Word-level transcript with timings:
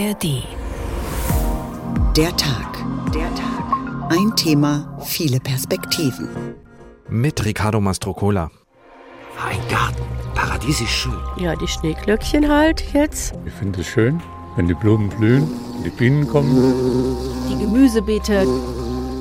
ARD. 0.00 0.44
Der 2.16 2.34
Tag. 2.36 2.84
Der 3.14 3.28
Tag. 3.34 4.08
Ein 4.08 4.34
Thema, 4.34 4.98
viele 5.04 5.40
Perspektiven. 5.40 6.54
Mit 7.10 7.44
Riccardo 7.44 7.82
Mastrocola. 7.82 8.50
Ein 9.46 9.58
Garten, 9.68 10.02
paradiesisch 10.34 10.88
schön. 10.88 11.18
Ja, 11.36 11.54
die 11.54 11.68
Schneeglöckchen 11.68 12.48
halt 12.48 12.82
jetzt. 12.94 13.34
Ich 13.44 13.52
finde 13.52 13.82
es 13.82 13.88
schön, 13.88 14.22
wenn 14.56 14.68
die 14.68 14.74
Blumen 14.74 15.10
blühen, 15.10 15.46
die 15.84 15.90
Bienen 15.90 16.26
kommen. 16.26 17.16
Die 17.50 17.58
Gemüsebeete. 17.58 18.46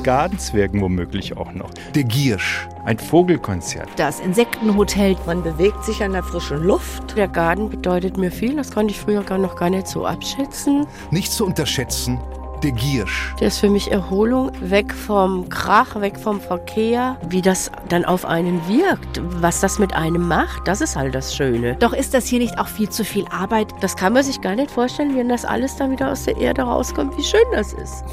Gartenzwergen 0.04 0.80
womöglich 0.80 1.36
auch 1.36 1.52
noch. 1.52 1.72
Der 1.94 2.06
Giersch. 2.06 2.70
Ein 2.90 2.98
Vogelkonzert. 2.98 3.88
Das 3.98 4.20
Insektenhotel. 4.20 5.16
Man 5.28 5.44
bewegt 5.44 5.86
sich 5.86 6.02
an 6.02 6.14
der 6.14 6.24
frischen 6.24 6.64
Luft. 6.64 7.16
Der 7.16 7.28
Garten 7.28 7.70
bedeutet 7.70 8.18
mir 8.18 8.32
viel. 8.32 8.56
Das 8.56 8.72
konnte 8.72 8.92
ich 8.92 9.00
früher 9.00 9.22
gar 9.22 9.38
noch 9.38 9.56
gar 9.56 9.70
nicht 9.70 9.86
so 9.86 10.08
abschätzen. 10.08 10.88
Nicht 11.12 11.32
zu 11.32 11.46
unterschätzen, 11.46 12.20
der 12.64 12.72
Giersch. 12.72 13.36
Der 13.40 13.50
ist 13.50 13.60
für 13.60 13.70
mich 13.70 13.92
Erholung, 13.92 14.50
weg 14.60 14.92
vom 14.92 15.48
Krach, 15.50 16.02
weg 16.02 16.18
vom 16.18 16.42
Verkehr. 16.42 17.18
Wie 17.30 17.44
das 17.44 17.70
dann 17.90 18.06
auf 18.06 18.26
einen 18.26 18.60
wirkt, 18.68 19.22
was 19.40 19.60
das 19.60 19.78
mit 19.78 19.94
einem 19.94 20.28
macht, 20.28 20.68
das 20.68 20.82
ist 20.82 20.96
halt 20.96 21.14
das 21.14 21.36
Schöne. 21.36 21.76
Doch 21.76 21.94
ist 21.94 22.16
das 22.16 22.26
hier 22.26 22.40
nicht 22.40 22.58
auch 22.58 22.68
viel 22.68 22.90
zu 22.90 23.06
viel 23.06 23.28
Arbeit? 23.28 23.68
Das 23.82 23.98
kann 23.98 24.14
man 24.14 24.24
sich 24.24 24.42
gar 24.42 24.56
nicht 24.56 24.72
vorstellen, 24.72 25.16
wenn 25.16 25.30
das 25.30 25.46
alles 25.46 25.76
dann 25.76 25.92
wieder 25.92 26.12
aus 26.12 26.24
der 26.24 26.38
Erde 26.38 26.64
rauskommt, 26.64 27.16
wie 27.20 27.24
schön 27.24 27.40
das 27.54 27.74
ist. 27.74 28.04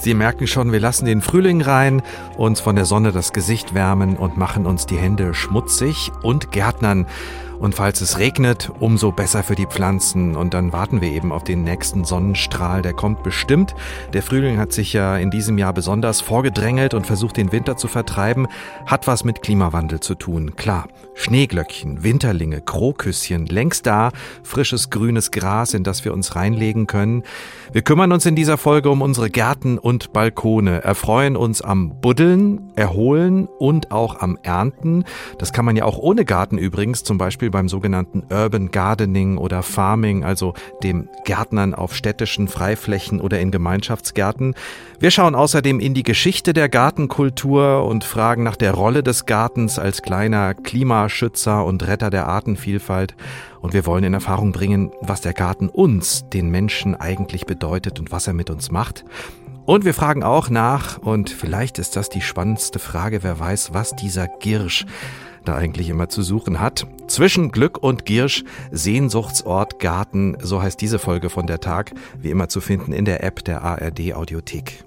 Sie 0.00 0.14
merken 0.14 0.46
schon, 0.46 0.72
wir 0.72 0.80
lassen 0.80 1.04
den 1.04 1.20
Frühling 1.20 1.62
rein, 1.62 2.02
uns 2.36 2.60
von 2.60 2.76
der 2.76 2.84
Sonne 2.84 3.12
das 3.12 3.32
Gesicht 3.32 3.74
wärmen 3.74 4.16
und 4.16 4.36
machen 4.36 4.66
uns 4.66 4.86
die 4.86 4.96
Hände 4.96 5.34
schmutzig 5.34 6.10
und 6.22 6.50
gärtnern. 6.50 7.06
Und 7.62 7.76
falls 7.76 8.00
es 8.00 8.18
regnet, 8.18 8.72
umso 8.80 9.12
besser 9.12 9.44
für 9.44 9.54
die 9.54 9.66
Pflanzen. 9.66 10.34
Und 10.34 10.52
dann 10.52 10.72
warten 10.72 11.00
wir 11.00 11.10
eben 11.10 11.30
auf 11.30 11.44
den 11.44 11.62
nächsten 11.62 12.02
Sonnenstrahl. 12.02 12.82
Der 12.82 12.92
kommt 12.92 13.22
bestimmt. 13.22 13.76
Der 14.12 14.24
Frühling 14.24 14.58
hat 14.58 14.72
sich 14.72 14.92
ja 14.92 15.16
in 15.16 15.30
diesem 15.30 15.58
Jahr 15.58 15.72
besonders 15.72 16.20
vorgedrängelt 16.20 16.92
und 16.92 17.06
versucht, 17.06 17.36
den 17.36 17.52
Winter 17.52 17.76
zu 17.76 17.86
vertreiben. 17.86 18.48
Hat 18.84 19.06
was 19.06 19.22
mit 19.22 19.42
Klimawandel 19.42 20.00
zu 20.00 20.16
tun. 20.16 20.56
Klar. 20.56 20.88
Schneeglöckchen, 21.14 22.02
Winterlinge, 22.02 22.62
Krokuschen, 22.62 23.46
längst 23.46 23.86
da. 23.86 24.10
Frisches 24.42 24.90
grünes 24.90 25.30
Gras, 25.30 25.72
in 25.72 25.84
das 25.84 26.04
wir 26.04 26.14
uns 26.14 26.34
reinlegen 26.34 26.88
können. 26.88 27.22
Wir 27.70 27.82
kümmern 27.82 28.10
uns 28.10 28.26
in 28.26 28.34
dieser 28.34 28.58
Folge 28.58 28.90
um 28.90 29.02
unsere 29.02 29.30
Gärten 29.30 29.78
und 29.78 30.12
Balkone. 30.12 30.82
Erfreuen 30.82 31.36
uns 31.36 31.62
am 31.62 32.00
Buddeln, 32.00 32.72
Erholen 32.74 33.46
und 33.46 33.92
auch 33.92 34.20
am 34.20 34.36
Ernten. 34.42 35.04
Das 35.38 35.52
kann 35.52 35.64
man 35.64 35.76
ja 35.76 35.84
auch 35.84 35.98
ohne 35.98 36.24
Garten 36.24 36.58
übrigens, 36.58 37.04
zum 37.04 37.18
Beispiel 37.18 37.51
beim 37.52 37.68
sogenannten 37.68 38.24
Urban 38.30 38.72
Gardening 38.72 39.38
oder 39.38 39.62
Farming, 39.62 40.24
also 40.24 40.54
dem 40.82 41.08
Gärtnern 41.24 41.72
auf 41.74 41.94
städtischen 41.94 42.48
Freiflächen 42.48 43.20
oder 43.20 43.38
in 43.38 43.52
Gemeinschaftsgärten. 43.52 44.56
Wir 44.98 45.12
schauen 45.12 45.36
außerdem 45.36 45.78
in 45.78 45.94
die 45.94 46.02
Geschichte 46.02 46.52
der 46.52 46.68
Gartenkultur 46.68 47.84
und 47.86 48.02
fragen 48.02 48.42
nach 48.42 48.56
der 48.56 48.72
Rolle 48.72 49.04
des 49.04 49.26
Gartens 49.26 49.78
als 49.78 50.02
kleiner 50.02 50.54
Klimaschützer 50.54 51.64
und 51.64 51.86
Retter 51.86 52.10
der 52.10 52.26
Artenvielfalt. 52.26 53.14
Und 53.60 53.74
wir 53.74 53.86
wollen 53.86 54.02
in 54.02 54.14
Erfahrung 54.14 54.50
bringen, 54.50 54.90
was 55.00 55.20
der 55.20 55.34
Garten 55.34 55.68
uns, 55.68 56.28
den 56.28 56.50
Menschen, 56.50 56.96
eigentlich 56.96 57.46
bedeutet 57.46 58.00
und 58.00 58.10
was 58.10 58.26
er 58.26 58.32
mit 58.32 58.50
uns 58.50 58.72
macht. 58.72 59.04
Und 59.64 59.84
wir 59.84 59.94
fragen 59.94 60.24
auch 60.24 60.50
nach, 60.50 60.98
und 60.98 61.30
vielleicht 61.30 61.78
ist 61.78 61.94
das 61.94 62.08
die 62.08 62.20
spannendste 62.20 62.80
Frage, 62.80 63.22
wer 63.22 63.38
weiß, 63.38 63.72
was 63.72 63.94
dieser 63.94 64.26
Girsch 64.26 64.86
da 65.44 65.54
eigentlich 65.54 65.88
immer 65.88 66.08
zu 66.08 66.22
suchen 66.22 66.60
hat. 66.60 66.86
Zwischen 67.08 67.50
Glück 67.50 67.78
und 67.82 68.04
Giersch, 68.04 68.44
Sehnsuchtsort 68.70 69.78
Garten, 69.78 70.36
so 70.40 70.62
heißt 70.62 70.80
diese 70.80 70.98
Folge 70.98 71.30
von 71.30 71.46
der 71.46 71.60
Tag, 71.60 71.92
wie 72.18 72.30
immer 72.30 72.48
zu 72.48 72.60
finden 72.60 72.92
in 72.92 73.04
der 73.04 73.22
App 73.22 73.44
der 73.44 73.62
ARD 73.62 74.14
Audiothek. 74.14 74.84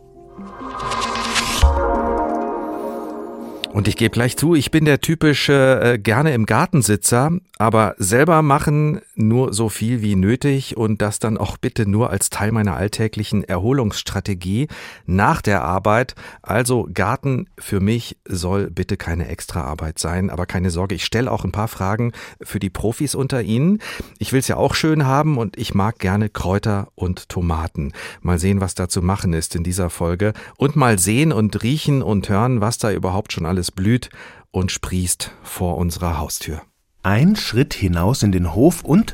Und 3.75 3.89
ich 3.89 3.97
gebe 3.97 4.11
gleich 4.11 4.37
zu, 4.37 4.55
ich 4.55 4.71
bin 4.71 4.86
der 4.86 5.02
typische 5.02 5.81
äh, 5.83 5.99
gerne 5.99 6.33
im 6.33 6.45
Gartensitzer, 6.45 7.33
aber 7.58 7.95
selber 7.97 8.41
machen 8.41 9.02
nur 9.15 9.53
so 9.53 9.67
viel 9.67 10.02
wie 10.02 10.15
nötig 10.15 10.77
und 10.77 11.02
das 11.02 11.19
dann 11.19 11.37
auch 11.37 11.58
bitte 11.58 11.89
nur 11.89 12.09
als 12.09 12.30
Teil 12.30 12.53
meiner 12.53 12.77
alltäglichen 12.77 13.43
Erholungsstrategie 13.43 14.69
nach 15.05 15.41
der 15.41 15.63
Arbeit. 15.63 16.15
Also 16.41 16.87
Garten 16.93 17.47
für 17.58 17.81
mich 17.81 18.17
soll 18.25 18.69
bitte 18.71 18.95
keine 18.95 19.27
Extraarbeit 19.27 19.99
sein, 19.99 20.30
aber 20.30 20.45
keine 20.45 20.69
Sorge, 20.69 20.95
ich 20.95 21.03
stelle 21.03 21.30
auch 21.30 21.43
ein 21.43 21.52
paar 21.52 21.67
Fragen 21.67 22.13
für 22.42 22.59
die 22.59 22.69
Profis 22.69 23.13
unter 23.13 23.42
Ihnen. 23.42 23.80
Ich 24.19 24.31
will 24.31 24.39
es 24.39 24.47
ja 24.47 24.55
auch 24.55 24.73
schön 24.73 25.05
haben 25.05 25.37
und 25.37 25.57
ich 25.57 25.73
mag 25.73 25.99
gerne 25.99 26.30
Kräuter 26.30 26.87
und 26.95 27.27
Tomaten. 27.27 27.92
Mal 28.21 28.39
sehen, 28.39 28.61
was 28.61 28.73
da 28.73 28.87
zu 28.87 29.02
machen 29.02 29.33
ist 29.33 29.53
in 29.53 29.63
dieser 29.63 29.89
Folge 29.89 30.31
und 30.57 30.77
mal 30.77 30.97
sehen 30.97 31.33
und 31.33 31.61
riechen 31.61 32.02
und 32.02 32.30
hören, 32.30 32.61
was 32.61 32.77
da 32.77 32.92
überhaupt 32.92 33.33
schon 33.33 33.45
alles 33.45 33.64
blüht 33.71 34.09
und 34.52 34.71
sprießt 34.71 35.31
vor 35.43 35.77
unserer 35.77 36.17
Haustür. 36.17 36.61
Ein 37.03 37.36
Schritt 37.36 37.73
hinaus 37.73 38.23
in 38.23 38.31
den 38.31 38.55
Hof 38.55 38.83
und 38.83 39.14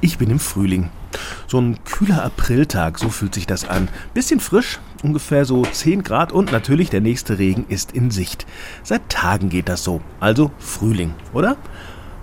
ich 0.00 0.18
bin 0.18 0.30
im 0.30 0.38
Frühling. 0.38 0.90
So 1.46 1.58
ein 1.60 1.82
kühler 1.84 2.24
Apriltag, 2.24 2.98
so 2.98 3.08
fühlt 3.08 3.34
sich 3.34 3.46
das 3.46 3.68
an. 3.68 3.88
Bisschen 4.14 4.38
frisch, 4.38 4.78
ungefähr 5.02 5.44
so 5.44 5.64
10 5.64 6.04
Grad 6.04 6.30
und 6.32 6.52
natürlich 6.52 6.90
der 6.90 7.00
nächste 7.00 7.38
Regen 7.38 7.66
ist 7.68 7.92
in 7.92 8.10
Sicht. 8.10 8.46
Seit 8.82 9.08
Tagen 9.08 9.48
geht 9.48 9.68
das 9.68 9.82
so. 9.82 10.00
Also 10.20 10.52
Frühling, 10.58 11.14
oder? 11.32 11.56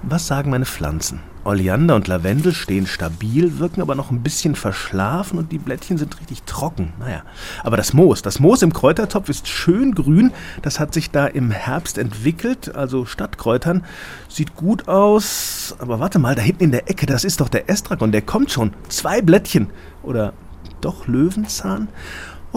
Was 0.04 0.28
sagen 0.28 0.50
meine 0.50 0.66
Pflanzen? 0.66 1.20
Oleander 1.48 1.96
und 1.96 2.10
Lavendel 2.10 2.54
stehen 2.54 2.86
stabil, 2.88 3.58
wirken 3.58 3.82
aber 3.82 3.96
noch 3.96 4.12
ein 4.12 4.22
bisschen 4.22 4.54
verschlafen 4.54 5.40
und 5.40 5.54
die 5.54 5.58
Blättchen 5.58 5.98
sind 5.98 6.20
richtig 6.20 6.44
trocken. 6.44 6.92
Naja, 7.00 7.24
aber 7.64 7.78
das 7.78 7.94
Moos, 7.94 8.22
das 8.22 8.42
Moos 8.42 8.62
im 8.62 8.74
Kräutertopf 8.74 9.30
ist 9.30 9.48
schön 9.48 9.96
grün. 9.96 10.34
Das 10.62 10.80
hat 10.82 10.94
sich 10.94 11.10
da 11.10 11.26
im 11.26 11.52
Herbst 11.52 11.98
entwickelt, 11.98 12.76
also 12.76 13.06
Stadtkräutern. 13.06 13.86
Sieht 14.28 14.58
gut 14.58 14.90
aus. 14.90 15.74
Aber 15.80 16.02
warte 16.02 16.20
mal, 16.20 16.36
da 16.36 16.42
hinten 16.42 16.66
in 16.66 16.72
der 16.72 16.90
Ecke, 16.90 17.06
das 17.06 17.24
ist 17.24 17.40
doch 17.40 17.48
der 17.48 17.70
Estragon, 17.70 18.12
der 18.12 18.24
kommt 18.24 18.52
schon. 18.52 18.74
Zwei 18.90 19.22
Blättchen. 19.22 19.68
Oder 20.04 20.34
doch 20.82 21.08
Löwenzahn? 21.08 21.88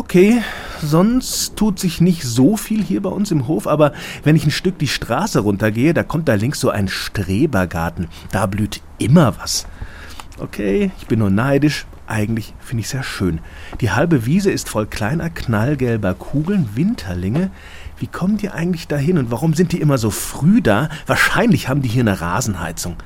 Okay, 0.01 0.43
sonst 0.81 1.57
tut 1.57 1.79
sich 1.79 2.01
nicht 2.01 2.23
so 2.23 2.57
viel 2.57 2.83
hier 2.83 3.03
bei 3.03 3.11
uns 3.11 3.31
im 3.31 3.47
Hof, 3.47 3.67
aber 3.67 3.93
wenn 4.25 4.35
ich 4.35 4.47
ein 4.47 4.51
Stück 4.51 4.79
die 4.79 4.89
Straße 4.89 5.41
runtergehe, 5.41 5.93
da 5.93 6.03
kommt 6.03 6.27
da 6.27 6.37
links 6.37 6.59
so 6.59 6.71
ein 6.71 6.89
Strebergarten. 6.89 8.09
Da 8.33 8.47
blüht 8.47 8.81
immer 8.97 9.35
was. 9.39 9.67
Okay, 10.39 10.91
ich 10.99 11.07
bin 11.07 11.19
nur 11.19 11.29
neidisch. 11.29 11.85
Eigentlich 12.07 12.55
finde 12.61 12.81
ich 12.81 12.89
sehr 12.89 13.03
schön. 13.03 13.41
Die 13.83 13.91
halbe 13.91 14.25
Wiese 14.25 14.51
ist 14.51 14.71
voll 14.71 14.87
kleiner, 14.87 15.29
knallgelber 15.29 16.15
Kugeln, 16.15 16.71
Winterlinge. 16.75 17.51
Wie 17.99 18.07
kommen 18.07 18.39
die 18.39 18.49
eigentlich 18.49 18.89
dahin 18.89 19.19
und 19.19 19.31
warum 19.31 19.53
sind 19.53 19.73
die 19.73 19.83
immer 19.83 19.99
so 19.99 20.09
früh 20.09 20.63
da? 20.63 20.89
Wahrscheinlich 21.07 21.69
haben 21.69 21.83
die 21.83 21.91
hier 21.91 22.05
eine 22.05 22.23
Rasenheizung. 22.23 22.97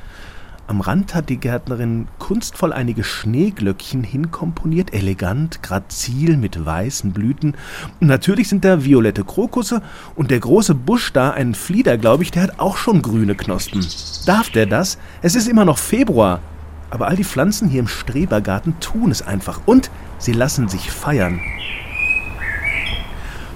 Am 0.66 0.80
Rand 0.80 1.14
hat 1.14 1.28
die 1.28 1.36
Gärtnerin 1.36 2.08
kunstvoll 2.18 2.72
einige 2.72 3.04
Schneeglöckchen 3.04 4.02
hinkomponiert, 4.02 4.94
elegant, 4.94 5.62
grazil 5.62 6.38
mit 6.38 6.64
weißen 6.64 7.12
Blüten. 7.12 7.54
Und 8.00 8.06
natürlich 8.06 8.48
sind 8.48 8.64
da 8.64 8.82
violette 8.82 9.24
Krokusse 9.24 9.82
und 10.16 10.30
der 10.30 10.40
große 10.40 10.74
Busch 10.74 11.12
da, 11.12 11.32
ein 11.32 11.54
Flieder, 11.54 11.98
glaube 11.98 12.22
ich, 12.22 12.30
der 12.30 12.44
hat 12.44 12.60
auch 12.60 12.78
schon 12.78 13.02
grüne 13.02 13.34
Knospen. 13.34 13.86
Darf 14.24 14.48
der 14.48 14.64
das? 14.64 14.96
Es 15.20 15.34
ist 15.34 15.48
immer 15.48 15.66
noch 15.66 15.76
Februar. 15.76 16.40
Aber 16.88 17.08
all 17.08 17.16
die 17.16 17.24
Pflanzen 17.24 17.68
hier 17.68 17.80
im 17.80 17.88
Strebergarten 17.88 18.80
tun 18.80 19.10
es 19.10 19.20
einfach 19.20 19.60
und 19.66 19.90
sie 20.18 20.32
lassen 20.32 20.68
sich 20.68 20.90
feiern. 20.90 21.40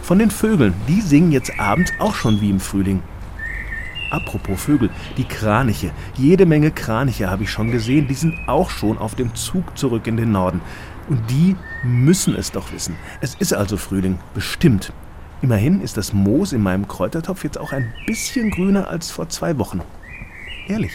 Von 0.02 0.18
den 0.18 0.30
Vögeln, 0.30 0.74
die 0.88 1.00
singen 1.00 1.32
jetzt 1.32 1.58
abends 1.58 1.90
auch 2.00 2.14
schon 2.14 2.42
wie 2.42 2.50
im 2.50 2.60
Frühling. 2.60 3.02
Apropos 4.10 4.60
Vögel, 4.60 4.90
die 5.16 5.24
Kraniche. 5.24 5.90
Jede 6.14 6.46
Menge 6.46 6.70
Kraniche 6.70 7.30
habe 7.30 7.44
ich 7.44 7.50
schon 7.50 7.70
gesehen. 7.70 8.08
Die 8.08 8.14
sind 8.14 8.38
auch 8.46 8.70
schon 8.70 8.98
auf 8.98 9.14
dem 9.14 9.34
Zug 9.34 9.76
zurück 9.76 10.06
in 10.06 10.16
den 10.16 10.32
Norden. 10.32 10.60
Und 11.08 11.30
die 11.30 11.56
müssen 11.82 12.34
es 12.34 12.52
doch 12.52 12.72
wissen. 12.72 12.96
Es 13.20 13.34
ist 13.34 13.52
also 13.54 13.76
Frühling, 13.76 14.18
bestimmt. 14.34 14.92
Immerhin 15.40 15.80
ist 15.80 15.96
das 15.96 16.12
Moos 16.12 16.52
in 16.52 16.62
meinem 16.62 16.88
Kräutertopf 16.88 17.44
jetzt 17.44 17.58
auch 17.58 17.72
ein 17.72 17.92
bisschen 18.06 18.50
grüner 18.50 18.88
als 18.88 19.10
vor 19.10 19.28
zwei 19.28 19.58
Wochen. 19.58 19.80
Ehrlich. 20.66 20.92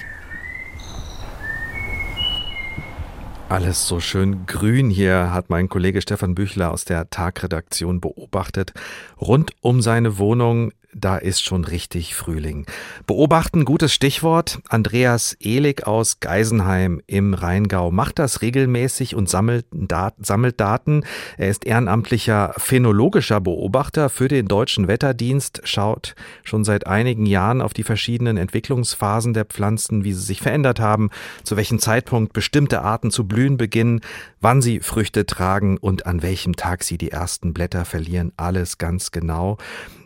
Alles 3.50 3.88
so 3.88 4.00
schön 4.00 4.45
grün 4.48 4.89
hier, 4.89 5.31
hat 5.31 5.50
mein 5.50 5.69
Kollege 5.69 6.01
Stefan 6.01 6.33
Büchler 6.33 6.71
aus 6.71 6.86
der 6.86 7.09
Tagredaktion 7.09 8.01
beobachtet. 8.01 8.74
Rund 9.21 9.51
um 9.62 9.81
seine 9.81 10.18
Wohnung 10.18 10.71
da 10.95 11.18
ist 11.18 11.44
schon 11.44 11.66
richtig 11.66 12.16
Frühling. 12.16 12.66
Beobachten, 13.07 13.66
gutes 13.66 13.94
Stichwort. 13.94 14.60
Andreas 14.69 15.36
Ehlig 15.40 15.88
aus 15.88 16.19
Geisenheim 16.19 17.01
im 17.07 17.34
Rheingau 17.34 17.92
macht 17.92 18.19
das 18.19 18.42
regelmäßig 18.42 19.16
und 19.16 19.30
sammelt, 19.30 19.66
Dat 19.72 20.16
sammelt 20.19 20.60
Daten. 20.60 21.04
Er 21.38 21.50
ist 21.50 21.66
ehrenamtlicher 21.66 22.54
phänologischer 22.57 23.42
Beobachter 23.42 24.10
für 24.10 24.28
den 24.28 24.48
Deutschen 24.48 24.88
Wetterdienst, 24.88 25.62
schaut 25.63 26.16
schon 26.44 26.63
seit 26.63 26.88
einigen 26.88 27.25
Jahren 27.25 27.62
auf 27.62 27.74
die 27.74 27.84
verschiedenen 27.84 28.38
Entwicklungsphasen 28.38 29.34
der 29.34 29.45
Pflanzen, 29.45 30.04
wie 30.04 30.13
sie 30.13 30.22
sich 30.22 30.42
verändert 30.42 30.80
haben, 30.80 31.10
zu 31.44 31.57
welchem 31.57 31.80
Zeitpunkt 31.80 32.34
bestimmte 32.34 32.81
Arten 32.81 33.12
zu 33.12 33.28
blühen 33.28 33.57
beginnen, 33.57 34.01
wann 34.42 34.62
sie 34.62 34.80
Früchte 34.80 35.25
tragen 35.25 35.78
und 35.78 36.06
an 36.06 36.22
welchem 36.22 36.56
Tag 36.56 36.84
sie 36.84 36.98
die 36.98 37.12
ersten 37.12 37.54
Blätter 37.54 37.86
verlieren. 37.86 38.31
Alles 38.38 38.78
ganz 38.78 39.12
genau. 39.12 39.57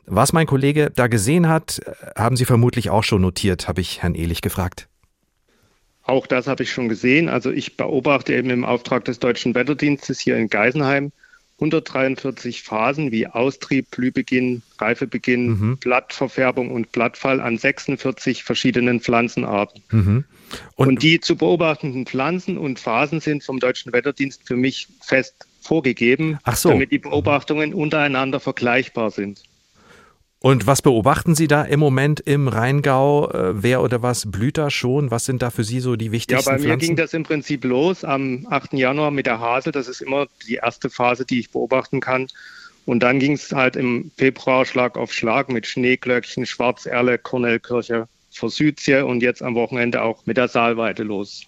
Was 0.10 0.32
mein 0.32 0.48
Kollege 0.48 0.90
da 0.96 1.08
gesehen 1.08 1.50
hat, 1.50 1.82
haben 2.16 2.38
Sie 2.38 2.46
vermutlich 2.46 2.90
auch 2.90 3.04
schon 3.04 3.22
notiert, 3.22 3.68
habe 3.68 3.82
ich 3.82 4.02
Herrn 4.02 4.16
Ehlich 4.16 4.42
gefragt. 4.42 4.88
Auch 6.04 6.26
das 6.26 6.48
habe 6.48 6.64
ich 6.64 6.72
schon 6.72 6.88
gesehen. 6.88 7.28
Also 7.28 7.52
ich 7.52 7.76
beobachte 7.76 8.34
eben 8.34 8.50
im 8.50 8.64
Auftrag 8.64 9.04
des 9.04 9.20
Deutschen 9.20 9.54
Wetterdienstes 9.54 10.22
hier 10.22 10.38
in 10.38 10.50
Geisenheim 10.50 11.12
143 11.60 12.64
Phasen 12.64 13.12
wie 13.12 13.28
Austrieb, 13.28 13.92
Blühbeginn, 13.92 14.62
Reifebeginn, 14.80 15.48
mhm. 15.48 15.78
Blattverfärbung 15.78 16.72
und 16.72 16.94
Blattfall 16.94 17.42
an 17.42 17.58
46 17.58 18.44
verschiedenen 18.44 19.02
Pflanzenarten. 19.02 19.82
Mhm. 19.92 20.24
Und, 20.76 20.88
und, 20.88 21.04
die 21.04 21.20
zu 21.20 21.36
beobachtenden 21.36 22.06
Pflanzen 22.06 22.58
und 22.58 22.80
Phasen 22.80 23.20
sind 23.20 23.44
vom 23.44 23.60
Deutschen 23.60 23.92
Wetterdienst 23.92 24.44
für 24.46 24.56
mich 24.56 24.88
fest 25.02 25.48
vorgegeben, 25.60 26.38
so. 26.54 26.70
damit 26.70 26.92
die 26.92 27.00
Beobachtungen 27.00 27.74
untereinander 27.74 28.40
vergleichbar 28.40 29.12
sind. 29.12 29.44
Und 30.40 30.68
was 30.68 30.84
beobachten 30.84 31.34
Sie 31.34 31.48
da 31.48 31.64
im 31.64 31.80
Moment 31.80 32.20
im 32.20 32.48
Rheingau? 32.48 33.30
Äh, 33.32 33.64
wer 33.64 33.82
oder 33.82 34.04
was 34.04 34.30
blüht 34.30 34.58
da 34.58 34.70
schon? 34.70 35.10
Was 35.10 35.26
sind 35.26 35.42
da 35.42 35.50
für 35.50 35.64
Sie 35.64 35.80
so 35.80 35.96
die 35.96 36.12
wichtigsten 36.12 36.48
Ja, 36.48 36.56
bei 36.56 36.60
mir 36.60 36.68
Pflanzen? 36.68 36.88
ging 36.88 36.96
das 36.96 37.14
im 37.14 37.24
Prinzip 37.24 37.64
los 37.64 38.04
am 38.04 38.46
8. 38.50 38.74
Januar 38.74 39.10
mit 39.10 39.26
der 39.26 39.40
Hasel. 39.40 39.72
Das 39.72 39.88
ist 39.88 40.02
immer 40.02 40.28
die 40.48 40.56
erste 40.56 40.90
Phase, 40.92 41.26
die 41.26 41.40
ich 41.40 41.50
beobachten 41.52 42.00
kann. 42.02 42.28
Und 42.86 43.02
dann 43.02 43.20
ging 43.20 43.34
es 43.34 43.52
halt 43.52 43.76
im 43.76 44.12
Februar 44.16 44.64
Schlag 44.66 44.96
auf 44.96 45.12
Schlag 45.12 45.50
mit 45.50 45.66
Schneeglöckchen, 45.66 46.46
Schwarzerle, 46.46 47.18
Kornelkirche, 47.18 48.08
Forsythie 48.32 49.02
und 49.04 49.22
jetzt 49.22 49.42
am 49.42 49.56
Wochenende 49.56 50.04
auch 50.04 50.26
mit 50.26 50.38
der 50.38 50.48
Saalweide 50.48 51.04
los. 51.04 51.44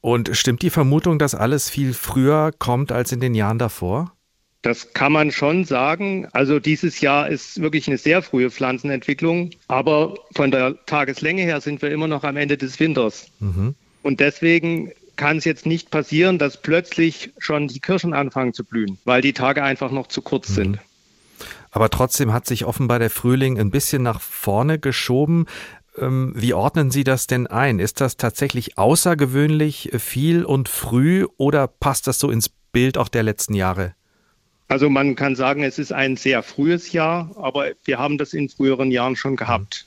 Und 0.00 0.30
stimmt 0.36 0.62
die 0.62 0.70
Vermutung, 0.70 1.18
dass 1.18 1.34
alles 1.34 1.70
viel 1.70 1.94
früher 1.94 2.52
kommt 2.58 2.92
als 2.92 3.12
in 3.12 3.20
den 3.20 3.34
Jahren 3.34 3.58
davor? 3.58 4.12
Das 4.62 4.92
kann 4.92 5.12
man 5.12 5.32
schon 5.32 5.64
sagen. 5.64 6.28
Also 6.32 6.60
dieses 6.60 7.00
Jahr 7.00 7.28
ist 7.28 7.62
wirklich 7.62 7.88
eine 7.88 7.96
sehr 7.96 8.20
frühe 8.22 8.50
Pflanzenentwicklung, 8.50 9.50
aber 9.68 10.14
von 10.34 10.50
der 10.50 10.84
Tageslänge 10.84 11.42
her 11.42 11.60
sind 11.60 11.80
wir 11.80 11.90
immer 11.90 12.08
noch 12.08 12.24
am 12.24 12.36
Ende 12.36 12.58
des 12.58 12.78
Winters. 12.78 13.28
Mhm. 13.40 13.74
Und 14.02 14.20
deswegen 14.20 14.92
kann 15.16 15.38
es 15.38 15.44
jetzt 15.44 15.66
nicht 15.66 15.90
passieren, 15.90 16.38
dass 16.38 16.60
plötzlich 16.60 17.32
schon 17.38 17.68
die 17.68 17.80
Kirschen 17.80 18.14
anfangen 18.14 18.52
zu 18.52 18.64
blühen, 18.64 18.98
weil 19.04 19.22
die 19.22 19.32
Tage 19.32 19.62
einfach 19.62 19.90
noch 19.90 20.08
zu 20.08 20.22
kurz 20.22 20.50
mhm. 20.50 20.54
sind. 20.54 20.78
Aber 21.70 21.88
trotzdem 21.88 22.32
hat 22.32 22.46
sich 22.46 22.64
offenbar 22.64 22.98
der 22.98 23.10
Frühling 23.10 23.58
ein 23.58 23.70
bisschen 23.70 24.02
nach 24.02 24.20
vorne 24.20 24.78
geschoben. 24.78 25.46
Ähm, 25.96 26.32
wie 26.36 26.52
ordnen 26.52 26.90
Sie 26.90 27.04
das 27.04 27.26
denn 27.26 27.46
ein? 27.46 27.78
Ist 27.78 28.00
das 28.00 28.16
tatsächlich 28.16 28.76
außergewöhnlich 28.76 29.90
viel 29.98 30.44
und 30.44 30.68
früh 30.68 31.26
oder 31.36 31.66
passt 31.66 32.06
das 32.06 32.18
so 32.18 32.30
ins 32.30 32.48
Bild 32.48 32.98
auch 32.98 33.08
der 33.08 33.22
letzten 33.22 33.54
Jahre? 33.54 33.94
Also 34.70 34.88
man 34.88 35.16
kann 35.16 35.34
sagen, 35.34 35.64
es 35.64 35.80
ist 35.80 35.92
ein 35.92 36.16
sehr 36.16 36.44
frühes 36.44 36.92
Jahr, 36.92 37.28
aber 37.34 37.72
wir 37.84 37.98
haben 37.98 38.18
das 38.18 38.32
in 38.32 38.48
früheren 38.48 38.92
Jahren 38.92 39.16
schon 39.16 39.34
gehabt. 39.34 39.84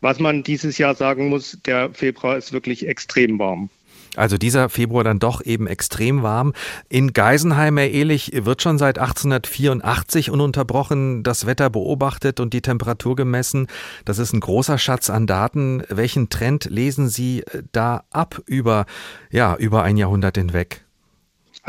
Was 0.00 0.20
man 0.20 0.44
dieses 0.44 0.78
Jahr 0.78 0.94
sagen 0.94 1.28
muss, 1.28 1.58
der 1.66 1.90
Februar 1.92 2.36
ist 2.36 2.52
wirklich 2.52 2.86
extrem 2.86 3.40
warm. 3.40 3.70
Also 4.14 4.38
dieser 4.38 4.68
Februar 4.68 5.02
dann 5.02 5.18
doch 5.18 5.44
eben 5.44 5.66
extrem 5.66 6.22
warm. 6.22 6.52
In 6.88 7.12
Geisenheim, 7.12 7.76
Herr 7.76 7.90
Ehlich, 7.90 8.30
wird 8.44 8.62
schon 8.62 8.78
seit 8.78 9.00
1884 9.00 10.30
ununterbrochen 10.30 11.24
das 11.24 11.46
Wetter 11.46 11.68
beobachtet 11.68 12.38
und 12.38 12.54
die 12.54 12.62
Temperatur 12.62 13.16
gemessen. 13.16 13.66
Das 14.04 14.18
ist 14.18 14.32
ein 14.32 14.38
großer 14.38 14.78
Schatz 14.78 15.10
an 15.10 15.26
Daten. 15.26 15.82
Welchen 15.88 16.28
Trend 16.28 16.66
lesen 16.66 17.08
Sie 17.08 17.42
da 17.72 18.04
ab 18.10 18.42
über, 18.46 18.86
ja, 19.32 19.56
über 19.56 19.82
ein 19.82 19.96
Jahrhundert 19.96 20.36
hinweg? 20.36 20.84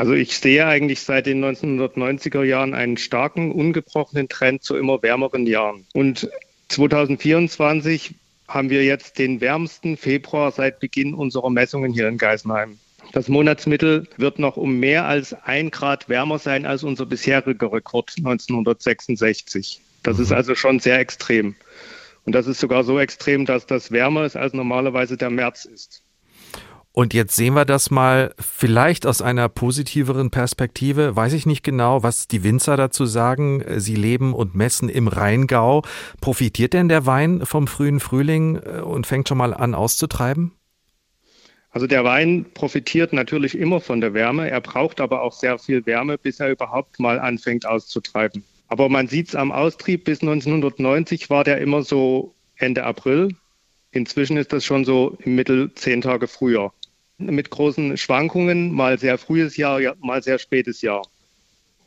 Also 0.00 0.14
ich 0.14 0.38
sehe 0.38 0.66
eigentlich 0.66 1.02
seit 1.02 1.26
den 1.26 1.44
1990er 1.44 2.42
Jahren 2.42 2.72
einen 2.72 2.96
starken, 2.96 3.52
ungebrochenen 3.52 4.30
Trend 4.30 4.62
zu 4.62 4.78
immer 4.78 5.02
wärmeren 5.02 5.46
Jahren. 5.46 5.84
Und 5.92 6.30
2024 6.68 8.14
haben 8.48 8.70
wir 8.70 8.82
jetzt 8.82 9.18
den 9.18 9.42
wärmsten 9.42 9.98
Februar 9.98 10.52
seit 10.52 10.80
Beginn 10.80 11.12
unserer 11.12 11.50
Messungen 11.50 11.92
hier 11.92 12.08
in 12.08 12.16
Geisenheim. 12.16 12.78
Das 13.12 13.28
Monatsmittel 13.28 14.08
wird 14.16 14.38
noch 14.38 14.56
um 14.56 14.78
mehr 14.78 15.04
als 15.04 15.34
ein 15.34 15.70
Grad 15.70 16.08
wärmer 16.08 16.38
sein 16.38 16.64
als 16.64 16.82
unser 16.82 17.04
bisheriger 17.04 17.70
Rekord 17.70 18.14
1966. 18.16 19.82
Das 20.02 20.16
mhm. 20.16 20.22
ist 20.22 20.32
also 20.32 20.54
schon 20.54 20.80
sehr 20.80 20.98
extrem. 20.98 21.56
Und 22.24 22.34
das 22.34 22.46
ist 22.46 22.60
sogar 22.60 22.84
so 22.84 22.98
extrem, 22.98 23.44
dass 23.44 23.66
das 23.66 23.92
wärmer 23.92 24.24
ist, 24.24 24.38
als 24.38 24.54
normalerweise 24.54 25.18
der 25.18 25.28
März 25.28 25.66
ist. 25.66 26.02
Und 26.92 27.14
jetzt 27.14 27.36
sehen 27.36 27.54
wir 27.54 27.64
das 27.64 27.92
mal 27.92 28.34
vielleicht 28.40 29.06
aus 29.06 29.22
einer 29.22 29.48
positiveren 29.48 30.30
Perspektive. 30.30 31.14
Weiß 31.14 31.32
ich 31.34 31.46
nicht 31.46 31.62
genau, 31.62 32.02
was 32.02 32.26
die 32.26 32.42
Winzer 32.42 32.76
dazu 32.76 33.06
sagen. 33.06 33.62
Sie 33.76 33.94
leben 33.94 34.34
und 34.34 34.56
messen 34.56 34.88
im 34.88 35.06
Rheingau. 35.06 35.82
Profitiert 36.20 36.72
denn 36.72 36.88
der 36.88 37.06
Wein 37.06 37.46
vom 37.46 37.68
frühen 37.68 38.00
Frühling 38.00 38.56
äh, 38.56 38.80
und 38.80 39.06
fängt 39.06 39.28
schon 39.28 39.38
mal 39.38 39.54
an 39.54 39.74
auszutreiben? 39.74 40.52
Also 41.70 41.86
der 41.86 42.02
Wein 42.02 42.46
profitiert 42.54 43.12
natürlich 43.12 43.56
immer 43.56 43.80
von 43.80 44.00
der 44.00 44.12
Wärme. 44.12 44.50
Er 44.50 44.60
braucht 44.60 45.00
aber 45.00 45.22
auch 45.22 45.32
sehr 45.32 45.60
viel 45.60 45.86
Wärme, 45.86 46.18
bis 46.18 46.40
er 46.40 46.50
überhaupt 46.50 46.98
mal 46.98 47.20
anfängt 47.20 47.66
auszutreiben. 47.66 48.42
Aber 48.66 48.88
man 48.88 49.06
sieht 49.06 49.28
es 49.28 49.36
am 49.36 49.52
Austrieb. 49.52 50.04
Bis 50.04 50.22
1990 50.22 51.30
war 51.30 51.44
der 51.44 51.58
immer 51.58 51.84
so 51.84 52.34
Ende 52.56 52.82
April. 52.82 53.36
Inzwischen 53.92 54.36
ist 54.36 54.52
das 54.52 54.64
schon 54.64 54.84
so 54.84 55.16
im 55.20 55.36
Mittel 55.36 55.72
zehn 55.74 56.00
Tage 56.00 56.26
früher 56.26 56.72
mit 57.26 57.50
großen 57.50 57.96
Schwankungen, 57.96 58.72
mal 58.72 58.98
sehr 58.98 59.18
frühes 59.18 59.56
Jahr, 59.56 59.80
mal 60.00 60.22
sehr 60.22 60.38
spätes 60.38 60.82
Jahr. 60.82 61.02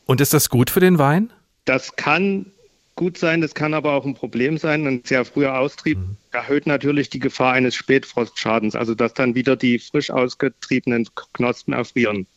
Und 0.06 0.22
ist 0.22 0.34
das 0.34 0.50
gut 0.50 0.70
für 0.70 0.80
den 0.80 1.00
Wein? 1.00 1.32
Das 1.66 1.96
kann 1.96 2.48
gut 2.96 3.18
sein, 3.18 3.42
das 3.42 3.56
kann 3.56 3.74
aber 3.74 3.94
auch 3.94 4.06
ein 4.06 4.14
Problem 4.14 4.58
sein. 4.58 4.86
Ein 4.86 5.02
sehr 5.04 5.26
früher 5.26 5.58
Austrieb 5.58 5.98
mhm. 5.98 6.18
erhöht 6.32 6.68
natürlich 6.68 7.10
die 7.10 7.20
Gefahr 7.20 7.54
eines 7.54 7.76
Spätfrostschadens, 7.76 8.76
also 8.76 8.96
dass 8.96 9.14
dann 9.14 9.36
wieder 9.36 9.56
die 9.56 9.80
frisch 9.80 10.12
ausgetriebenen 10.12 11.08
Knospen 11.34 11.74
erfrieren. 11.74 12.28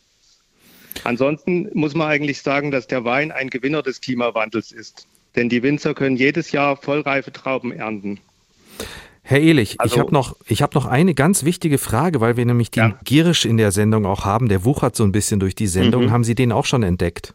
Ansonsten 1.04 1.68
muss 1.74 1.94
man 1.94 2.08
eigentlich 2.08 2.40
sagen, 2.40 2.70
dass 2.70 2.86
der 2.86 3.04
Wein 3.04 3.30
ein 3.32 3.50
Gewinner 3.50 3.82
des 3.82 4.00
Klimawandels 4.00 4.72
ist. 4.72 5.06
Denn 5.34 5.50
die 5.50 5.62
Winzer 5.62 5.92
können 5.94 6.16
jedes 6.16 6.52
Jahr 6.52 6.76
vollreife 6.76 7.32
Trauben 7.32 7.72
ernten. 7.72 8.18
Herr 9.28 9.40
Ehlich, 9.40 9.80
also, 9.80 9.96
ich 9.96 10.00
habe 10.00 10.12
noch, 10.12 10.36
hab 10.48 10.74
noch 10.76 10.86
eine 10.86 11.12
ganz 11.12 11.42
wichtige 11.42 11.78
Frage, 11.78 12.20
weil 12.20 12.36
wir 12.36 12.46
nämlich 12.46 12.70
den 12.70 12.90
ja. 12.90 12.98
Giersch 13.02 13.44
in 13.44 13.56
der 13.56 13.72
Sendung 13.72 14.06
auch 14.06 14.24
haben. 14.24 14.48
Der 14.48 14.64
wuchert 14.64 14.94
so 14.94 15.02
ein 15.02 15.10
bisschen 15.10 15.40
durch 15.40 15.56
die 15.56 15.66
Sendung. 15.66 16.04
Mhm. 16.04 16.10
Haben 16.12 16.22
Sie 16.22 16.36
den 16.36 16.52
auch 16.52 16.64
schon 16.64 16.84
entdeckt? 16.84 17.34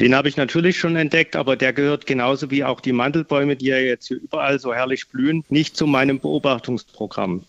Den 0.00 0.14
habe 0.14 0.30
ich 0.30 0.38
natürlich 0.38 0.78
schon 0.78 0.96
entdeckt, 0.96 1.36
aber 1.36 1.56
der 1.56 1.74
gehört 1.74 2.06
genauso 2.06 2.50
wie 2.50 2.64
auch 2.64 2.80
die 2.80 2.94
Mandelbäume, 2.94 3.56
die 3.56 3.66
ja 3.66 3.76
jetzt 3.76 4.08
hier 4.08 4.22
überall 4.22 4.58
so 4.58 4.72
herrlich 4.72 5.06
blühen, 5.08 5.44
nicht 5.50 5.76
zu 5.76 5.86
meinem 5.86 6.18
Beobachtungsprogramm. 6.18 7.44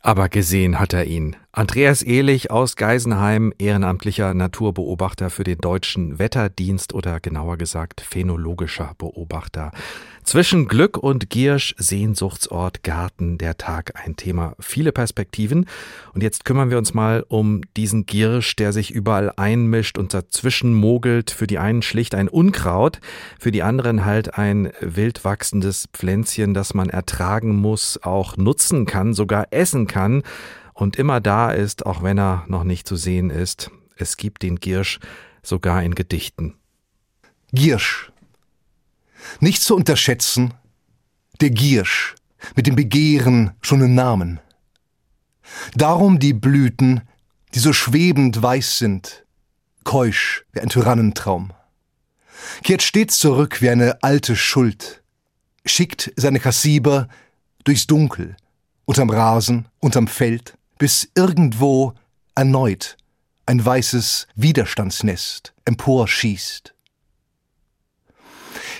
Aber 0.00 0.28
gesehen 0.28 0.80
hat 0.80 0.94
er 0.94 1.04
ihn. 1.04 1.36
Andreas 1.54 2.02
Ehlich 2.02 2.50
aus 2.50 2.76
Geisenheim, 2.76 3.52
ehrenamtlicher 3.58 4.32
Naturbeobachter 4.32 5.28
für 5.28 5.44
den 5.44 5.58
Deutschen 5.58 6.18
Wetterdienst 6.18 6.94
oder 6.94 7.20
genauer 7.20 7.58
gesagt 7.58 8.00
phänologischer 8.00 8.94
Beobachter. 8.96 9.70
Zwischen 10.24 10.66
Glück 10.66 10.96
und 10.96 11.28
Giersch, 11.28 11.74
Sehnsuchtsort, 11.76 12.82
Garten, 12.82 13.36
der 13.36 13.58
Tag, 13.58 13.92
ein 14.02 14.16
Thema, 14.16 14.54
viele 14.60 14.92
Perspektiven. 14.92 15.66
Und 16.14 16.22
jetzt 16.22 16.46
kümmern 16.46 16.70
wir 16.70 16.78
uns 16.78 16.94
mal 16.94 17.22
um 17.28 17.60
diesen 17.76 18.06
Giersch, 18.06 18.56
der 18.56 18.72
sich 18.72 18.90
überall 18.90 19.30
einmischt 19.36 19.98
und 19.98 20.14
dazwischen 20.14 20.72
mogelt. 20.72 21.30
Für 21.30 21.46
die 21.46 21.58
einen 21.58 21.82
schlicht 21.82 22.14
ein 22.14 22.30
Unkraut, 22.30 22.98
für 23.38 23.52
die 23.52 23.62
anderen 23.62 24.06
halt 24.06 24.38
ein 24.38 24.72
wild 24.80 25.22
wachsendes 25.26 25.86
Pflänzchen, 25.92 26.54
das 26.54 26.72
man 26.72 26.88
ertragen 26.88 27.56
muss, 27.56 28.02
auch 28.02 28.38
nutzen 28.38 28.86
kann, 28.86 29.12
sogar 29.12 29.48
essen 29.50 29.86
kann 29.86 30.22
und 30.82 30.96
immer 30.96 31.20
da 31.20 31.50
ist, 31.50 31.86
auch 31.86 32.02
wenn 32.02 32.18
er 32.18 32.44
noch 32.48 32.64
nicht 32.64 32.88
zu 32.88 32.96
sehen 32.96 33.30
ist. 33.30 33.70
Es 33.96 34.16
gibt 34.16 34.42
den 34.42 34.56
Giersch 34.56 34.98
sogar 35.42 35.82
in 35.82 35.94
Gedichten. 35.94 36.56
Giersch 37.52 38.10
nicht 39.40 39.62
zu 39.62 39.76
unterschätzen, 39.76 40.54
der 41.40 41.50
Giersch 41.50 42.16
mit 42.56 42.66
dem 42.66 42.74
Begehren 42.74 43.52
schon 43.60 43.80
im 43.80 43.94
Namen. 43.94 44.40
Darum 45.74 46.18
die 46.18 46.32
Blüten, 46.32 47.02
die 47.54 47.60
so 47.60 47.72
schwebend 47.72 48.42
weiß 48.42 48.78
sind, 48.78 49.24
keusch 49.84 50.44
wie 50.52 50.60
ein 50.60 50.68
Tyrannentraum. 50.68 51.52
Kehrt 52.64 52.82
stets 52.82 53.18
zurück 53.18 53.62
wie 53.62 53.70
eine 53.70 54.02
alte 54.02 54.34
Schuld, 54.34 55.04
schickt 55.64 56.12
seine 56.16 56.40
Kassiber 56.40 57.08
durchs 57.62 57.86
Dunkel, 57.86 58.36
unterm 58.84 59.10
Rasen, 59.10 59.68
unterm 59.78 60.08
Feld, 60.08 60.54
bis 60.78 61.08
irgendwo 61.14 61.94
erneut 62.34 62.96
ein 63.46 63.64
weißes 63.64 64.28
Widerstandsnest 64.34 65.52
emporschießt. 65.64 66.74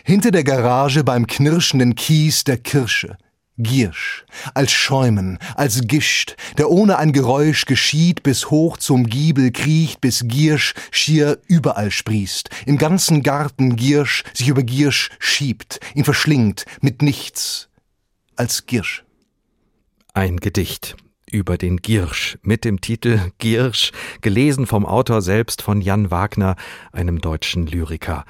Hinter 0.05 0.31
der 0.31 0.45
Garage 0.45 1.05
beim 1.05 1.27
knirschenden 1.27 1.95
Kies 1.95 2.45
der 2.45 2.59
Kirsche 2.59 3.17
Giersch, 3.59 4.25
als 4.55 4.73
Schäumen, 4.73 5.39
als 5.55 5.83
Gischt, 5.83 6.37
der 6.57 6.71
ohne 6.71 6.97
ein 6.99 7.13
Geräusch 7.13 7.67
geschieht, 7.67 8.23
bis 8.23 8.51
hoch 8.51 8.79
zum 8.79 9.07
Giebel 9.07 9.53
kriecht, 9.53 10.01
bis 10.01 10.25
Giersch 10.27 10.75
schier 10.91 11.39
überall 11.49 11.91
sprießt, 11.91 12.49
im 12.65 12.79
ganzen 12.79 13.23
Garten 13.23 13.77
Giersch 13.77 14.25
sich 14.33 14.49
über 14.49 14.63
Giersch 14.63 15.11
schiebt, 15.19 15.81
ihn 15.95 16.05
verschlingt 16.05 16.65
mit 16.81 17.03
nichts 17.03 17.69
als 18.37 18.67
Giersch. 18.67 19.05
Ein 20.15 20.39
Gedicht 20.39 20.97
über 21.33 21.59
den 21.59 21.79
Giersch 21.79 22.39
mit 22.43 22.65
dem 22.65 22.81
Titel 22.81 23.19
Giersch, 23.39 23.91
gelesen 24.21 24.67
vom 24.67 24.87
Autor 24.87 25.23
selbst 25.23 25.63
von 25.63 25.81
Jan 25.81 26.11
Wagner, 26.11 26.57
einem 26.93 27.21
deutschen 27.21 27.67
Lyriker. 27.67 28.25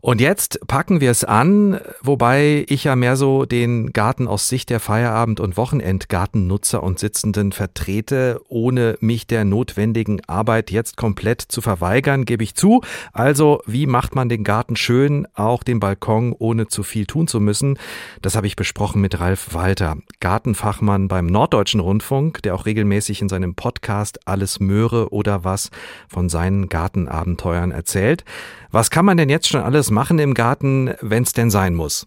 Und 0.00 0.20
jetzt 0.20 0.60
packen 0.68 1.00
wir 1.00 1.10
es 1.10 1.24
an, 1.24 1.80
wobei 2.02 2.64
ich 2.68 2.84
ja 2.84 2.96
mehr 2.96 3.16
so 3.16 3.44
den 3.44 3.92
Garten 3.92 4.28
aus 4.28 4.48
Sicht 4.48 4.70
der 4.70 4.80
Feierabend- 4.80 5.40
und 5.40 5.56
Wochenendgartennutzer 5.56 6.82
und 6.82 6.98
Sitzenden 6.98 7.52
vertrete, 7.52 8.40
ohne 8.48 8.96
mich 9.00 9.26
der 9.26 9.44
notwendigen 9.44 10.20
Arbeit 10.26 10.70
jetzt 10.70 10.96
komplett 10.96 11.40
zu 11.40 11.60
verweigern, 11.60 12.24
gebe 12.24 12.44
ich 12.44 12.54
zu. 12.54 12.82
Also, 13.12 13.60
wie 13.66 13.86
macht 13.86 14.14
man 14.14 14.28
den 14.28 14.44
Garten 14.44 14.76
schön, 14.76 15.26
auch 15.34 15.62
den 15.62 15.80
Balkon, 15.80 16.34
ohne 16.38 16.68
zu 16.68 16.82
viel 16.82 17.06
tun 17.06 17.26
zu 17.26 17.40
müssen? 17.40 17.78
Das 18.22 18.36
habe 18.36 18.46
ich 18.46 18.56
besprochen 18.56 19.00
mit 19.00 19.18
Ralf 19.20 19.54
Walter, 19.54 19.96
Gartenfachmann 20.20 21.08
beim 21.08 21.26
Norddeutschen 21.26 21.80
Rundfunk, 21.80 22.42
der 22.42 22.54
auch 22.54 22.66
regelmäßig 22.66 23.22
in 23.22 23.28
seinem 23.28 23.54
Podcast 23.54 24.20
Alles 24.26 24.60
Möhre 24.60 25.12
oder 25.12 25.44
was 25.44 25.70
von 26.08 26.28
seinen 26.28 26.68
Gartenabenteuern 26.68 27.70
erzählt. 27.70 28.24
Was 28.70 28.90
kann 28.90 29.04
man 29.04 29.16
denn 29.16 29.28
jetzt 29.28 29.48
schon 29.48 29.62
alles 29.62 29.90
machen 29.90 30.18
im 30.18 30.34
Garten, 30.34 30.94
wenn 31.00 31.22
es 31.22 31.32
denn 31.32 31.50
sein 31.50 31.74
muss? 31.74 32.06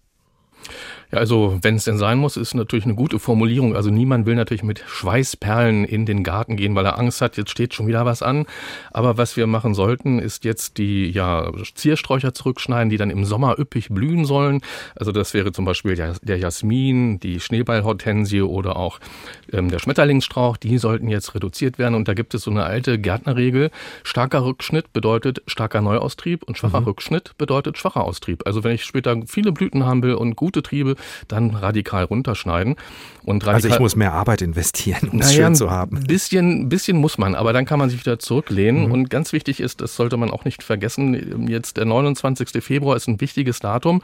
Ja, 1.11 1.17
also 1.17 1.57
wenn 1.63 1.75
es 1.75 1.85
denn 1.85 1.97
sein 1.97 2.19
muss, 2.19 2.37
ist 2.37 2.53
natürlich 2.53 2.85
eine 2.85 2.93
gute 2.93 3.17
Formulierung. 3.17 3.75
Also 3.75 3.89
niemand 3.89 4.27
will 4.27 4.35
natürlich 4.35 4.63
mit 4.63 4.83
Schweißperlen 4.85 5.83
in 5.83 6.05
den 6.05 6.23
Garten 6.23 6.55
gehen, 6.55 6.75
weil 6.75 6.85
er 6.85 6.99
Angst 6.99 7.21
hat, 7.21 7.35
jetzt 7.37 7.49
steht 7.49 7.73
schon 7.73 7.87
wieder 7.87 8.05
was 8.05 8.21
an. 8.21 8.45
Aber 8.91 9.17
was 9.17 9.35
wir 9.35 9.47
machen 9.47 9.73
sollten, 9.73 10.19
ist 10.19 10.45
jetzt 10.45 10.77
die 10.77 11.09
ja, 11.09 11.51
Ziersträucher 11.73 12.33
zurückschneiden, 12.33 12.89
die 12.89 12.97
dann 12.97 13.09
im 13.09 13.25
Sommer 13.25 13.57
üppig 13.57 13.89
blühen 13.89 14.25
sollen. 14.25 14.61
Also 14.95 15.11
das 15.11 15.33
wäre 15.33 15.51
zum 15.51 15.65
Beispiel 15.65 15.95
der 15.95 16.37
Jasmin, 16.37 17.19
die 17.19 17.39
Schneeballhortensie 17.39 18.43
oder 18.43 18.75
auch 18.75 18.99
ähm, 19.51 19.69
der 19.69 19.79
Schmetterlingsstrauch. 19.79 20.57
Die 20.57 20.77
sollten 20.77 21.09
jetzt 21.09 21.33
reduziert 21.33 21.79
werden. 21.79 21.95
Und 21.95 22.07
da 22.07 22.13
gibt 22.13 22.35
es 22.35 22.43
so 22.43 22.51
eine 22.51 22.65
alte 22.65 22.99
Gärtnerregel. 22.99 23.71
Starker 24.03 24.45
Rückschnitt 24.45 24.93
bedeutet 24.93 25.41
starker 25.47 25.81
Neuaustrieb 25.81 26.43
und 26.43 26.57
schwacher 26.57 26.81
mhm. 26.81 26.87
Rückschnitt 26.87 27.35
bedeutet 27.39 27.79
schwacher 27.79 28.03
Austrieb. 28.03 28.45
Also 28.45 28.63
wenn 28.63 28.73
ich 28.73 28.83
später 28.83 29.17
viele 29.25 29.51
Blüten 29.51 29.85
haben 29.85 30.03
will 30.03 30.13
und 30.13 30.35
gute 30.35 30.61
Triebe, 30.61 30.95
dann 31.27 31.55
radikal 31.55 32.03
runterschneiden. 32.03 32.75
Und 33.29 33.47
also 33.47 33.67
ich 33.67 33.77
muss 33.77 33.95
mehr 33.95 34.13
Arbeit 34.13 34.41
investieren, 34.41 35.07
um 35.11 35.19
es 35.19 35.27
naja, 35.27 35.45
schön 35.45 35.55
zu 35.55 35.69
haben. 35.69 35.97
Ein 35.97 36.07
bisschen, 36.07 36.67
bisschen 36.67 36.97
muss 36.97 37.19
man, 37.19 37.35
aber 37.35 37.53
dann 37.53 37.65
kann 37.65 37.77
man 37.77 37.91
sich 37.91 37.99
wieder 37.99 38.17
zurücklehnen. 38.17 38.87
Mhm. 38.87 38.91
Und 38.91 39.09
ganz 39.11 39.33
wichtig 39.33 39.59
ist, 39.59 39.81
das 39.81 39.95
sollte 39.95 40.17
man 40.17 40.31
auch 40.31 40.45
nicht 40.45 40.63
vergessen, 40.63 41.47
jetzt 41.47 41.77
der 41.77 41.85
29. 41.85 42.63
Februar 42.63 42.95
ist 42.95 43.07
ein 43.07 43.21
wichtiges 43.21 43.59
Datum. 43.59 44.01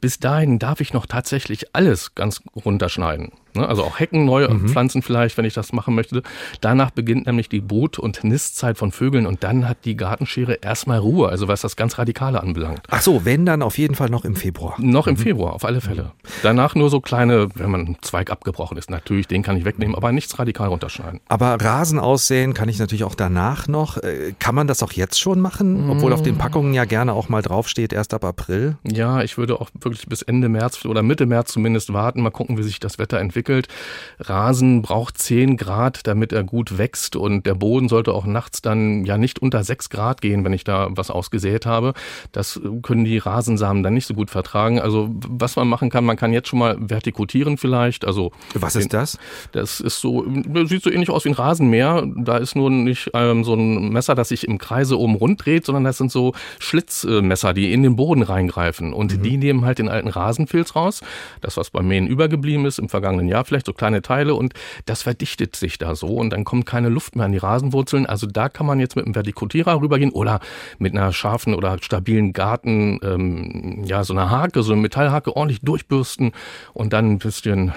Bis 0.00 0.18
dahin 0.18 0.58
darf 0.58 0.80
ich 0.80 0.94
noch 0.94 1.04
tatsächlich 1.04 1.74
alles 1.74 2.14
ganz 2.14 2.42
runterschneiden. 2.56 3.32
Ne? 3.54 3.66
Also 3.68 3.84
auch 3.84 4.00
Hecken 4.00 4.24
neu 4.24 4.48
mhm. 4.48 4.68
pflanzen 4.68 5.02
vielleicht, 5.02 5.36
wenn 5.38 5.44
ich 5.44 5.54
das 5.54 5.72
machen 5.72 5.94
möchte. 5.94 6.22
Danach 6.60 6.90
beginnt 6.90 7.26
nämlich 7.26 7.48
die 7.48 7.60
Brut- 7.60 7.98
und 7.98 8.24
Nistzeit 8.24 8.76
von 8.76 8.92
Vögeln 8.92 9.26
und 9.26 9.44
dann 9.44 9.68
hat 9.68 9.84
die 9.84 9.96
Gartenschere 9.96 10.54
erstmal 10.54 10.98
Ruhe, 10.98 11.28
also 11.28 11.48
was 11.48 11.60
das 11.60 11.76
ganz 11.76 11.98
Radikale 11.98 12.42
anbelangt. 12.42 12.80
Ach 12.90 13.02
so, 13.02 13.24
wenn 13.24 13.46
dann 13.46 13.62
auf 13.62 13.78
jeden 13.78 13.94
Fall 13.94 14.10
noch 14.10 14.24
im 14.24 14.36
Februar. 14.36 14.74
Noch 14.78 15.06
im 15.06 15.14
mhm. 15.14 15.18
Februar, 15.18 15.54
auf 15.54 15.64
alle 15.64 15.80
Fälle. 15.80 16.12
Danach 16.42 16.74
nur 16.74 16.90
so 16.90 17.00
kleine, 17.00 17.48
wenn 17.54 17.70
man 17.70 17.80
ein 17.82 17.96
Zweig 18.02 18.30
abgebrochen 18.30 18.53
ist, 18.76 18.90
natürlich, 18.90 19.26
den 19.26 19.42
kann 19.42 19.56
ich 19.56 19.64
wegnehmen, 19.64 19.94
aber 19.94 20.12
nichts 20.12 20.38
radikal 20.38 20.68
runterschneiden. 20.68 21.20
Aber 21.28 21.60
Rasen 21.60 21.98
aussehen 21.98 22.54
kann 22.54 22.68
ich 22.68 22.78
natürlich 22.78 23.04
auch 23.04 23.14
danach 23.14 23.68
noch. 23.68 23.98
Äh, 23.98 24.34
kann 24.38 24.54
man 24.54 24.66
das 24.66 24.82
auch 24.82 24.92
jetzt 24.92 25.18
schon 25.18 25.40
machen, 25.40 25.90
obwohl 25.90 26.12
auf 26.12 26.22
den 26.22 26.36
mm. 26.36 26.38
Packungen 26.38 26.74
ja 26.74 26.84
gerne 26.84 27.12
auch 27.14 27.28
mal 27.28 27.42
draufsteht, 27.42 27.92
erst 27.92 28.14
ab 28.14 28.24
April? 28.24 28.76
Ja, 28.84 29.22
ich 29.22 29.38
würde 29.38 29.60
auch 29.60 29.70
wirklich 29.80 29.94
wirklich 29.94 30.08
bis 30.08 30.22
Ende 30.22 30.48
März 30.48 30.84
oder 30.84 31.02
Mitte 31.02 31.26
März 31.26 31.52
zumindest 31.52 31.92
warten. 31.92 32.22
Mal 32.22 32.30
gucken, 32.30 32.58
wie 32.58 32.62
sich 32.62 32.80
das 32.80 32.98
Wetter 32.98 33.18
entwickelt. 33.18 33.68
Rasen 34.18 34.82
braucht 34.82 35.18
10 35.18 35.56
Grad, 35.56 36.06
damit 36.06 36.32
er 36.32 36.44
gut 36.44 36.78
wächst 36.78 37.16
und 37.16 37.46
der 37.46 37.54
Boden 37.54 37.88
sollte 37.88 38.12
auch 38.12 38.26
nachts 38.26 38.62
dann 38.62 39.04
ja 39.04 39.18
nicht 39.18 39.40
unter 39.40 39.62
6 39.62 39.90
Grad 39.90 40.20
gehen, 40.20 40.44
wenn 40.44 40.52
ich 40.52 40.64
da 40.64 40.88
was 40.90 41.10
ausgesät 41.10 41.66
habe. 41.66 41.94
Das 42.32 42.60
können 42.82 43.04
die 43.04 43.18
Rasensamen 43.18 43.82
dann 43.82 43.94
nicht 43.94 44.06
so 44.06 44.14
gut 44.14 44.30
vertragen. 44.30 44.80
Also 44.80 45.10
was 45.12 45.56
man 45.56 45.68
machen 45.68 45.90
kann, 45.90 46.04
man 46.04 46.16
kann 46.16 46.32
jetzt 46.32 46.48
schon 46.48 46.58
mal 46.58 46.76
vertikutieren 46.78 47.56
vielleicht. 47.56 48.04
Also 48.04 48.32
was 48.54 48.76
ist 48.76 48.92
das? 48.92 49.18
Das 49.52 49.80
ist 49.80 50.00
so, 50.00 50.24
sieht 50.66 50.82
so 50.82 50.90
ähnlich 50.90 51.10
aus 51.10 51.24
wie 51.24 51.30
ein 51.30 51.34
Rasenmäher. 51.34 52.06
Da 52.16 52.36
ist 52.36 52.54
nur 52.54 52.70
nicht 52.70 53.10
ähm, 53.14 53.44
so 53.44 53.54
ein 53.54 53.90
Messer, 53.90 54.14
das 54.14 54.28
sich 54.28 54.46
im 54.46 54.58
Kreise 54.58 54.98
oben 54.98 55.16
rund 55.16 55.44
dreht, 55.44 55.66
sondern 55.66 55.84
das 55.84 55.98
sind 55.98 56.12
so 56.12 56.34
Schlitzmesser, 56.58 57.52
die 57.52 57.72
in 57.72 57.82
den 57.82 57.96
Boden 57.96 58.22
reingreifen 58.22 58.92
und 58.92 59.16
mhm. 59.16 59.22
die 59.22 59.36
nehmen 59.36 59.64
halt 59.64 59.78
den 59.78 59.88
alten 59.88 60.08
Rasenfilz 60.08 60.76
raus. 60.76 61.00
Das, 61.40 61.56
was 61.56 61.70
beim 61.70 61.88
Mähen 61.88 62.06
übergeblieben 62.06 62.64
ist 62.66 62.78
im 62.78 62.88
vergangenen 62.88 63.28
Jahr, 63.28 63.44
vielleicht 63.44 63.66
so 63.66 63.72
kleine 63.72 64.02
Teile 64.02 64.34
und 64.34 64.54
das 64.86 65.02
verdichtet 65.02 65.56
sich 65.56 65.78
da 65.78 65.94
so 65.94 66.08
und 66.08 66.30
dann 66.30 66.44
kommt 66.44 66.66
keine 66.66 66.88
Luft 66.88 67.16
mehr 67.16 67.26
an 67.26 67.32
die 67.32 67.38
Rasenwurzeln. 67.38 68.06
Also 68.06 68.26
da 68.26 68.48
kann 68.48 68.66
man 68.66 68.80
jetzt 68.80 68.96
mit 68.96 69.04
einem 69.04 69.14
Vertikutierer 69.14 69.80
rübergehen 69.80 70.12
oder 70.12 70.40
mit 70.78 70.96
einer 70.96 71.12
scharfen 71.12 71.54
oder 71.54 71.78
stabilen 71.80 72.32
Garten, 72.32 73.00
ähm, 73.02 73.84
ja, 73.84 74.04
so 74.04 74.12
einer 74.12 74.30
Hake, 74.30 74.62
so 74.62 74.72
eine 74.72 74.82
Metallhake 74.82 75.36
ordentlich 75.36 75.60
durchbürsten 75.60 76.32
und 76.72 76.92
dann 76.92 77.12
ein 77.12 77.18
bisschen 77.18 77.72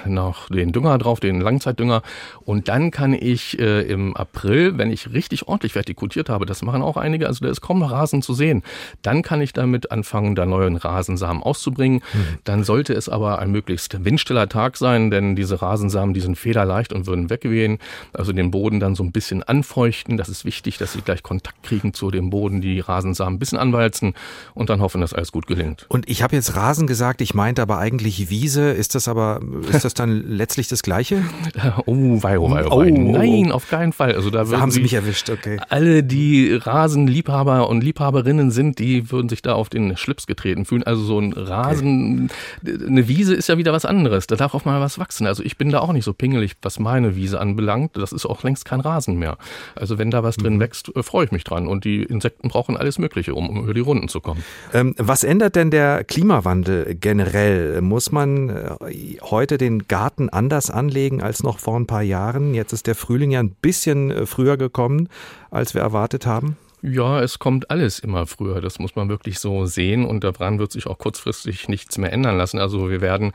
noch 0.49 0.57
den 0.57 0.71
Dünger 0.71 0.97
drauf, 0.97 1.19
den 1.19 1.41
Langzeitdünger. 1.41 2.01
Und 2.45 2.67
dann 2.67 2.91
kann 2.91 3.13
ich 3.13 3.59
äh, 3.59 3.81
im 3.81 4.15
April, 4.15 4.77
wenn 4.77 4.91
ich 4.91 5.11
richtig 5.13 5.47
ordentlich 5.47 5.73
vertikutiert 5.73 6.29
habe, 6.29 6.45
das 6.45 6.61
machen 6.61 6.81
auch 6.81 6.97
einige, 6.97 7.27
also 7.27 7.43
da 7.43 7.51
ist 7.51 7.61
kaum 7.61 7.79
noch 7.79 7.91
Rasen 7.91 8.21
zu 8.21 8.33
sehen, 8.33 8.63
dann 9.01 9.21
kann 9.21 9.41
ich 9.41 9.53
damit 9.53 9.91
anfangen, 9.91 10.35
da 10.35 10.45
neuen 10.45 10.75
Rasensamen 10.75 11.43
auszubringen. 11.43 12.01
Mhm. 12.13 12.37
Dann 12.43 12.63
sollte 12.63 12.93
es 12.93 13.09
aber 13.09 13.39
ein 13.39 13.51
möglichst 13.51 14.03
windstiller 14.03 14.49
Tag 14.49 14.77
sein, 14.77 15.11
denn 15.11 15.35
diese 15.35 15.61
Rasensamen, 15.61 16.13
die 16.13 16.21
sind 16.21 16.37
federleicht 16.37 16.93
und 16.93 17.07
würden 17.07 17.29
wegwehen. 17.29 17.79
Also 18.13 18.31
den 18.31 18.51
Boden 18.51 18.79
dann 18.79 18.95
so 18.95 19.03
ein 19.03 19.11
bisschen 19.11 19.43
anfeuchten. 19.43 20.17
Das 20.17 20.29
ist 20.29 20.45
wichtig, 20.45 20.77
dass 20.77 20.93
sie 20.93 21.01
gleich 21.01 21.23
Kontakt 21.23 21.63
kriegen 21.63 21.93
zu 21.93 22.11
dem 22.11 22.29
Boden, 22.29 22.61
die 22.61 22.79
Rasensamen 22.79 23.35
ein 23.35 23.39
bisschen 23.39 23.57
anwalzen 23.57 24.13
und 24.53 24.69
dann 24.69 24.81
hoffen, 24.81 25.01
dass 25.01 25.13
alles 25.13 25.31
gut 25.31 25.47
gelingt. 25.47 25.85
Und 25.89 26.09
ich 26.09 26.23
habe 26.23 26.35
jetzt 26.35 26.55
Rasen 26.55 26.87
gesagt, 26.87 27.21
ich 27.21 27.33
meinte 27.33 27.61
aber 27.61 27.77
eigentlich 27.77 28.29
Wiese. 28.29 28.71
Ist 28.71 28.95
das 28.95 29.07
aber, 29.07 29.41
ist 29.71 29.85
das 29.85 29.93
dann 29.93 30.36
letztlich 30.37 30.67
das 30.67 30.83
Gleiche? 30.83 31.23
oh, 31.85 32.21
wei, 32.21 32.39
oh, 32.39 32.49
wei, 32.51 32.65
oh, 32.65 32.79
wei. 32.79 32.91
Oh, 32.91 33.11
Nein, 33.11 33.51
auf 33.51 33.69
keinen 33.69 33.91
Fall. 33.91 34.15
Also 34.15 34.29
da, 34.29 34.47
haben 34.47 34.71
Sie 34.71 34.81
mich 34.81 34.93
erwischt, 34.93 35.29
okay. 35.29 35.59
Alle, 35.69 36.03
die 36.03 36.53
Rasenliebhaber 36.53 37.69
und 37.69 37.83
Liebhaberinnen 37.83 38.51
sind, 38.51 38.79
die 38.79 39.11
würden 39.11 39.29
sich 39.29 39.41
da 39.41 39.53
auf 39.53 39.69
den 39.69 39.97
Schlips 39.97 40.27
getreten 40.27 40.65
fühlen. 40.65 40.83
Also 40.83 41.03
so 41.03 41.19
ein 41.19 41.33
Rasen, 41.33 42.29
eine 42.65 43.07
Wiese 43.07 43.33
ist 43.33 43.49
ja 43.49 43.57
wieder 43.57 43.73
was 43.73 43.85
anderes. 43.85 44.27
Da 44.27 44.35
darf 44.35 44.53
auch 44.53 44.65
mal 44.65 44.79
was 44.79 44.99
wachsen. 44.99 45.27
Also 45.27 45.43
ich 45.43 45.57
bin 45.57 45.69
da 45.69 45.79
auch 45.79 45.91
nicht 45.91 46.05
so 46.05 46.13
pingelig, 46.13 46.55
was 46.61 46.79
meine 46.79 47.15
Wiese 47.15 47.39
anbelangt. 47.39 47.97
Das 47.97 48.11
ist 48.11 48.25
auch 48.25 48.43
längst 48.43 48.65
kein 48.65 48.79
Rasen 48.79 49.17
mehr. 49.17 49.37
Also 49.75 49.97
wenn 49.97 50.11
da 50.11 50.23
was 50.23 50.37
drin 50.37 50.55
mhm. 50.55 50.59
wächst, 50.59 50.95
äh, 50.95 51.03
freue 51.03 51.25
ich 51.25 51.31
mich 51.31 51.43
dran. 51.43 51.67
Und 51.67 51.83
die 51.83 52.03
Insekten 52.03 52.49
brauchen 52.49 52.77
alles 52.77 52.99
Mögliche, 52.99 53.33
um 53.33 53.63
über 53.63 53.73
die 53.73 53.79
Runden 53.79 54.07
zu 54.07 54.21
kommen. 54.21 54.43
Ähm, 54.73 54.93
was 54.97 55.23
ändert 55.23 55.55
denn 55.55 55.71
der 55.71 56.03
Klimawandel 56.03 56.95
generell? 56.99 57.81
Muss 57.81 58.11
man 58.11 58.49
äh, 58.49 58.75
heute 59.21 59.57
den 59.57 59.87
Garten 59.87 60.26
anders 60.29 60.69
anlegen 60.69 61.21
als 61.21 61.43
noch 61.43 61.59
vor 61.59 61.77
ein 61.77 61.87
paar 61.87 62.01
Jahren? 62.01 62.53
Jetzt 62.53 62.73
ist 62.73 62.87
der 62.87 62.95
Frühling 62.95 63.31
ja 63.31 63.39
ein 63.39 63.51
bisschen 63.51 64.11
äh, 64.11 64.25
früher 64.25 64.57
gekommen, 64.57 65.09
als 65.49 65.73
wir 65.73 65.81
erwartet 65.81 66.25
haben. 66.25 66.57
Ja, 66.89 67.21
es 67.21 67.37
kommt 67.39 67.69
alles 67.69 67.99
immer 67.99 68.27
früher. 68.27 68.61
Das 68.61 68.79
muss 68.79 68.95
man 68.95 69.09
wirklich 69.09 69.39
so 69.39 69.65
sehen 69.65 70.05
und 70.05 70.23
daran 70.23 70.57
wird 70.57 70.71
sich 70.71 70.87
auch 70.87 70.97
kurzfristig 70.97 71.67
nichts 71.67 71.97
mehr 71.97 72.13
ändern 72.13 72.37
lassen. 72.37 72.59
Also 72.59 72.89
wir 72.89 73.01
werden 73.01 73.33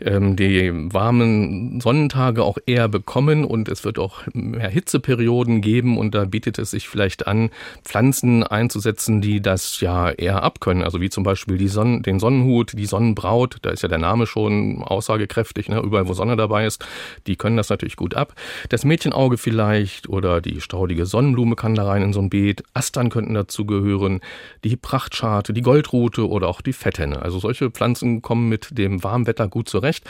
ähm, 0.00 0.36
die 0.36 0.70
warmen 0.92 1.80
Sonnentage 1.80 2.44
auch 2.44 2.58
eher 2.66 2.88
bekommen 2.88 3.44
und 3.44 3.68
es 3.68 3.84
wird 3.84 3.98
auch 3.98 4.22
mehr 4.32 4.68
Hitzeperioden 4.68 5.60
geben 5.60 5.98
und 5.98 6.14
da 6.14 6.24
bietet 6.24 6.58
es 6.58 6.70
sich 6.70 6.88
vielleicht 6.88 7.26
an, 7.26 7.50
Pflanzen 7.84 8.44
einzusetzen, 8.44 9.20
die 9.20 9.40
das 9.40 9.80
ja 9.80 10.10
eher 10.10 10.44
abkönnen. 10.44 10.84
Also 10.84 11.00
wie 11.00 11.10
zum 11.10 11.24
Beispiel 11.24 11.58
die 11.58 11.68
Sonnen, 11.68 12.02
den 12.02 12.20
Sonnenhut, 12.20 12.74
die 12.74 12.86
Sonnenbraut, 12.86 13.58
da 13.62 13.70
ist 13.70 13.82
ja 13.82 13.88
der 13.88 13.98
Name 13.98 14.26
schon 14.26 14.82
aussagekräftig, 14.84 15.68
ne? 15.68 15.80
überall 15.80 16.06
wo 16.06 16.12
Sonne 16.12 16.36
dabei 16.36 16.66
ist, 16.66 16.84
die 17.26 17.34
können 17.34 17.56
das 17.56 17.70
natürlich 17.70 17.96
gut 17.96 18.14
ab. 18.14 18.34
Das 18.68 18.84
Mädchenauge 18.84 19.36
vielleicht 19.36 20.08
oder 20.08 20.40
die 20.40 20.60
staudige 20.60 21.06
Sonnenblume 21.06 21.56
kann 21.56 21.74
da 21.74 21.86
rein 21.86 22.02
in 22.02 22.12
so 22.12 22.20
ein 22.20 22.30
Beet. 22.30 22.62
Astern 22.84 23.08
könnten 23.08 23.32
dazu 23.32 23.64
gehören, 23.64 24.20
die 24.62 24.76
Prachtscharte, 24.76 25.54
die 25.54 25.62
Goldrute 25.62 26.28
oder 26.28 26.48
auch 26.48 26.60
die 26.60 26.74
Fetthenne. 26.74 27.22
Also 27.22 27.38
solche 27.38 27.70
Pflanzen 27.70 28.20
kommen 28.20 28.50
mit 28.50 28.76
dem 28.76 29.02
warmen 29.02 29.26
Wetter 29.26 29.48
gut 29.48 29.70
zurecht 29.70 30.04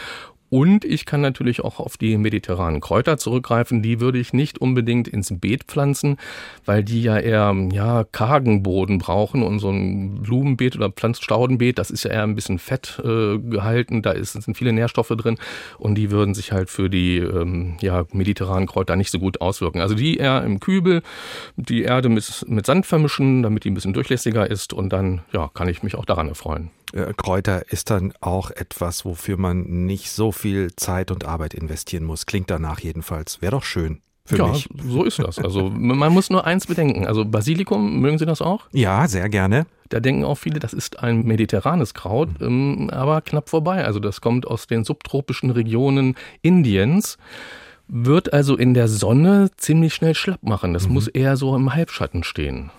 und 0.54 0.84
ich 0.84 1.04
kann 1.04 1.20
natürlich 1.20 1.64
auch 1.64 1.80
auf 1.80 1.96
die 1.96 2.16
mediterranen 2.16 2.80
Kräuter 2.80 3.16
zurückgreifen. 3.16 3.82
Die 3.82 3.99
würde 3.99 4.20
ich 4.20 4.32
nicht 4.32 4.58
unbedingt 4.58 5.08
ins 5.08 5.37
Beet 5.37 5.64
pflanzen, 5.64 6.16
weil 6.64 6.84
die 6.84 7.02
ja 7.02 7.18
eher 7.18 7.52
ja, 7.73 8.04
kargen 8.12 8.62
Boden 8.62 8.99
brauchen. 8.99 9.42
Und 9.42 9.58
so 9.58 9.70
ein 9.70 10.23
Blumenbeet 10.23 10.76
oder 10.76 10.90
Pflanzstaudenbeet, 10.90 11.76
das 11.76 11.90
ist 11.90 12.04
ja 12.04 12.12
eher 12.12 12.23
ein 12.23 12.37
bisschen 12.37 12.61
fett 12.61 13.02
äh, 13.04 13.37
gehalten. 13.38 14.00
Da 14.02 14.12
ist, 14.12 14.34
sind 14.34 14.56
viele 14.56 14.73
Nährstoffe 14.73 15.08
drin 15.08 15.38
und 15.80 15.96
die 15.96 16.12
würden 16.12 16.34
sich 16.34 16.52
halt 16.52 16.70
für 16.70 16.88
die 16.88 17.16
ähm, 17.16 17.76
ja, 17.80 18.04
mediterranen 18.12 18.68
Kräuter 18.68 18.94
nicht 18.94 19.11
so 19.11 19.18
gut 19.18 19.40
auswirken. 19.40 19.80
Also 19.80 19.96
die 19.96 20.18
eher 20.18 20.44
im 20.44 20.61
Kübel, 20.61 21.02
die 21.56 21.82
Erde 21.82 22.08
mit, 22.08 22.44
mit 22.46 22.64
Sand 22.64 22.87
vermischen, 22.87 23.42
damit 23.42 23.64
die 23.64 23.73
ein 23.73 23.75
bisschen 23.75 23.92
durchlässiger 23.92 24.49
ist 24.49 24.73
und 24.73 24.92
dann 24.92 25.23
ja, 25.32 25.50
kann 25.52 25.66
ich 25.66 25.82
mich 25.82 25.96
auch 25.96 26.04
daran 26.04 26.28
erfreuen. 26.28 26.70
Äh, 26.94 27.12
Kräuter 27.16 27.70
ist 27.70 27.90
dann 27.90 28.14
auch 28.20 28.50
etwas, 28.50 29.04
wofür 29.04 29.36
man 29.36 29.86
nicht 29.86 30.10
so 30.10 30.32
viel 30.32 30.74
Zeit 30.76 31.10
und 31.10 31.24
Arbeit 31.24 31.54
investieren 31.54 32.04
muss. 32.04 32.26
Klingt 32.26 32.50
danach 32.50 32.80
jedenfalls. 32.80 33.42
Wäre 33.42 33.52
doch 33.52 33.64
schön. 33.64 34.00
Für 34.26 34.38
ja, 34.38 34.46
mich. 34.46 34.70
so 34.88 35.04
ist 35.04 35.18
das. 35.18 35.38
Also 35.38 35.68
man 35.68 36.10
muss 36.10 36.30
nur 36.30 36.46
eins 36.46 36.66
bedenken. 36.66 37.06
Also 37.06 37.26
Basilikum, 37.26 38.00
mögen 38.00 38.16
Sie 38.16 38.24
das 38.24 38.40
auch? 38.40 38.62
Ja, 38.72 39.06
sehr 39.06 39.28
gerne. 39.28 39.66
Da 39.90 40.00
denken 40.00 40.24
auch 40.24 40.36
viele, 40.36 40.60
das 40.60 40.72
ist 40.72 41.00
ein 41.00 41.26
mediterranes 41.26 41.92
Kraut, 41.92 42.30
ähm, 42.40 42.88
aber 42.90 43.20
knapp 43.20 43.50
vorbei. 43.50 43.84
Also 43.84 44.00
das 44.00 44.22
kommt 44.22 44.46
aus 44.46 44.66
den 44.66 44.84
subtropischen 44.84 45.50
Regionen 45.50 46.16
Indiens 46.40 47.18
wird 47.88 48.32
also 48.32 48.56
in 48.56 48.74
der 48.74 48.88
Sonne 48.88 49.50
ziemlich 49.56 49.94
schnell 49.94 50.14
schlapp 50.14 50.42
machen. 50.42 50.72
Das 50.72 50.86
mhm. 50.86 50.94
muss 50.94 51.08
eher 51.08 51.36
so 51.36 51.54
im 51.54 51.74
Halbschatten 51.74 52.24
stehen. 52.24 52.70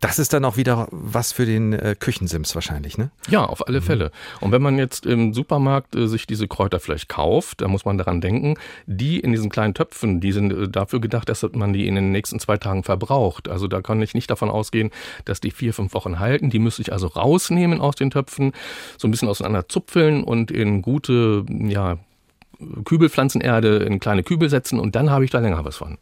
Das 0.00 0.18
ist 0.18 0.32
dann 0.32 0.44
auch 0.44 0.56
wieder 0.56 0.88
was 0.90 1.32
für 1.32 1.46
den 1.46 1.72
äh, 1.72 1.96
Küchensims 1.98 2.54
wahrscheinlich, 2.54 2.98
ne? 2.98 3.10
Ja, 3.28 3.44
auf 3.44 3.66
alle 3.66 3.80
mhm. 3.80 3.84
Fälle. 3.84 4.10
Und 4.40 4.52
wenn 4.52 4.62
man 4.62 4.78
jetzt 4.78 5.06
im 5.06 5.34
Supermarkt 5.34 5.96
äh, 5.96 6.06
sich 6.06 6.26
diese 6.26 6.46
Kräuter 6.46 6.78
vielleicht 6.78 7.08
kauft, 7.08 7.60
dann 7.60 7.70
muss 7.70 7.84
man 7.84 7.98
daran 7.98 8.20
denken, 8.20 8.56
die 8.86 9.18
in 9.18 9.32
diesen 9.32 9.50
kleinen 9.50 9.74
Töpfen, 9.74 10.20
die 10.20 10.32
sind 10.32 10.52
äh, 10.52 10.68
dafür 10.68 11.00
gedacht, 11.00 11.28
dass 11.28 11.46
man 11.52 11.72
die 11.72 11.86
in 11.86 11.94
den 11.94 12.12
nächsten 12.12 12.38
zwei 12.38 12.56
Tagen 12.56 12.84
verbraucht. 12.84 13.48
Also 13.48 13.66
da 13.66 13.80
kann 13.80 14.00
ich 14.02 14.14
nicht 14.14 14.30
davon 14.30 14.50
ausgehen, 14.50 14.90
dass 15.24 15.40
die 15.40 15.50
vier, 15.50 15.74
fünf 15.74 15.94
Wochen 15.94 16.18
halten. 16.18 16.50
Die 16.50 16.58
müsste 16.58 16.82
ich 16.82 16.92
also 16.92 17.08
rausnehmen 17.08 17.80
aus 17.80 17.96
den 17.96 18.10
Töpfen, 18.10 18.52
so 18.98 19.08
ein 19.08 19.10
bisschen 19.10 19.28
auseinander 19.28 19.68
zupfeln 19.68 20.22
und 20.22 20.50
in 20.50 20.82
gute, 20.82 21.44
ja, 21.48 21.98
Kübelpflanzenerde 22.84 23.78
in 23.78 24.00
kleine 24.00 24.22
Kübel 24.22 24.48
setzen 24.48 24.78
und 24.78 24.94
dann 24.96 25.10
habe 25.10 25.24
ich 25.24 25.30
da 25.30 25.38
länger 25.38 25.64
was 25.64 25.76
von. 25.76 25.98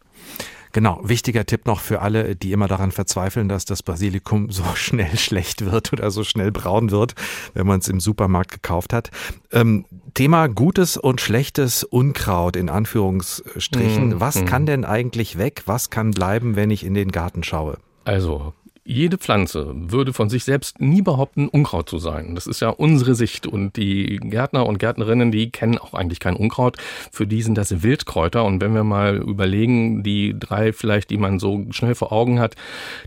Genau, 0.73 1.01
wichtiger 1.03 1.45
Tipp 1.47 1.67
noch 1.67 1.81
für 1.81 2.01
alle, 2.01 2.37
die 2.37 2.53
immer 2.53 2.69
daran 2.69 2.93
verzweifeln, 2.93 3.49
dass 3.49 3.65
das 3.65 3.83
Basilikum 3.83 4.51
so 4.51 4.63
schnell 4.75 5.17
schlecht 5.19 5.65
wird 5.65 5.93
oder 5.93 6.11
so 6.11 6.23
schnell 6.23 6.53
braun 6.53 6.91
wird, 6.91 7.15
wenn 7.55 7.67
man 7.67 7.81
es 7.81 7.89
im 7.89 8.01
Supermarkt 8.01 8.53
gekauft 8.53 8.93
hat. 8.93 9.11
Ähm, 9.53 9.85
Thema 10.15 10.49
gutes 10.49 10.97
und 10.97 11.21
schlechtes 11.21 11.83
Unkraut 11.83 12.57
in 12.57 12.69
Anführungsstrichen. 12.69 14.11
Mm, 14.11 14.21
Was 14.21 14.43
mm. 14.43 14.45
kann 14.45 14.67
denn 14.67 14.85
eigentlich 14.85 15.39
weg? 15.39 15.63
Was 15.67 15.91
kann 15.91 16.13
bleiben, 16.13 16.57
wenn 16.57 16.71
ich 16.71 16.85
in 16.85 16.95
den 16.95 17.11
Garten 17.11 17.43
schaue? 17.43 17.79
Also 18.05 18.55
jede 18.91 19.19
Pflanze 19.19 19.73
würde 19.73 20.13
von 20.13 20.29
sich 20.29 20.45
selbst 20.45 20.81
nie 20.81 21.01
behaupten, 21.01 21.49
Unkraut 21.49 21.89
zu 21.89 21.99
sein. 21.99 22.35
Das 22.35 22.47
ist 22.47 22.61
ja 22.61 22.71
unsere 22.71 23.15
Sicht. 23.15 23.47
Und 23.47 23.77
die 23.77 24.19
Gärtner 24.23 24.67
und 24.67 24.79
Gärtnerinnen, 24.79 25.31
die 25.31 25.51
kennen 25.51 25.79
auch 25.79 25.95
eigentlich 25.95 26.19
kein 26.19 26.35
Unkraut. 26.35 26.77
Für 27.13 27.27
die 27.27 27.43
sind 27.43 27.57
das 27.57 27.83
Wildkräuter. 27.83 28.45
Und 28.45 28.61
wenn 28.61 28.75
wir 28.75 28.85
mal 28.85 29.17
überlegen, 29.17 30.03
die 30.03 30.35
drei 30.39 30.73
vielleicht, 30.73 31.11
die 31.11 31.19
man 31.19 31.39
so 31.39 31.67
schnell 31.71 31.95
vor 31.95 32.13
Augen 32.13 32.41
hat, 32.41 32.57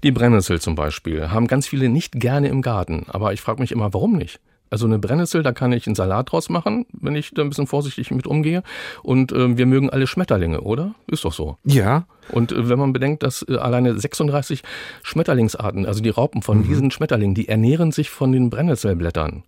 die 0.03 0.11
Brennnessel 0.11 0.61
zum 0.61 0.75
Beispiel, 0.75 1.31
haben 1.31 1.47
ganz 1.47 1.67
viele 1.67 1.89
nicht 1.89 2.13
gerne 2.13 2.47
im 2.47 2.61
Garten. 2.61 3.05
Aber 3.09 3.33
ich 3.33 3.41
frage 3.41 3.61
mich 3.61 3.73
immer, 3.73 3.93
warum 3.93 4.15
nicht? 4.15 4.39
Also 4.73 4.87
eine 4.87 4.97
Brennnessel, 4.97 5.43
da 5.43 5.51
kann 5.51 5.71
ich 5.71 5.85
einen 5.85 5.93
Salat 5.93 6.31
draus 6.31 6.49
machen, 6.49 6.87
wenn 6.93 7.15
ich 7.15 7.29
da 7.29 7.43
ein 7.43 7.49
bisschen 7.49 7.67
vorsichtig 7.67 8.09
mit 8.09 8.25
umgehe. 8.25 8.63
Und 9.03 9.31
äh, 9.31 9.55
wir 9.55 9.67
mögen 9.67 9.91
alle 9.91 10.07
Schmetterlinge, 10.07 10.61
oder? 10.61 10.95
Ist 11.05 11.25
doch 11.25 11.31
so. 11.31 11.57
Ja. 11.63 12.07
Und 12.31 12.51
äh, 12.51 12.69
wenn 12.69 12.79
man 12.79 12.91
bedenkt, 12.91 13.21
dass 13.21 13.45
äh, 13.47 13.57
alleine 13.57 13.99
36 13.99 14.63
Schmetterlingsarten, 15.03 15.85
also 15.85 16.01
die 16.01 16.09
Raupen 16.09 16.41
von 16.41 16.61
mhm. 16.61 16.63
diesen 16.63 16.89
Schmetterlingen, 16.89 17.35
die 17.35 17.49
ernähren 17.49 17.91
sich 17.91 18.09
von 18.09 18.31
den 18.31 18.49
Brennnesselblättern. 18.49 19.43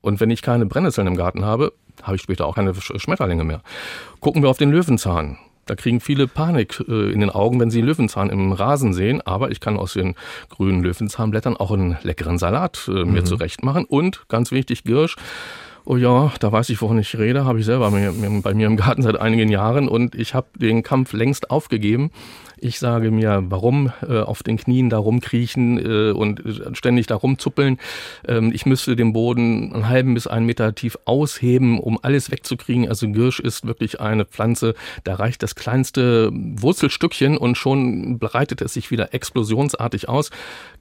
Und 0.00 0.18
wenn 0.18 0.30
ich 0.30 0.42
keine 0.42 0.66
Brennnesseln 0.66 1.06
im 1.06 1.16
Garten 1.16 1.44
habe, 1.44 1.72
habe 2.02 2.16
ich 2.16 2.22
später 2.22 2.44
auch 2.46 2.56
keine 2.56 2.74
Schmetterlinge 2.74 3.44
mehr. 3.44 3.62
Gucken 4.18 4.42
wir 4.42 4.50
auf 4.50 4.58
den 4.58 4.72
Löwenzahn. 4.72 5.38
Da 5.66 5.74
kriegen 5.74 6.00
viele 6.00 6.28
Panik 6.28 6.82
äh, 6.88 7.12
in 7.12 7.20
den 7.20 7.30
Augen, 7.30 7.60
wenn 7.60 7.70
sie 7.70 7.80
Löwenzahn 7.80 8.30
im 8.30 8.52
Rasen 8.52 8.92
sehen. 8.92 9.20
Aber 9.20 9.50
ich 9.50 9.60
kann 9.60 9.76
aus 9.76 9.94
den 9.94 10.14
grünen 10.48 10.82
Löwenzahnblättern 10.82 11.56
auch 11.56 11.72
einen 11.72 11.98
leckeren 12.02 12.38
Salat 12.38 12.88
äh, 12.88 13.04
mir 13.04 13.20
mhm. 13.20 13.26
zurecht 13.26 13.62
machen. 13.62 13.84
Und 13.84 14.28
ganz 14.28 14.52
wichtig, 14.52 14.84
Girsch. 14.84 15.16
Oh 15.88 15.96
ja, 15.96 16.32
da 16.40 16.50
weiß 16.50 16.70
ich, 16.70 16.82
wovon 16.82 16.98
ich 16.98 17.16
rede, 17.16 17.44
habe 17.44 17.60
ich 17.60 17.64
selber 17.64 17.88
bei 17.92 18.54
mir 18.54 18.66
im 18.66 18.76
Garten 18.76 19.02
seit 19.02 19.20
einigen 19.20 19.48
Jahren 19.48 19.86
und 19.86 20.16
ich 20.16 20.34
habe 20.34 20.48
den 20.56 20.82
Kampf 20.82 21.12
längst 21.12 21.52
aufgegeben. 21.52 22.10
Ich 22.58 22.78
sage 22.78 23.10
mir, 23.10 23.44
warum 23.48 23.92
äh, 24.02 24.20
auf 24.20 24.42
den 24.42 24.56
Knien 24.56 24.88
da 24.88 24.96
rumkriechen 24.96 25.78
äh, 25.78 26.12
und 26.12 26.42
ständig 26.72 27.06
da 27.06 27.14
rumzuppeln. 27.14 27.78
Ähm, 28.26 28.50
ich 28.54 28.64
müsste 28.64 28.96
den 28.96 29.12
Boden 29.12 29.74
einen 29.74 29.88
halben 29.88 30.14
bis 30.14 30.26
einen 30.26 30.46
Meter 30.46 30.74
tief 30.74 30.96
ausheben, 31.04 31.78
um 31.78 31.98
alles 32.00 32.30
wegzukriegen. 32.30 32.88
Also 32.88 33.08
Girsch 33.08 33.40
ist 33.40 33.66
wirklich 33.66 34.00
eine 34.00 34.24
Pflanze, 34.24 34.74
da 35.04 35.16
reicht 35.16 35.42
das 35.42 35.54
kleinste 35.54 36.30
Wurzelstückchen 36.32 37.36
und 37.36 37.58
schon 37.58 38.18
breitet 38.18 38.62
es 38.62 38.72
sich 38.72 38.90
wieder 38.90 39.12
explosionsartig 39.12 40.08
aus. 40.08 40.30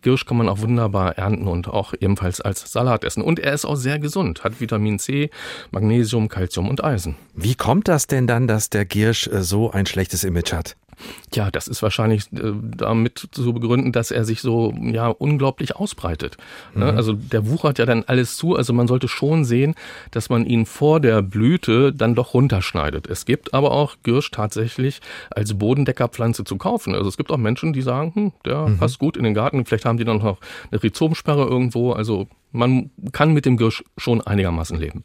Girsch 0.01 0.25
kann 0.25 0.37
man 0.37 0.47
auch 0.47 0.61
wunderbar 0.61 1.17
ernten 1.17 1.47
und 1.47 1.67
auch 1.67 1.93
ebenfalls 1.99 2.39
als 2.39 2.71
Salat 2.71 3.03
essen. 3.03 3.21
Und 3.21 3.39
er 3.39 3.53
ist 3.53 3.65
auch 3.65 3.75
sehr 3.75 3.99
gesund, 3.99 4.45
hat 4.45 4.61
Vitamin 4.61 4.97
C, 4.97 5.29
Magnesium, 5.71 6.29
Calcium 6.29 6.69
und 6.69 6.83
Eisen. 6.83 7.15
Wie 7.33 7.55
kommt 7.55 7.89
das 7.89 8.07
denn 8.07 8.27
dann, 8.27 8.47
dass 8.47 8.69
der 8.69 8.85
Giersch 8.85 9.27
äh, 9.27 9.43
so 9.43 9.71
ein 9.71 9.85
schlechtes 9.85 10.23
Image 10.23 10.53
hat? 10.53 10.77
Ja, 11.33 11.51
das 11.51 11.67
ist 11.67 11.81
wahrscheinlich 11.83 12.31
äh, 12.33 12.53
damit 12.77 13.27
zu 13.31 13.53
begründen, 13.53 13.91
dass 13.91 14.11
er 14.11 14.25
sich 14.25 14.41
so 14.41 14.73
ja 14.81 15.07
unglaublich 15.07 15.75
ausbreitet. 15.75 16.37
Ne? 16.73 16.91
Mhm. 16.91 16.97
Also 16.97 17.13
der 17.13 17.47
wuchert 17.47 17.79
ja 17.79 17.85
dann 17.85 18.03
alles 18.07 18.37
zu. 18.37 18.55
Also 18.55 18.73
man 18.73 18.87
sollte 18.87 19.07
schon 19.07 19.45
sehen, 19.45 19.75
dass 20.11 20.29
man 20.29 20.45
ihn 20.45 20.65
vor 20.65 20.99
der 20.99 21.21
Blüte 21.21 21.93
dann 21.93 22.15
doch 22.15 22.33
runterschneidet. 22.33 23.07
Es 23.07 23.25
gibt 23.25 23.53
aber 23.53 23.71
auch 23.71 23.95
Girsch 24.03 24.31
tatsächlich 24.31 25.01
als 25.29 25.57
Bodendeckerpflanze 25.57 26.43
zu 26.43 26.57
kaufen. 26.57 26.95
Also 26.95 27.09
es 27.09 27.17
gibt 27.17 27.31
auch 27.31 27.37
Menschen, 27.37 27.73
die 27.73 27.81
sagen, 27.81 28.11
hm, 28.13 28.31
der 28.45 28.67
mhm. 28.67 28.77
passt 28.77 28.99
gut 28.99 29.17
in 29.17 29.23
den 29.23 29.33
Garten. 29.33 29.65
Vielleicht 29.65 29.85
haben 29.85 29.97
die 29.97 30.05
dann 30.05 30.17
noch 30.17 30.39
eine 30.71 30.81
Rhizomsperre 30.81 31.45
irgendwo. 31.45 31.91
Also 31.91 32.27
man 32.55 32.91
kann 33.11 33.33
mit 33.33 33.45
dem 33.45 33.57
Girsch 33.57 33.83
schon 33.97 34.21
einigermaßen 34.21 34.77
leben. 34.77 35.03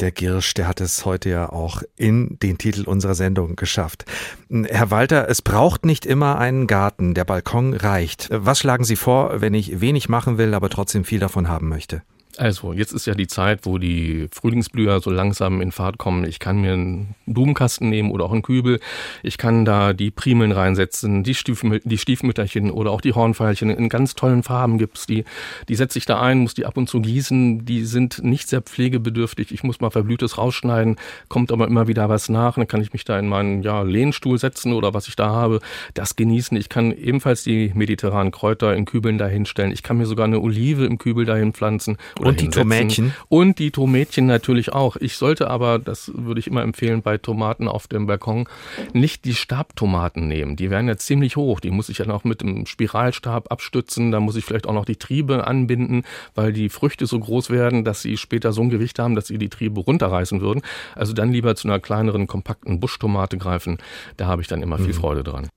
Der 0.00 0.12
Girsch, 0.12 0.54
der 0.54 0.68
hat 0.68 0.80
es 0.80 1.04
heute 1.04 1.30
ja 1.30 1.48
auch 1.48 1.82
in 1.96 2.38
den 2.42 2.58
Titel 2.58 2.84
unserer 2.84 3.14
Sendung 3.14 3.56
geschafft. 3.56 4.04
Herr 4.50 4.90
Walter, 4.90 5.28
es 5.28 5.42
braucht 5.42 5.84
nicht 5.84 6.06
immer 6.06 6.38
einen 6.38 6.66
Garten, 6.66 7.14
der 7.14 7.24
Balkon 7.24 7.74
reicht. 7.74 8.28
Was 8.30 8.60
schlagen 8.60 8.84
Sie 8.84 8.96
vor, 8.96 9.40
wenn 9.40 9.54
ich 9.54 9.80
wenig 9.80 10.08
machen 10.08 10.38
will, 10.38 10.54
aber 10.54 10.68
trotzdem 10.68 11.04
viel 11.04 11.18
davon 11.18 11.48
haben 11.48 11.68
möchte? 11.68 12.02
Also, 12.38 12.72
jetzt 12.72 12.92
ist 12.92 13.06
ja 13.06 13.14
die 13.14 13.26
Zeit, 13.26 13.66
wo 13.66 13.78
die 13.78 14.28
Frühlingsblüher 14.30 15.00
so 15.00 15.10
langsam 15.10 15.60
in 15.60 15.72
Fahrt 15.72 15.98
kommen. 15.98 16.24
Ich 16.24 16.38
kann 16.38 16.60
mir 16.60 16.74
einen 16.74 17.16
Blumenkasten 17.26 17.88
nehmen 17.88 18.12
oder 18.12 18.26
auch 18.26 18.32
einen 18.32 18.42
Kübel. 18.42 18.78
Ich 19.24 19.38
kann 19.38 19.64
da 19.64 19.92
die 19.92 20.12
Primeln 20.12 20.52
reinsetzen, 20.52 21.24
die, 21.24 21.34
Stiefmü 21.34 21.80
die 21.82 21.98
Stiefmütterchen 21.98 22.70
oder 22.70 22.92
auch 22.92 23.00
die 23.00 23.12
Hornfeilchen. 23.12 23.70
In 23.70 23.88
ganz 23.88 24.14
tollen 24.14 24.44
Farben 24.44 24.78
gibt's 24.78 25.06
die. 25.06 25.24
Die 25.68 25.74
setze 25.74 25.98
ich 25.98 26.06
da 26.06 26.20
ein, 26.20 26.38
muss 26.38 26.54
die 26.54 26.64
ab 26.64 26.76
und 26.76 26.88
zu 26.88 27.00
gießen. 27.00 27.64
Die 27.64 27.84
sind 27.84 28.22
nicht 28.22 28.48
sehr 28.48 28.60
pflegebedürftig. 28.60 29.50
Ich 29.50 29.64
muss 29.64 29.80
mal 29.80 29.90
Verblühtes 29.90 30.38
rausschneiden, 30.38 30.94
kommt 31.26 31.50
aber 31.50 31.66
immer 31.66 31.88
wieder 31.88 32.08
was 32.08 32.28
nach. 32.28 32.54
Dann 32.54 32.68
kann 32.68 32.82
ich 32.82 32.92
mich 32.92 33.04
da 33.04 33.18
in 33.18 33.26
meinen 33.26 33.64
ja, 33.64 33.82
Lehnstuhl 33.82 34.38
setzen 34.38 34.74
oder 34.74 34.94
was 34.94 35.08
ich 35.08 35.16
da 35.16 35.30
habe, 35.30 35.58
das 35.94 36.14
genießen. 36.14 36.56
Ich 36.56 36.68
kann 36.68 36.92
ebenfalls 36.92 37.42
die 37.42 37.72
mediterranen 37.74 38.30
Kräuter 38.30 38.76
in 38.76 38.84
Kübeln 38.84 39.18
dahinstellen. 39.18 39.72
Ich 39.72 39.82
kann 39.82 39.98
mir 39.98 40.06
sogar 40.06 40.26
eine 40.26 40.38
Olive 40.38 40.84
im 40.84 40.98
Kübel 40.98 41.24
dahin 41.24 41.52
pflanzen 41.52 41.96
und 42.28 42.40
die 42.40 42.48
Tomätchen? 42.48 43.14
Und 43.28 43.58
die 43.58 43.70
Tomätchen 43.70 44.26
natürlich 44.26 44.72
auch. 44.72 44.96
Ich 44.96 45.16
sollte 45.16 45.48
aber, 45.50 45.78
das 45.78 46.10
würde 46.14 46.40
ich 46.40 46.46
immer 46.46 46.62
empfehlen, 46.62 47.02
bei 47.02 47.18
Tomaten 47.18 47.68
auf 47.68 47.86
dem 47.86 48.06
Balkon 48.06 48.48
nicht 48.92 49.24
die 49.24 49.34
Stabtomaten 49.34 50.28
nehmen. 50.28 50.56
Die 50.56 50.70
werden 50.70 50.88
ja 50.88 50.96
ziemlich 50.96 51.36
hoch. 51.36 51.60
Die 51.60 51.70
muss 51.70 51.88
ich 51.88 51.98
ja 51.98 52.06
noch 52.06 52.24
mit 52.24 52.40
dem 52.40 52.66
Spiralstab 52.66 53.50
abstützen. 53.50 54.10
Da 54.10 54.20
muss 54.20 54.36
ich 54.36 54.44
vielleicht 54.44 54.66
auch 54.66 54.74
noch 54.74 54.84
die 54.84 54.96
Triebe 54.96 55.46
anbinden, 55.46 56.04
weil 56.34 56.52
die 56.52 56.68
Früchte 56.68 57.06
so 57.06 57.18
groß 57.18 57.50
werden, 57.50 57.84
dass 57.84 58.02
sie 58.02 58.16
später 58.16 58.52
so 58.52 58.62
ein 58.62 58.70
Gewicht 58.70 58.98
haben, 58.98 59.14
dass 59.14 59.26
sie 59.26 59.38
die 59.38 59.48
Triebe 59.48 59.80
runterreißen 59.80 60.40
würden. 60.40 60.62
Also 60.94 61.12
dann 61.12 61.32
lieber 61.32 61.56
zu 61.56 61.68
einer 61.68 61.80
kleineren, 61.80 62.26
kompakten 62.26 62.80
Buschtomate 62.80 63.38
greifen. 63.38 63.78
Da 64.16 64.26
habe 64.26 64.42
ich 64.42 64.48
dann 64.48 64.62
immer 64.62 64.78
viel 64.78 64.88
mhm. 64.88 64.94
Freude 64.94 65.24
dran. 65.24 65.48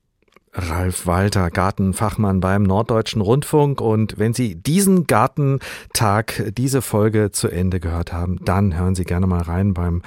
Ralf 0.54 1.06
Walter, 1.06 1.50
Gartenfachmann 1.50 2.40
beim 2.40 2.62
Norddeutschen 2.62 3.22
Rundfunk. 3.22 3.80
Und 3.80 4.18
wenn 4.18 4.34
Sie 4.34 4.54
diesen 4.54 5.06
Gartentag, 5.06 6.52
diese 6.56 6.82
Folge 6.82 7.30
zu 7.32 7.48
Ende 7.48 7.80
gehört 7.80 8.12
haben, 8.12 8.38
dann 8.44 8.76
hören 8.76 8.94
Sie 8.94 9.04
gerne 9.04 9.26
mal 9.26 9.42
rein 9.42 9.74
beim 9.74 10.02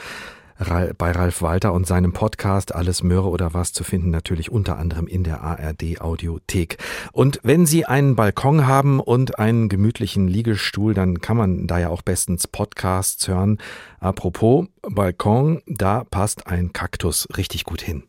bei 0.58 1.12
Ralf 1.12 1.42
Walter 1.42 1.74
und 1.74 1.86
seinem 1.86 2.14
Podcast 2.14 2.74
Alles 2.74 3.04
Möhre 3.04 3.28
oder 3.28 3.54
was 3.54 3.74
zu 3.74 3.84
finden, 3.84 4.10
natürlich 4.10 4.50
unter 4.50 4.78
anderem 4.78 5.06
in 5.06 5.26
der 5.26 5.42
ARD 5.42 6.00
Audiothek. 6.00 6.78
Und 7.12 7.42
wenn 7.44 7.66
Sie 7.66 7.86
einen 7.86 8.16
Balkon 8.16 8.66
haben 8.66 9.02
und 9.02 9.38
einen 9.38 9.68
gemütlichen 9.68 10.30
Liegestuhl, 10.30 10.94
dann 10.94 11.20
kann 11.20 11.36
man 11.36 11.68
da 11.68 11.80
ja 11.80 11.90
auch 11.90 12.02
bestens 12.02 12.48
Podcasts 12.48 13.28
hören. 13.28 13.58
Apropos 14.00 14.68
Balkon, 14.82 15.62
da 15.68 16.06
passt 16.06 16.48
ein 16.48 16.72
Kaktus 16.72 17.28
richtig 17.36 17.66
gut 17.66 17.82
hin. 17.82 18.04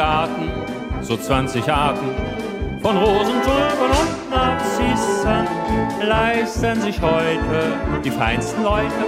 Garten, 0.00 0.48
so 1.02 1.14
20 1.14 1.70
Arten 1.70 2.08
von 2.80 2.96
Rosen, 2.96 3.34
Tulpen 3.42 3.90
und 4.00 4.30
Narzissen 4.30 5.46
leisten 6.00 6.80
sich 6.80 7.02
heute 7.02 7.74
die 8.02 8.10
feinsten 8.10 8.62
Leute. 8.62 9.04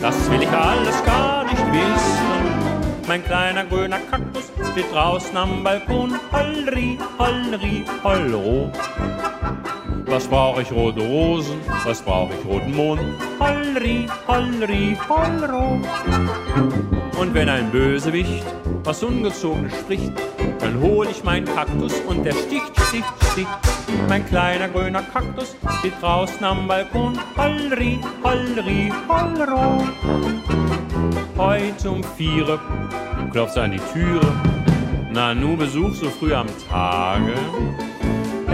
Das 0.00 0.30
will 0.30 0.40
ich 0.40 0.48
alles 0.48 1.04
gar 1.04 1.42
nicht 1.42 1.66
wissen. 1.72 3.02
Mein 3.08 3.24
kleiner 3.24 3.64
grüner 3.64 3.98
Kaktus 4.12 4.52
steht 4.70 4.92
draußen 4.92 5.36
am 5.36 5.64
Balkon. 5.64 6.12
Holleri, 6.30 7.00
holleri, 7.18 7.84
hollero. 8.04 8.70
Was 10.06 10.26
brauch 10.26 10.60
ich 10.60 10.70
rote 10.72 11.00
Rosen? 11.00 11.60
Was 11.84 12.02
brauch 12.02 12.30
ich 12.30 12.46
roten 12.46 12.74
Mond? 12.76 13.00
Holleri, 13.40 14.06
holleri, 14.26 14.96
hollero. 15.08 15.80
Und 17.18 17.34
wenn 17.34 17.48
ein 17.48 17.70
Bösewicht 17.70 18.44
was 18.84 19.02
Ungezogenes 19.02 19.72
spricht, 19.78 20.12
dann 20.58 20.80
hol 20.80 21.06
ich 21.06 21.22
meinen 21.22 21.46
Kaktus 21.46 21.94
und 22.08 22.24
der 22.24 22.32
sticht, 22.32 22.72
sticht, 22.88 23.06
sticht. 23.32 23.48
Mein 24.08 24.26
kleiner 24.26 24.68
grüner 24.68 25.02
Kaktus 25.02 25.56
steht 25.78 25.94
draußen 26.00 26.44
am 26.44 26.66
Balkon. 26.66 27.18
Holleri, 27.36 28.00
holleri, 28.24 28.92
hollero. 29.08 29.86
Heute 31.38 31.90
um 31.90 32.02
vier 32.16 32.58
klopft's 33.30 33.56
an 33.56 33.72
die 33.72 33.80
Türe. 33.92 34.26
Na, 35.12 35.34
nu 35.34 35.56
Besuch 35.56 35.94
so 35.94 36.10
früh 36.10 36.34
am 36.34 36.46
Tage. 36.68 37.34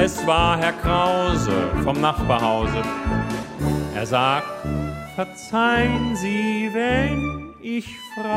Es 0.01 0.25
war 0.29 0.57
Herr 0.59 0.75
Krause 0.75 1.73
vom 1.83 2.01
Nachbarhause. 2.01 2.83
Er 3.97 4.07
sagt, 4.07 4.47
verzeihen 5.17 6.15
Sie, 6.15 6.71
wenn 6.73 7.53
ich 7.61 7.99
frage. 8.15 8.29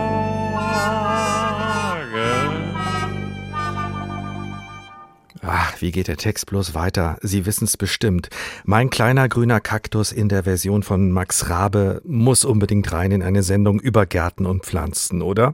Ach, 5.44 5.80
wie 5.80 5.92
geht 5.92 6.08
der 6.08 6.18
Text 6.18 6.48
bloß 6.48 6.74
weiter? 6.74 7.18
Sie 7.22 7.46
wissen's 7.46 7.78
bestimmt. 7.78 8.30
Mein 8.64 8.90
kleiner 8.90 9.30
grüner 9.30 9.60
Kaktus 9.60 10.12
in 10.12 10.30
der 10.30 10.46
Version 10.46 10.82
von 10.82 11.12
Max 11.12 11.48
Rabe 11.48 12.02
muss 12.06 12.44
unbedingt 12.44 12.92
rein 12.92 13.12
in 13.12 13.22
eine 13.22 13.44
Sendung 13.44 13.80
über 13.80 14.08
Gärten 14.08 14.48
und 14.48 14.66
Pflanzen, 14.66 15.22
oder? 15.22 15.54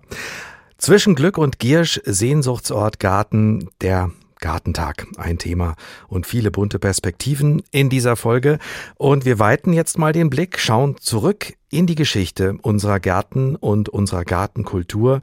Zwischen 0.78 1.16
Glück 1.16 1.38
und 1.38 1.60
Giersch, 1.60 2.00
Sehnsuchtsort 2.06 3.02
Garten, 3.02 3.70
der 3.82 4.12
Gartentag 4.40 5.08
ein 5.18 5.38
Thema 5.38 5.76
und 6.08 6.26
viele 6.26 6.52
bunte 6.52 6.80
Perspektiven 6.80 7.62
in 7.72 7.90
dieser 7.90 8.16
Folge. 8.16 8.60
Und 8.96 9.26
wir 9.26 9.40
weiten 9.40 9.74
jetzt 9.74 9.98
mal 9.98 10.14
den 10.14 10.30
Blick, 10.30 10.60
schauen 10.60 10.98
zurück 11.00 11.54
in 11.70 11.86
die 11.86 11.96
Geschichte 11.96 12.58
unserer 12.62 13.00
Gärten 13.00 13.56
und 13.56 13.90
unserer 13.90 14.24
Gartenkultur. 14.24 15.22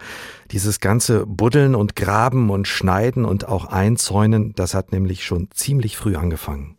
Dieses 0.50 0.81
ganze 0.81 1.27
Buddeln 1.27 1.74
und 1.74 1.96
Graben 1.96 2.50
und 2.50 2.68
Schneiden 2.68 3.24
und 3.24 3.48
auch 3.48 3.66
Einzäunen, 3.66 4.55
das 4.55 4.74
hat 4.74 4.92
nämlich 4.92 5.24
schon 5.24 5.48
ziemlich 5.53 5.96
früh 5.96 6.16
angefangen. 6.16 6.77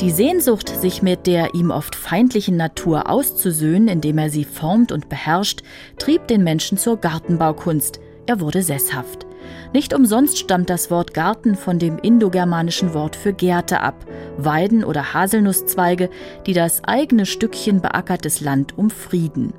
Die 0.00 0.10
Sehnsucht, 0.10 0.70
sich 0.70 1.02
mit 1.02 1.26
der 1.26 1.54
ihm 1.54 1.70
oft 1.70 1.94
feindlichen 1.94 2.56
Natur 2.56 3.10
auszusöhnen, 3.10 3.86
indem 3.86 4.16
er 4.16 4.30
sie 4.30 4.44
formt 4.44 4.92
und 4.92 5.10
beherrscht, 5.10 5.60
trieb 5.98 6.26
den 6.26 6.42
Menschen 6.42 6.78
zur 6.78 6.96
Gartenbaukunst. 6.96 8.00
Er 8.24 8.40
wurde 8.40 8.62
sesshaft. 8.62 9.26
Nicht 9.74 9.92
umsonst 9.92 10.38
stammt 10.38 10.70
das 10.70 10.90
Wort 10.90 11.12
Garten 11.12 11.54
von 11.54 11.78
dem 11.78 11.98
indogermanischen 11.98 12.94
Wort 12.94 13.14
für 13.14 13.34
Gärte 13.34 13.80
ab, 13.80 14.06
Weiden 14.38 14.84
oder 14.84 15.12
Haselnusszweige, 15.12 16.08
die 16.46 16.54
das 16.54 16.82
eigene 16.84 17.26
Stückchen 17.26 17.82
beackertes 17.82 18.40
Land 18.40 18.78
umfrieden. 18.78 19.52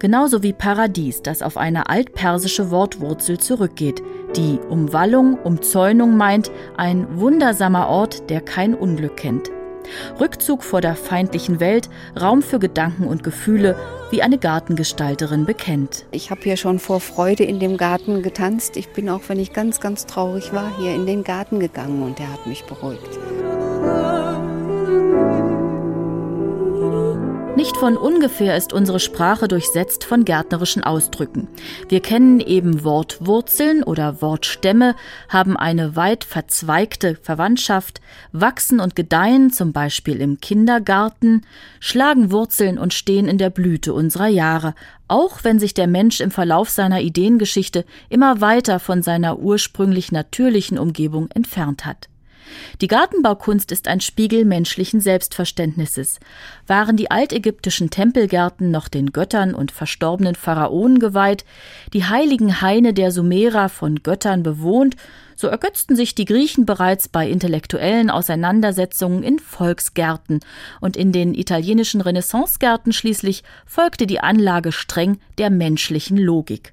Genauso 0.00 0.42
wie 0.42 0.52
Paradies, 0.52 1.22
das 1.22 1.42
auf 1.42 1.56
eine 1.56 1.88
altpersische 1.88 2.72
Wortwurzel 2.72 3.38
zurückgeht, 3.38 4.02
die 4.34 4.58
Umwallung, 4.68 5.38
Umzäunung 5.44 6.16
meint, 6.16 6.50
ein 6.76 7.20
wundersamer 7.20 7.88
Ort, 7.88 8.30
der 8.30 8.40
kein 8.40 8.74
Unglück 8.74 9.16
kennt. 9.16 9.50
Rückzug 10.20 10.62
vor 10.62 10.80
der 10.80 10.96
feindlichen 10.96 11.60
Welt, 11.60 11.88
Raum 12.20 12.42
für 12.42 12.58
Gedanken 12.58 13.06
und 13.06 13.22
Gefühle, 13.22 13.76
wie 14.10 14.22
eine 14.22 14.38
Gartengestalterin 14.38 15.46
bekennt. 15.46 16.04
Ich 16.10 16.30
habe 16.30 16.42
hier 16.42 16.56
schon 16.56 16.78
vor 16.78 17.00
Freude 17.00 17.44
in 17.44 17.58
dem 17.60 17.76
Garten 17.76 18.22
getanzt. 18.22 18.76
Ich 18.76 18.88
bin 18.90 19.08
auch, 19.08 19.22
wenn 19.28 19.40
ich 19.40 19.52
ganz, 19.52 19.80
ganz 19.80 20.06
traurig 20.06 20.52
war, 20.52 20.70
hier 20.78 20.94
in 20.94 21.06
den 21.06 21.24
Garten 21.24 21.60
gegangen 21.60 22.02
und 22.02 22.18
der 22.18 22.32
hat 22.32 22.46
mich 22.46 22.64
beruhigt. 22.64 23.18
Nicht 27.56 27.78
von 27.78 27.96
ungefähr 27.96 28.54
ist 28.54 28.74
unsere 28.74 29.00
Sprache 29.00 29.48
durchsetzt 29.48 30.04
von 30.04 30.26
gärtnerischen 30.26 30.84
Ausdrücken. 30.84 31.48
Wir 31.88 32.00
kennen 32.00 32.40
eben 32.40 32.84
Wortwurzeln 32.84 33.82
oder 33.82 34.20
Wortstämme, 34.20 34.94
haben 35.30 35.56
eine 35.56 35.96
weit 35.96 36.24
verzweigte 36.24 37.16
Verwandtschaft, 37.16 38.02
wachsen 38.30 38.78
und 38.78 38.94
gedeihen 38.94 39.50
zum 39.54 39.72
Beispiel 39.72 40.20
im 40.20 40.38
Kindergarten, 40.38 41.46
schlagen 41.80 42.30
Wurzeln 42.30 42.78
und 42.78 42.92
stehen 42.92 43.26
in 43.26 43.38
der 43.38 43.48
Blüte 43.48 43.94
unserer 43.94 44.28
Jahre, 44.28 44.74
auch 45.08 45.42
wenn 45.42 45.58
sich 45.58 45.72
der 45.72 45.86
Mensch 45.86 46.20
im 46.20 46.30
Verlauf 46.30 46.68
seiner 46.68 47.00
Ideengeschichte 47.00 47.86
immer 48.10 48.42
weiter 48.42 48.78
von 48.80 49.00
seiner 49.00 49.38
ursprünglich 49.38 50.12
natürlichen 50.12 50.78
Umgebung 50.78 51.30
entfernt 51.30 51.86
hat. 51.86 52.10
Die 52.80 52.88
Gartenbaukunst 52.88 53.72
ist 53.72 53.88
ein 53.88 54.00
Spiegel 54.00 54.44
menschlichen 54.44 55.00
Selbstverständnisses. 55.00 56.20
Waren 56.66 56.96
die 56.96 57.10
altägyptischen 57.10 57.90
Tempelgärten 57.90 58.70
noch 58.70 58.88
den 58.88 59.12
Göttern 59.12 59.54
und 59.54 59.72
verstorbenen 59.72 60.34
Pharaonen 60.34 60.98
geweiht, 60.98 61.44
die 61.92 62.04
heiligen 62.04 62.60
Haine 62.60 62.94
der 62.94 63.10
Sumerer 63.10 63.68
von 63.68 64.02
Göttern 64.02 64.42
bewohnt, 64.42 64.96
so 65.36 65.48
ergötzten 65.48 65.96
sich 65.96 66.14
die 66.14 66.24
Griechen 66.24 66.64
bereits 66.64 67.08
bei 67.08 67.28
intellektuellen 67.28 68.10
Auseinandersetzungen 68.10 69.22
in 69.22 69.38
Volksgärten, 69.38 70.40
und 70.80 70.96
in 70.96 71.12
den 71.12 71.34
italienischen 71.34 72.00
Renaissancegärten 72.00 72.92
schließlich 72.92 73.44
folgte 73.66 74.06
die 74.06 74.20
Anlage 74.20 74.72
streng 74.72 75.18
der 75.38 75.50
menschlichen 75.50 76.16
Logik. 76.16 76.72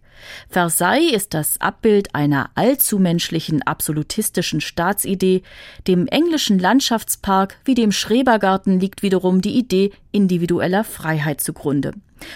Versailles 0.50 1.14
ist 1.14 1.34
das 1.34 1.60
Abbild 1.60 2.14
einer 2.16 2.50
allzu 2.56 3.00
menschlichen 3.00 3.62
absolutistischen 3.62 4.62
Staatsidee, 4.62 5.44
dem 5.88 6.08
englischen 6.08 6.60
Landschaftspark 6.60 7.58
wie 7.66 7.76
dem 7.76 7.92
Schrebergarten 7.92 8.80
liegt 8.80 9.04
wiederum 9.04 9.42
die 9.42 9.58
Idee 9.58 9.92
individueller 10.12 10.84
Freiheit 10.84 11.42
zugrunde. 11.42 11.94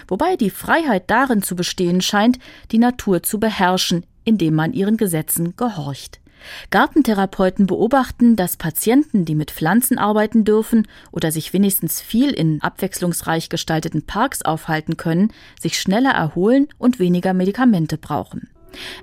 Wobei 0.07 0.35
die 0.35 0.49
Freiheit 0.49 1.09
darin 1.09 1.41
zu 1.41 1.55
bestehen 1.55 2.01
scheint, 2.01 2.39
die 2.71 2.79
Natur 2.79 3.23
zu 3.23 3.39
beherrschen, 3.39 4.05
indem 4.23 4.55
man 4.55 4.73
ihren 4.73 4.97
Gesetzen 4.97 5.55
gehorcht. 5.55 6.19
Gartentherapeuten 6.69 7.65
beobachten, 7.67 8.35
dass 8.35 8.57
Patienten, 8.57 9.25
die 9.25 9.35
mit 9.35 9.51
Pflanzen 9.51 9.97
arbeiten 9.97 10.43
dürfen 10.43 10.87
oder 11.11 11.31
sich 11.31 11.53
wenigstens 11.53 12.01
viel 12.01 12.31
in 12.31 12.61
abwechslungsreich 12.61 13.49
gestalteten 13.49 14.03
Parks 14.03 14.41
aufhalten 14.41 14.97
können, 14.97 15.31
sich 15.61 15.79
schneller 15.79 16.11
erholen 16.11 16.67
und 16.77 16.99
weniger 16.99 17.33
Medikamente 17.33 17.97
brauchen. 17.97 18.49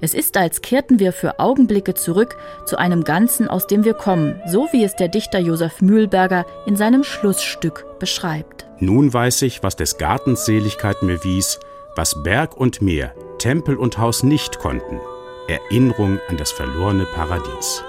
Es 0.01 0.15
ist, 0.15 0.37
als 0.37 0.63
kehrten 0.63 0.99
wir 0.99 1.13
für 1.13 1.41
Augenblicke 1.41 1.95
zurück 1.95 2.37
zu 2.67 2.77
einem 2.77 3.05
Ganzen, 3.05 3.49
aus 3.49 3.67
dem 3.67 3.85
wir 3.85 3.95
kommen, 3.95 4.41
so 4.47 4.69
wie 4.73 4.85
es 4.85 4.95
der 4.97 5.09
Dichter 5.09 5.39
Josef 5.39 5.81
Mühlberger 5.81 6.47
in 6.67 6.77
seinem 6.77 7.05
Schlussstück 7.05 7.85
beschreibt. 7.99 8.67
Nun 8.79 9.13
weiß 9.13 9.43
ich, 9.43 9.63
was 9.63 9.77
des 9.77 9.99
Gartens 9.99 10.45
Seligkeit 10.45 11.03
mir 11.03 11.25
wies, 11.25 11.59
was 11.97 12.23
Berg 12.23 12.57
und 12.57 12.83
Meer, 12.83 13.15
Tempel 13.39 13.77
und 13.77 13.99
Haus 13.99 14.23
nicht 14.23 14.59
konnten, 14.59 15.01
Erinnerung 15.49 16.19
an 16.29 16.37
das 16.37 16.51
verlorene 16.53 17.05
Paradies. 17.05 17.85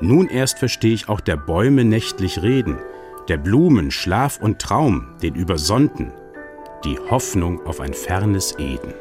Nun 0.00 0.28
erst 0.28 0.58
verstehe 0.58 0.94
ich 0.94 1.08
auch 1.08 1.20
der 1.20 1.36
Bäume 1.36 1.84
nächtlich 1.84 2.42
Reden, 2.42 2.78
der 3.28 3.36
Blumen 3.36 3.90
Schlaf 3.90 4.38
und 4.40 4.60
Traum, 4.60 5.14
den 5.22 5.34
Übersonnten, 5.34 6.12
die 6.84 6.98
Hoffnung 7.10 7.64
auf 7.66 7.80
ein 7.80 7.94
fernes 7.94 8.58
Eden. 8.58 8.94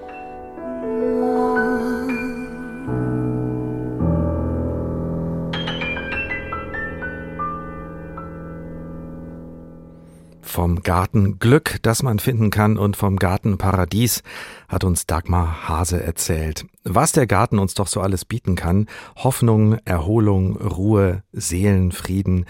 Vom 10.54 10.84
Gartenglück, 10.84 11.78
das 11.82 12.04
man 12.04 12.20
finden 12.20 12.52
kann 12.52 12.78
und 12.78 12.96
vom 12.96 13.16
Gartenparadies 13.16 14.22
hat 14.70 14.84
uns 14.84 15.08
Dagmar 15.08 15.68
Hase 15.68 16.04
erzählt. 16.04 16.68
Was 16.84 17.12
der 17.12 17.26
Garten 17.26 17.58
uns 17.58 17.74
doch 17.74 17.88
so 17.88 18.02
alles 18.02 18.24
bieten 18.24 18.56
kann. 18.56 18.86
Hoffnung, 19.16 19.80
Erholung, 19.84 20.56
Ruhe, 20.58 21.24
Seelenfrieden. 21.32 22.46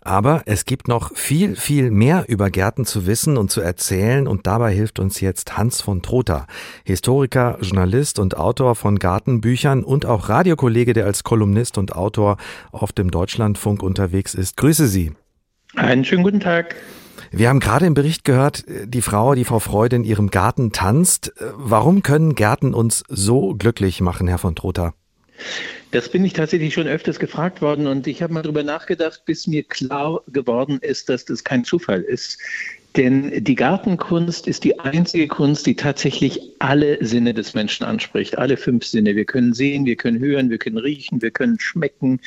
Aber 0.00 0.40
es 0.46 0.64
gibt 0.64 0.88
noch 0.88 1.14
viel, 1.14 1.54
viel 1.54 1.90
mehr 1.90 2.24
über 2.26 2.48
Gärten 2.48 2.86
zu 2.86 3.06
wissen 3.06 3.36
und 3.36 3.50
zu 3.50 3.60
erzählen 3.60 4.26
und 4.26 4.46
dabei 4.46 4.72
hilft 4.72 4.98
uns 4.98 5.20
jetzt 5.20 5.58
Hans 5.58 5.82
von 5.82 6.00
Trotha, 6.00 6.46
Historiker, 6.84 7.58
Journalist 7.60 8.18
und 8.18 8.34
Autor 8.38 8.76
von 8.76 8.98
Gartenbüchern 8.98 9.84
und 9.84 10.06
auch 10.06 10.30
Radiokollege, 10.30 10.94
der 10.94 11.04
als 11.04 11.22
Kolumnist 11.22 11.76
und 11.76 11.94
Autor 11.94 12.38
auf 12.70 12.92
dem 12.92 13.10
Deutschlandfunk 13.10 13.82
unterwegs 13.82 14.32
ist. 14.32 14.56
Grüße 14.56 14.86
Sie. 14.86 15.12
Einen 15.76 16.06
schönen 16.06 16.22
guten 16.22 16.40
Tag. 16.40 16.76
Wir 17.34 17.48
haben 17.48 17.60
gerade 17.60 17.86
im 17.86 17.94
Bericht 17.94 18.24
gehört, 18.24 18.64
die 18.68 19.00
Frau, 19.00 19.34
die 19.34 19.46
Frau 19.46 19.58
Freude 19.58 19.96
in 19.96 20.04
ihrem 20.04 20.30
Garten 20.30 20.70
tanzt. 20.70 21.32
Warum 21.54 22.02
können 22.02 22.34
Gärten 22.34 22.74
uns 22.74 23.04
so 23.08 23.54
glücklich 23.54 24.02
machen, 24.02 24.28
Herr 24.28 24.36
von 24.36 24.54
Trotha? 24.54 24.92
Das 25.92 26.10
bin 26.10 26.26
ich 26.26 26.34
tatsächlich 26.34 26.74
schon 26.74 26.86
öfters 26.86 27.18
gefragt 27.18 27.62
worden 27.62 27.86
und 27.86 28.06
ich 28.06 28.22
habe 28.22 28.34
mal 28.34 28.42
darüber 28.42 28.62
nachgedacht, 28.62 29.22
bis 29.24 29.46
mir 29.46 29.62
klar 29.62 30.20
geworden 30.30 30.78
ist, 30.82 31.08
dass 31.08 31.24
das 31.24 31.42
kein 31.42 31.64
Zufall 31.64 32.02
ist. 32.02 32.38
Denn 32.96 33.42
die 33.42 33.54
Gartenkunst 33.54 34.46
ist 34.46 34.64
die 34.64 34.78
einzige 34.78 35.26
Kunst, 35.26 35.64
die 35.64 35.74
tatsächlich 35.74 36.38
alle 36.58 37.02
Sinne 37.02 37.32
des 37.32 37.54
Menschen 37.54 37.84
anspricht, 37.84 38.36
alle 38.36 38.58
fünf 38.58 38.84
Sinne. 38.84 39.16
Wir 39.16 39.24
können 39.24 39.54
sehen, 39.54 39.86
wir 39.86 39.96
können 39.96 40.20
hören, 40.20 40.50
wir 40.50 40.58
können 40.58 40.76
riechen, 40.76 41.22
wir 41.22 41.30
können 41.30 41.58
schmecken, 41.58 42.20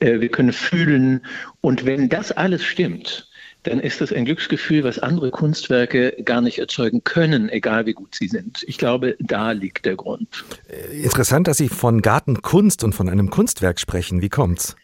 äh, 0.00 0.18
wir 0.20 0.30
können 0.30 0.54
fühlen. 0.54 1.20
Und 1.60 1.84
wenn 1.84 2.08
das 2.08 2.32
alles 2.32 2.64
stimmt, 2.64 3.28
dann 3.66 3.80
ist 3.80 4.00
das 4.00 4.12
ein 4.12 4.24
Glücksgefühl, 4.24 4.84
was 4.84 4.98
andere 4.98 5.30
Kunstwerke 5.30 6.16
gar 6.24 6.40
nicht 6.40 6.58
erzeugen 6.58 7.02
können, 7.04 7.48
egal 7.48 7.86
wie 7.86 7.92
gut 7.92 8.14
sie 8.14 8.28
sind. 8.28 8.64
Ich 8.66 8.78
glaube, 8.78 9.16
da 9.18 9.52
liegt 9.52 9.84
der 9.84 9.96
Grund. 9.96 10.44
Äh, 10.68 11.02
interessant, 11.02 11.48
dass 11.48 11.56
Sie 11.56 11.68
von 11.68 12.02
Gartenkunst 12.02 12.84
und 12.84 12.94
von 12.94 13.08
einem 13.08 13.30
Kunstwerk 13.30 13.80
sprechen. 13.80 14.22
Wie 14.22 14.28
kommt's? 14.28 14.76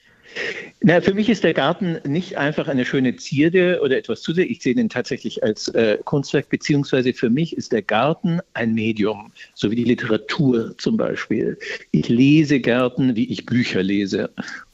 Na, 0.85 1.01
für 1.01 1.15
mich 1.15 1.29
ist 1.29 1.45
der 1.45 1.55
Garten 1.55 1.99
nicht 2.05 2.39
einfach 2.39 2.67
eine 2.67 2.85
schöne 2.85 3.15
Zierde 3.17 3.81
oder 3.83 3.97
etwas 3.97 4.23
zu 4.23 4.33
sehr. 4.33 4.51
Ich 4.51 4.63
sehe 4.63 4.75
den 4.75 4.89
tatsächlich 4.89 5.45
als 5.45 5.69
äh, 5.69 5.99
Kunstwerk, 6.05 6.49
beziehungsweise 6.49 7.13
für 7.13 7.31
mich 7.31 7.57
ist 7.57 7.71
der 7.71 7.83
Garten 7.83 8.41
ein 8.55 8.75
Medium, 8.75 9.31
so 9.55 9.71
wie 9.71 9.77
die 9.77 9.85
Literatur 9.85 10.75
zum 10.79 10.97
Beispiel. 10.97 11.57
Ich 11.93 12.09
lese 12.09 12.59
Gärten, 12.59 13.15
wie 13.15 13.31
ich 13.31 13.47
Bücher 13.47 13.83
lese. 13.83 14.31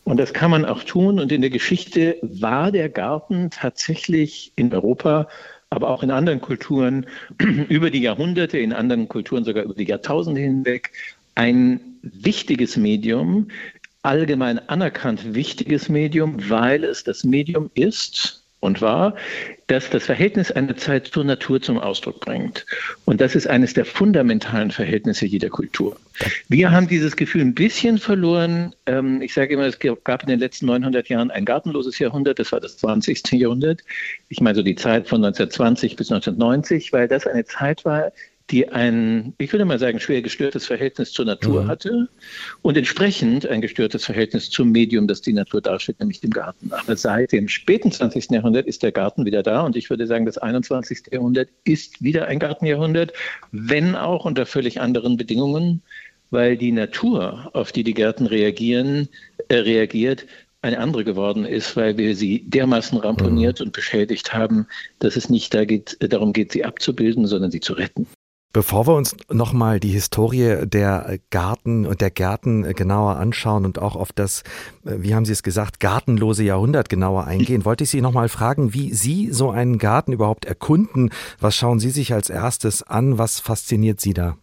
Und 0.09 0.17
das 0.17 0.33
kann 0.33 0.51
man 0.51 0.65
auch 0.65 0.85
tun. 0.85 1.21
Und 1.21 1.31
in 1.33 1.43
der 1.43 1.51
Geschichte 1.51 2.17
war 2.23 2.73
der 2.73 2.89
Garten 2.89 3.51
tatsächlich 3.51 4.55
in 4.57 4.73
Europa, 4.73 5.29
aber 5.69 5.91
auch 5.91 6.03
in 6.03 6.11
anderen 6.11 6.41
Kulturen 6.41 7.05
über 7.69 7.91
die 7.91 8.01
Jahrhunderte, 8.01 8.57
in 8.57 8.73
anderen 8.73 9.07
Kulturen 9.09 9.45
sogar 9.45 9.65
über 9.65 9.75
die 9.75 9.85
Jahrtausende 9.85 10.41
hinweg 10.41 10.93
ein 11.35 11.81
wichtiges 12.01 12.79
Medium, 12.79 13.49
allgemein 14.01 14.67
anerkannt 14.71 15.35
wichtiges 15.35 15.91
Medium, 15.91 16.37
weil 16.49 16.85
es 16.85 17.05
das 17.05 17.25
Medium 17.25 17.71
ist, 17.75 18.47
und 18.61 18.81
war, 18.83 19.15
dass 19.69 19.91
das 19.91 20.07
Verhältnis 20.07 20.51
einer 20.51 20.77
Zeit 20.77 21.09
zur 21.09 21.25
Natur 21.25 21.61
zum 21.61 21.79
Ausdruck 21.79 22.21
bringt. 22.21 22.67
Und 23.05 23.21
das 23.21 23.35
ist 23.35 23.47
eines 23.47 23.75
der 23.75 23.85
fundamentalen 23.85 24.71
Verhältnisse 24.71 25.27
jeder 25.27 25.51
Kultur. 25.51 25.97
Wir 26.49 26.71
haben 26.71 26.89
dieses 26.89 27.17
Gefühl 27.17 27.43
ein 27.43 27.55
bisschen 27.55 27.99
verloren. 27.99 28.75
Ähm, 28.87 29.23
ich 29.23 29.35
sage 29.35 29.55
immer, 29.55 29.67
es 29.67 29.79
gab 29.79 30.23
in 30.23 30.29
den 30.29 30.41
letzten 30.41 30.67
900 30.67 31.09
Jahren 31.09 31.31
ein 31.31 31.45
gartenloses 31.45 31.99
Jahrhundert, 31.99 32.39
das 32.39 32.51
war 32.51 32.61
das 32.61 32.79
20. 32.79 33.33
Jahrhundert. 33.33 33.83
Ich 34.29 34.41
meine 34.41 34.57
so 34.57 34.63
die 34.63 34.77
Zeit 34.77 35.09
von 35.09 35.25
1920 35.25 35.97
bis 35.97 36.11
1990, 36.11 36.93
weil 36.93 37.07
das 37.07 37.27
eine 37.27 37.45
Zeit 37.45 37.85
war, 37.85 38.13
die 38.51 38.69
ein, 38.69 39.35
ich 39.39 39.53
würde 39.53 39.65
mal 39.65 39.79
sagen, 39.79 40.01
schwer 40.01 40.23
gestörtes 40.23 40.67
Verhältnis 40.67 41.13
zur 41.13 41.27
Natur 41.27 41.65
mhm. 41.65 41.69
hatte 41.69 42.09
und 42.63 42.77
entsprechend 42.77 43.47
ein 43.47 43.61
gestörtes 43.61 44.05
Verhältnis 44.05 44.49
zum 44.51 44.73
Medium, 44.73 45.07
das 45.07 45.21
die 45.21 45.33
Natur 45.33 45.61
darstellt, 45.61 46.01
nämlich 46.01 46.21
dem 46.21 46.31
Garten. 46.31 46.73
Aber 46.73 46.97
seit 46.97 47.33
dem 47.33 47.49
späten 47.49 47.93
20. 47.93 48.31
Jahrhundert 48.31 48.67
ist 48.67 48.83
der 48.83 48.93
Garten 48.93 49.25
wieder 49.25 49.43
da 49.43 49.63
und 49.63 49.77
ich 49.77 49.91
würde 49.91 50.07
sagen, 50.07 50.25
das 50.25 50.39
21. 50.39 51.03
Jahrhundert 51.13 51.51
ist 51.65 52.03
wieder 52.03 52.27
ein 52.27 52.39
Gartenjahrhundert, 52.39 53.13
wenn 53.53 53.95
auch 53.95 54.25
unter 54.25 54.47
völlig 54.47 54.81
anderen 54.81 55.17
Bedingungen, 55.17 55.83
weil 56.31 56.57
die 56.57 56.73
Natur, 56.73 57.51
auf 57.53 57.73
die 57.73 57.85
die 57.85 57.95
Gärten 57.95 58.27
reagieren, 58.27 59.09
äh, 59.49 59.57
reagiert, 59.57 60.27
eine 60.61 60.79
andere 60.79 61.05
geworden 61.05 61.45
ist, 61.45 61.77
weil 61.77 61.97
wir 61.99 62.17
sie 62.17 62.43
dermaßen 62.49 62.99
ramponiert 62.99 63.61
mhm. 63.61 63.67
und 63.67 63.73
beschädigt 63.73 64.35
haben, 64.35 64.67
dass 64.99 65.17
es 65.17 65.31
nicht 65.31 65.55
da 65.55 65.65
geht, 65.65 65.97
darum 66.01 66.33
geht, 66.33 66.53
sie 66.53 66.65
abzubilden, 66.65 67.27
sondern 67.27 67.51
sie 67.51 67.61
zu 67.61 67.75
retten. 67.75 68.07
Bevor 68.53 68.87
wir 68.87 68.95
uns 68.95 69.15
nochmal 69.31 69.79
die 69.79 69.91
Historie 69.91 70.67
der 70.67 71.19
Garten 71.31 71.85
und 71.85 72.01
der 72.01 72.11
Gärten 72.11 72.63
genauer 72.73 73.17
anschauen 73.17 73.67
und 73.67 73.79
auch 73.79 73.95
auf 73.95 74.11
das, 74.11 74.43
äh, 74.87 74.95
wie 74.99 75.15
haben 75.15 75.27
Sie 75.27 75.33
es 75.33 75.43
gesagt, 75.43 75.81
gartenlose 75.81 76.45
Jahrhundert 76.45 76.89
genauer 76.89 77.27
eingehen, 77.27 77.67
wollte 77.67 77.85
ich 77.85 77.91
Sie 77.91 78.01
nochmal 78.01 78.31
fragen, 78.31 78.73
wie 78.73 78.95
Sie 78.95 79.29
so 79.33 79.51
einen 79.51 79.77
Garten 79.77 80.13
überhaupt 80.13 80.47
erkunden. 80.47 81.11
Was 81.39 81.57
schauen 81.57 81.79
Sie 81.79 81.91
sich 81.91 82.15
als 82.15 82.31
erstes 82.31 82.83
an? 82.83 83.19
Was 83.19 83.39
fasziniert 83.39 84.01
Sie 84.01 84.15
da? 84.15 84.39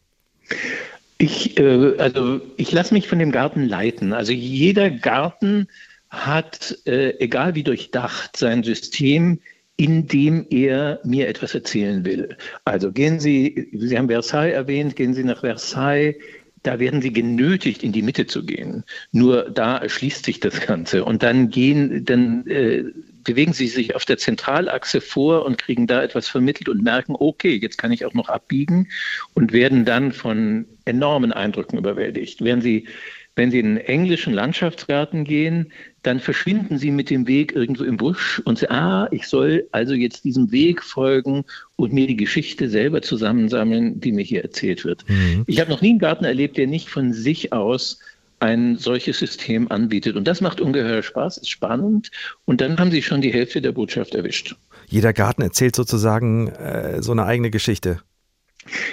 Ich, 1.17 1.57
äh, 1.57 1.97
also 1.97 2.41
ich 2.57 2.71
lasse 2.71 2.93
mich 2.93 3.07
von 3.07 3.17
dem 3.17 3.31
Garten 3.31 3.63
leiten. 3.63 4.13
Also 4.13 4.33
jeder 4.33 4.91
Garten 4.91 5.67
hat, 6.11 6.77
äh, 6.85 7.17
egal 7.19 7.55
wie 7.55 7.63
durchdacht, 7.63 8.37
sein 8.37 8.63
System, 8.63 9.39
indem 9.77 10.45
er 10.49 10.99
mir 11.03 11.27
etwas 11.27 11.53
erzählen 11.53 12.05
will. 12.05 12.37
Also 12.63 12.91
gehen 12.91 13.19
Sie, 13.19 13.69
Sie 13.73 13.97
haben 13.97 14.07
Versailles 14.07 14.53
erwähnt, 14.53 14.95
gehen 14.95 15.13
Sie 15.13 15.23
nach 15.23 15.41
Versailles, 15.41 16.15
da 16.63 16.79
werden 16.79 17.01
Sie 17.01 17.13
genötigt, 17.13 17.83
in 17.83 17.91
die 17.91 18.01
Mitte 18.01 18.25
zu 18.25 18.43
gehen. 18.43 18.83
Nur 19.11 19.51
da 19.51 19.77
erschließt 19.77 20.25
sich 20.25 20.39
das 20.39 20.61
Ganze. 20.61 21.05
Und 21.05 21.21
dann 21.21 21.49
gehen, 21.49 22.05
dann 22.05 22.47
äh, 22.47 22.85
bewegen 23.23 23.53
Sie 23.53 23.67
sich 23.67 23.95
auf 23.95 24.05
der 24.05 24.17
Zentralachse 24.17 25.01
vor 25.01 25.45
und 25.45 25.57
kriegen 25.57 25.85
da 25.85 26.01
etwas 26.01 26.27
vermittelt 26.27 26.69
und 26.69 26.81
merken, 26.81 27.15
okay, 27.17 27.55
jetzt 27.55 27.77
kann 27.77 27.91
ich 27.91 28.05
auch 28.05 28.13
noch 28.13 28.29
abbiegen 28.29 28.87
und 29.35 29.51
werden 29.51 29.85
dann 29.85 30.11
von 30.11 30.65
enormen 30.85 31.33
Eindrücken 31.33 31.77
überwältigt. 31.77 32.43
Während 32.43 32.63
Sie 32.63 32.87
wenn 33.35 33.51
Sie 33.51 33.59
in 33.59 33.65
einen 33.65 33.77
englischen 33.77 34.33
Landschaftsgarten 34.33 35.25
gehen, 35.25 35.71
dann 36.05 36.19
verschwinden 36.19 36.77
Sie 36.77 36.91
mit 36.91 37.09
dem 37.09 37.27
Weg 37.27 37.55
irgendwo 37.55 37.83
im 37.83 37.97
Busch 37.97 38.41
und 38.45 38.59
sagen, 38.59 38.73
ah, 38.73 39.07
ich 39.11 39.27
soll 39.27 39.67
also 39.71 39.93
jetzt 39.93 40.23
diesem 40.23 40.51
Weg 40.51 40.83
folgen 40.83 41.45
und 41.75 41.93
mir 41.93 42.07
die 42.07 42.15
Geschichte 42.15 42.69
selber 42.69 43.01
zusammensammeln, 43.01 43.99
die 43.99 44.11
mir 44.11 44.23
hier 44.23 44.43
erzählt 44.43 44.85
wird. 44.85 45.07
Mhm. 45.09 45.43
Ich 45.47 45.59
habe 45.59 45.71
noch 45.71 45.81
nie 45.81 45.91
einen 45.91 45.99
Garten 45.99 46.25
erlebt, 46.25 46.57
der 46.57 46.67
nicht 46.67 46.89
von 46.89 47.13
sich 47.13 47.53
aus 47.53 47.99
ein 48.39 48.77
solches 48.77 49.17
System 49.19 49.71
anbietet. 49.71 50.15
Und 50.15 50.27
das 50.27 50.41
macht 50.41 50.61
ungeheuer 50.61 51.01
Spaß, 51.01 51.37
ist 51.37 51.49
spannend. 51.49 52.11
Und 52.45 52.61
dann 52.61 52.77
haben 52.77 52.91
Sie 52.91 53.01
schon 53.01 53.21
die 53.21 53.33
Hälfte 53.33 53.61
der 53.61 53.71
Botschaft 53.71 54.13
erwischt. 54.13 54.55
Jeder 54.87 55.13
Garten 55.13 55.41
erzählt 55.41 55.75
sozusagen 55.75 56.49
äh, 56.49 57.01
so 57.01 57.13
eine 57.13 57.25
eigene 57.25 57.49
Geschichte. 57.49 58.01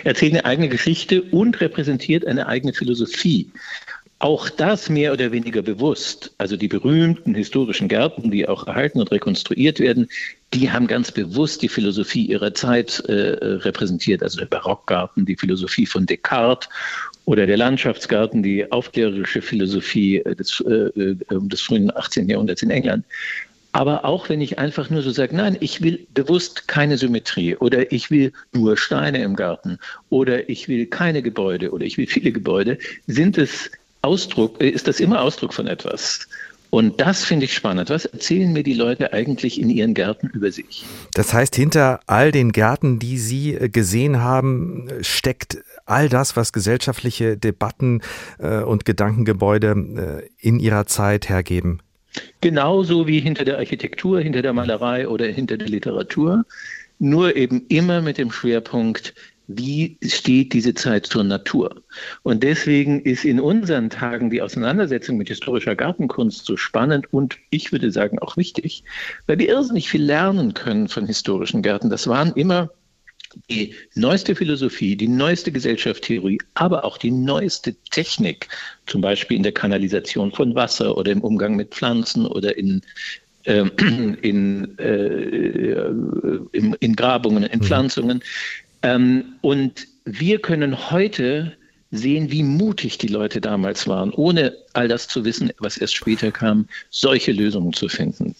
Erzählt 0.04 0.32
eine 0.32 0.44
eigene 0.44 0.68
Geschichte 0.68 1.22
und 1.22 1.60
repräsentiert 1.60 2.26
eine 2.26 2.46
eigene 2.46 2.72
Philosophie. 2.72 3.50
Auch 4.22 4.48
das 4.48 4.88
mehr 4.88 5.12
oder 5.12 5.32
weniger 5.32 5.62
bewusst. 5.62 6.32
Also 6.38 6.56
die 6.56 6.68
berühmten 6.68 7.34
historischen 7.34 7.88
Gärten, 7.88 8.30
die 8.30 8.46
auch 8.46 8.68
erhalten 8.68 9.00
und 9.00 9.10
rekonstruiert 9.10 9.80
werden, 9.80 10.08
die 10.54 10.70
haben 10.70 10.86
ganz 10.86 11.10
bewusst 11.10 11.60
die 11.60 11.68
Philosophie 11.68 12.26
ihrer 12.26 12.54
Zeit 12.54 13.00
äh, 13.08 13.12
repräsentiert. 13.12 14.22
Also 14.22 14.38
der 14.38 14.46
Barockgarten, 14.46 15.26
die 15.26 15.34
Philosophie 15.34 15.86
von 15.86 16.06
Descartes 16.06 16.68
oder 17.24 17.48
der 17.48 17.56
Landschaftsgarten, 17.56 18.44
die 18.44 18.70
aufklärerische 18.70 19.42
Philosophie 19.42 20.18
äh, 20.18 20.36
des, 20.36 20.60
äh, 20.60 20.90
äh 21.00 21.16
des 21.28 21.60
frühen 21.60 21.90
18. 21.96 22.28
Jahrhunderts 22.28 22.62
in 22.62 22.70
England. 22.70 23.04
Aber 23.72 24.04
auch 24.04 24.28
wenn 24.28 24.40
ich 24.40 24.56
einfach 24.56 24.88
nur 24.88 25.02
so 25.02 25.10
sage, 25.10 25.34
nein, 25.34 25.56
ich 25.58 25.80
will 25.82 26.06
bewusst 26.14 26.68
keine 26.68 26.96
Symmetrie 26.96 27.56
oder 27.56 27.90
ich 27.90 28.12
will 28.12 28.32
nur 28.52 28.76
Steine 28.76 29.20
im 29.24 29.34
Garten 29.34 29.78
oder 30.10 30.48
ich 30.48 30.68
will 30.68 30.86
keine 30.86 31.22
Gebäude 31.22 31.72
oder 31.72 31.84
ich 31.84 31.98
will 31.98 32.06
viele 32.06 32.30
Gebäude, 32.30 32.78
sind 33.08 33.36
es 33.36 33.70
Ausdruck, 34.02 34.60
äh, 34.60 34.68
ist 34.68 34.88
das 34.88 35.00
immer 35.00 35.22
Ausdruck 35.22 35.54
von 35.54 35.66
etwas. 35.66 36.28
Und 36.70 37.00
das 37.00 37.22
finde 37.22 37.44
ich 37.44 37.54
spannend. 37.54 37.90
Was 37.90 38.06
erzählen 38.06 38.52
mir 38.52 38.62
die 38.62 38.72
Leute 38.72 39.12
eigentlich 39.12 39.60
in 39.60 39.68
ihren 39.68 39.92
Gärten 39.92 40.28
über 40.28 40.50
sich? 40.50 40.84
Das 41.12 41.34
heißt, 41.34 41.54
hinter 41.54 42.00
all 42.06 42.32
den 42.32 42.50
Gärten, 42.50 42.98
die 42.98 43.18
Sie 43.18 43.54
äh, 43.54 43.68
gesehen 43.68 44.22
haben, 44.22 44.88
steckt 45.02 45.58
all 45.84 46.08
das, 46.08 46.36
was 46.36 46.52
gesellschaftliche 46.52 47.36
Debatten 47.36 48.00
äh, 48.38 48.62
und 48.62 48.84
Gedankengebäude 48.84 50.28
in 50.38 50.60
ihrer 50.60 50.86
Zeit 50.86 51.28
hergeben. 51.28 51.80
Genauso 52.40 53.06
wie 53.06 53.20
hinter 53.20 53.44
der 53.44 53.58
Architektur, 53.58 54.20
hinter 54.20 54.42
der 54.42 54.52
Malerei 54.52 55.08
oder 55.08 55.26
hinter 55.26 55.56
der 55.56 55.68
Literatur. 55.68 56.44
Nur 56.98 57.36
eben 57.36 57.66
immer 57.68 58.00
mit 58.00 58.18
dem 58.18 58.30
Schwerpunkt, 58.30 59.14
wie 59.48 59.98
steht 60.04 60.52
diese 60.52 60.74
Zeit 60.74 61.06
zur 61.06 61.24
Natur. 61.24 61.82
Und 62.22 62.42
deswegen 62.42 63.02
ist 63.02 63.24
in 63.24 63.40
unseren 63.40 63.90
Tagen 63.90 64.30
die 64.30 64.42
Auseinandersetzung 64.42 65.16
mit 65.16 65.28
historischer 65.28 65.74
Gartenkunst 65.74 66.44
so 66.44 66.56
spannend 66.56 67.12
und 67.12 67.38
ich 67.50 67.72
würde 67.72 67.90
sagen 67.90 68.18
auch 68.18 68.36
wichtig, 68.36 68.84
weil 69.26 69.38
wir 69.38 69.48
irrsinnig 69.48 69.88
viel 69.88 70.02
lernen 70.02 70.54
können 70.54 70.88
von 70.88 71.06
historischen 71.06 71.62
Gärten. 71.62 71.90
Das 71.90 72.06
waren 72.06 72.32
immer 72.34 72.70
die 73.50 73.74
neueste 73.94 74.34
Philosophie, 74.34 74.96
die 74.96 75.08
neueste 75.08 75.52
Gesellschaftstheorie, 75.52 76.38
aber 76.54 76.84
auch 76.84 76.98
die 76.98 77.10
neueste 77.10 77.74
Technik, 77.90 78.48
zum 78.86 79.00
Beispiel 79.00 79.36
in 79.36 79.42
der 79.42 79.52
Kanalisation 79.52 80.32
von 80.32 80.54
Wasser 80.54 80.96
oder 80.96 81.12
im 81.12 81.22
Umgang 81.22 81.56
mit 81.56 81.70
Pflanzen 81.70 82.26
oder 82.26 82.56
in, 82.56 82.82
äh, 83.44 83.64
in, 84.22 84.78
äh, 84.78 85.86
in, 86.52 86.74
in 86.74 86.96
Grabungen, 86.96 87.44
in 87.44 87.58
mhm. 87.60 87.64
Pflanzungen. 87.64 88.22
Ähm, 88.82 89.24
und 89.40 89.86
wir 90.04 90.40
können 90.40 90.90
heute 90.90 91.52
sehen, 91.90 92.30
wie 92.30 92.42
mutig 92.42 92.98
die 92.98 93.08
Leute 93.08 93.40
damals 93.40 93.86
waren, 93.86 94.12
ohne 94.12 94.56
all 94.72 94.88
das 94.88 95.08
zu 95.08 95.24
wissen, 95.24 95.52
was 95.58 95.76
erst 95.76 95.94
später 95.94 96.32
kam, 96.32 96.66
solche 96.90 97.32
Lösungen 97.32 97.72
zu 97.72 97.88
finden. 97.88 98.34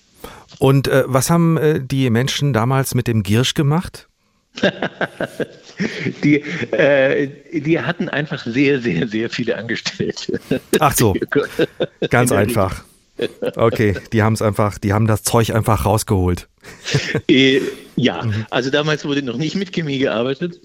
Und 0.59 0.89
äh, 0.89 1.05
was 1.07 1.31
haben 1.31 1.57
äh, 1.59 1.81
die 1.81 2.09
Menschen 2.11 2.53
damals 2.53 2.95
mit 2.95 3.07
dem 3.07 3.23
Giersch 3.23 3.55
gemacht? 3.55 4.09
die, 6.23 6.37
äh, 6.73 7.29
die 7.53 7.81
hatten 7.81 8.09
einfach 8.09 8.45
sehr, 8.45 8.81
sehr, 8.81 9.09
sehr 9.09 9.31
viele 9.31 9.57
Angestellte. 9.57 10.41
Ach 10.79 10.95
so, 10.95 11.15
ganz 12.11 12.33
einfach. 12.33 12.85
Okay, 13.57 13.97
die 14.13 14.23
haben 14.23 14.33
es 14.33 14.43
einfach, 14.43 14.79
die 14.79 14.93
haben 14.93 15.07
das 15.07 15.23
Zeug 15.23 15.55
einfach 15.55 15.85
rausgeholt. 15.87 16.49
Äh, 17.29 17.61
ja, 17.97 18.25
also 18.51 18.71
damals 18.71 19.05
wurde 19.05 19.23
noch 19.23 19.37
nicht 19.37 19.55
mit 19.57 19.73
Chemie 19.73 19.99
gearbeitet. 19.99 20.61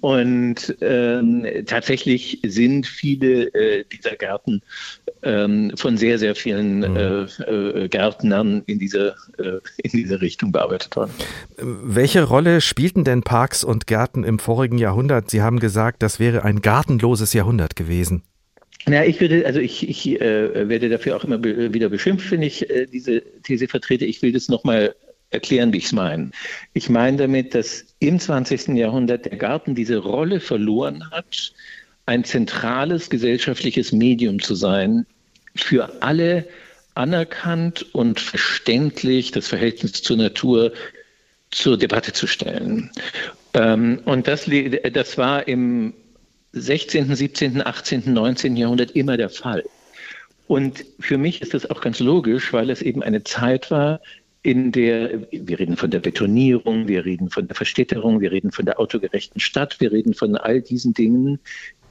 Und 0.00 0.76
ähm, 0.80 1.46
tatsächlich 1.66 2.40
sind 2.46 2.86
viele 2.86 3.52
äh, 3.52 3.84
dieser 3.92 4.14
Gärten 4.14 4.62
ähm, 5.22 5.72
von 5.74 5.96
sehr, 5.96 6.18
sehr 6.18 6.36
vielen 6.36 6.78
mhm. 6.78 6.96
äh, 6.96 7.82
äh, 7.82 7.88
Gärtnern 7.88 8.62
in 8.66 8.78
dieser, 8.78 9.16
äh, 9.38 9.58
in 9.78 9.90
dieser 9.90 10.20
Richtung 10.20 10.52
bearbeitet 10.52 10.94
worden. 10.94 11.10
Welche 11.58 12.22
Rolle 12.22 12.60
spielten 12.60 13.02
denn 13.02 13.22
Parks 13.22 13.64
und 13.64 13.88
Gärten 13.88 14.22
im 14.22 14.38
vorigen 14.38 14.78
Jahrhundert? 14.78 15.30
Sie 15.30 15.42
haben 15.42 15.58
gesagt, 15.58 16.02
das 16.02 16.20
wäre 16.20 16.44
ein 16.44 16.60
gartenloses 16.60 17.32
Jahrhundert 17.32 17.74
gewesen. 17.74 18.22
Na, 18.86 19.04
ich 19.04 19.20
würde, 19.20 19.44
also 19.46 19.60
ich, 19.60 19.88
ich 19.88 20.20
äh, 20.20 20.68
werde 20.68 20.88
dafür 20.88 21.16
auch 21.16 21.24
immer 21.24 21.38
be 21.38 21.72
wieder 21.72 21.88
beschimpft, 21.88 22.30
wenn 22.30 22.42
ich 22.42 22.68
äh, 22.70 22.86
diese 22.86 23.22
These 23.42 23.68
vertrete. 23.68 24.06
Ich 24.06 24.22
will 24.22 24.32
das 24.32 24.48
nochmal 24.48 24.94
erklären, 25.30 25.72
wie 25.72 25.78
ich 25.78 25.86
es 25.86 25.92
meine. 25.92 26.30
Ich 26.72 26.88
meine 26.88 27.16
damit, 27.16 27.54
dass 27.54 27.84
im 27.98 28.18
20. 28.18 28.68
Jahrhundert 28.68 29.26
der 29.26 29.36
Garten 29.36 29.74
diese 29.74 29.98
Rolle 29.98 30.40
verloren 30.40 31.08
hat, 31.10 31.52
ein 32.06 32.24
zentrales 32.24 33.10
gesellschaftliches 33.10 33.92
Medium 33.92 34.40
zu 34.40 34.54
sein, 34.54 35.06
für 35.54 36.02
alle 36.02 36.48
anerkannt 36.94 37.86
und 37.94 38.18
verständlich 38.18 39.30
das 39.30 39.46
Verhältnis 39.46 39.92
zur 40.02 40.16
Natur 40.16 40.72
zur 41.50 41.76
Debatte 41.76 42.12
zu 42.12 42.26
stellen. 42.26 42.90
Ähm, 43.54 44.00
und 44.04 44.26
das, 44.26 44.48
das 44.92 45.18
war 45.18 45.46
im 45.48 45.94
16., 46.52 47.14
17., 47.14 47.64
18., 47.64 48.12
19. 48.12 48.56
Jahrhundert 48.56 48.92
immer 48.92 49.16
der 49.16 49.30
Fall. 49.30 49.64
Und 50.46 50.84
für 50.98 51.16
mich 51.16 51.42
ist 51.42 51.54
das 51.54 51.70
auch 51.70 51.80
ganz 51.80 52.00
logisch, 52.00 52.52
weil 52.52 52.70
es 52.70 52.82
eben 52.82 53.02
eine 53.02 53.22
Zeit 53.22 53.70
war, 53.70 54.00
in 54.42 54.72
der, 54.72 55.30
wir 55.30 55.58
reden 55.58 55.76
von 55.76 55.90
der 55.90 56.00
Betonierung, 56.00 56.88
wir 56.88 57.04
reden 57.04 57.28
von 57.28 57.46
der 57.46 57.54
Verstädterung, 57.54 58.20
wir 58.20 58.32
reden 58.32 58.50
von 58.50 58.64
der 58.64 58.80
autogerechten 58.80 59.38
Stadt, 59.40 59.80
wir 59.80 59.92
reden 59.92 60.14
von 60.14 60.34
all 60.36 60.62
diesen 60.62 60.94
Dingen, 60.94 61.38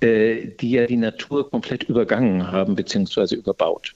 äh, 0.01 0.47
die 0.59 0.71
ja 0.71 0.87
die 0.87 0.97
Natur 0.97 1.49
komplett 1.49 1.83
übergangen 1.83 2.51
haben, 2.51 2.75
beziehungsweise 2.75 3.35
überbaut. 3.35 3.93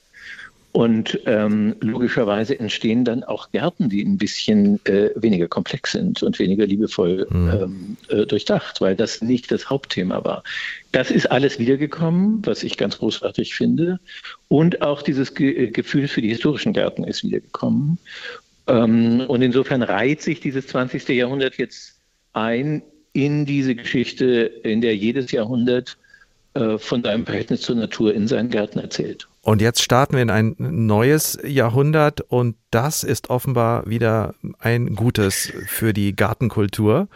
Und 0.74 1.20
ähm, 1.26 1.76
logischerweise 1.82 2.58
entstehen 2.58 3.04
dann 3.04 3.22
auch 3.22 3.52
Gärten, 3.52 3.88
die 3.88 4.02
ein 4.02 4.18
bisschen 4.18 4.84
äh, 4.86 5.10
weniger 5.14 5.46
komplex 5.46 5.92
sind 5.92 6.20
und 6.24 6.36
weniger 6.40 6.66
liebevoll 6.66 7.28
mhm. 7.30 7.48
ähm, 7.48 7.96
äh, 8.08 8.26
durchdacht, 8.26 8.80
weil 8.80 8.96
das 8.96 9.22
nicht 9.22 9.52
das 9.52 9.70
Hauptthema 9.70 10.24
war. 10.24 10.42
Das 10.90 11.12
ist 11.12 11.30
alles 11.30 11.60
wiedergekommen, 11.60 12.44
was 12.44 12.64
ich 12.64 12.76
ganz 12.76 12.98
großartig 12.98 13.54
finde. 13.54 14.00
Und 14.48 14.82
auch 14.82 15.02
dieses 15.02 15.36
Ge 15.36 15.70
Gefühl 15.70 16.08
für 16.08 16.22
die 16.22 16.30
historischen 16.30 16.72
Gärten 16.72 17.04
ist 17.04 17.22
wiedergekommen. 17.22 17.98
Ähm, 18.66 19.20
und 19.28 19.42
insofern 19.42 19.84
reiht 19.84 20.22
sich 20.22 20.40
dieses 20.40 20.66
20. 20.66 21.06
Jahrhundert 21.10 21.56
jetzt 21.56 22.00
ein 22.32 22.82
in 23.12 23.46
diese 23.46 23.76
Geschichte, 23.76 24.50
in 24.64 24.80
der 24.80 24.96
jedes 24.96 25.30
Jahrhundert 25.30 25.96
äh, 26.54 26.78
von 26.78 27.04
seinem 27.04 27.26
Verhältnis 27.26 27.60
zur 27.60 27.76
Natur 27.76 28.12
in 28.12 28.26
seinen 28.26 28.50
Gärten 28.50 28.80
erzählt. 28.80 29.28
Und 29.44 29.60
jetzt 29.60 29.82
starten 29.82 30.14
wir 30.14 30.22
in 30.22 30.30
ein 30.30 30.56
neues 30.58 31.38
Jahrhundert 31.44 32.22
und 32.22 32.56
das 32.70 33.04
ist 33.04 33.28
offenbar 33.28 33.86
wieder 33.86 34.34
ein 34.58 34.94
gutes 34.94 35.52
für 35.66 35.92
die 35.92 36.16
Gartenkultur. 36.16 37.08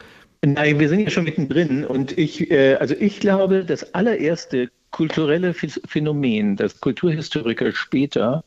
Nein, 0.45 0.79
wir 0.79 0.91
sind 0.91 1.01
ja 1.01 1.11
schon 1.11 1.25
mittendrin 1.25 1.87
und 1.87 2.17
ich, 2.19 2.51
äh, 2.51 2.75
also 2.75 2.95
ich 2.95 3.21
glaube, 3.21 3.65
das 3.65 3.95
allererste 3.95 4.69
kulturelle 4.91 5.55
Phänomen, 5.55 6.57
das 6.57 6.81
Kulturhistoriker 6.81 7.73
später 7.73 8.45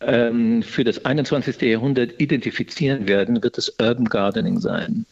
ähm, 0.00 0.62
für 0.62 0.84
das 0.84 1.04
21. 1.04 1.60
Jahrhundert 1.60 2.18
identifizieren 2.18 3.06
werden, 3.08 3.42
wird 3.42 3.58
das 3.58 3.68
Urban 3.78 4.06
Gardening 4.06 4.58
sein. 4.58 5.04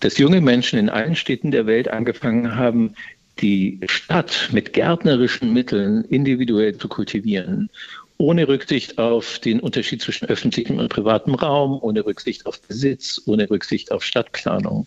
Dass 0.00 0.18
junge 0.18 0.40
Menschen 0.40 0.76
in 0.78 0.88
allen 0.88 1.14
Städten 1.14 1.52
der 1.52 1.66
Welt 1.66 1.86
angefangen 1.86 2.56
haben, 2.56 2.96
die 3.40 3.80
Stadt 3.86 4.50
mit 4.52 4.72
gärtnerischen 4.72 5.52
Mitteln 5.52 6.04
individuell 6.04 6.76
zu 6.76 6.88
kultivieren, 6.88 7.70
ohne 8.18 8.46
Rücksicht 8.48 8.98
auf 8.98 9.38
den 9.38 9.60
Unterschied 9.60 10.02
zwischen 10.02 10.28
öffentlichem 10.28 10.78
und 10.78 10.88
privatem 10.88 11.34
Raum, 11.34 11.78
ohne 11.80 12.04
Rücksicht 12.04 12.44
auf 12.46 12.60
Besitz, 12.62 13.22
ohne 13.26 13.48
Rücksicht 13.48 13.90
auf 13.92 14.04
Stadtplanung. 14.04 14.86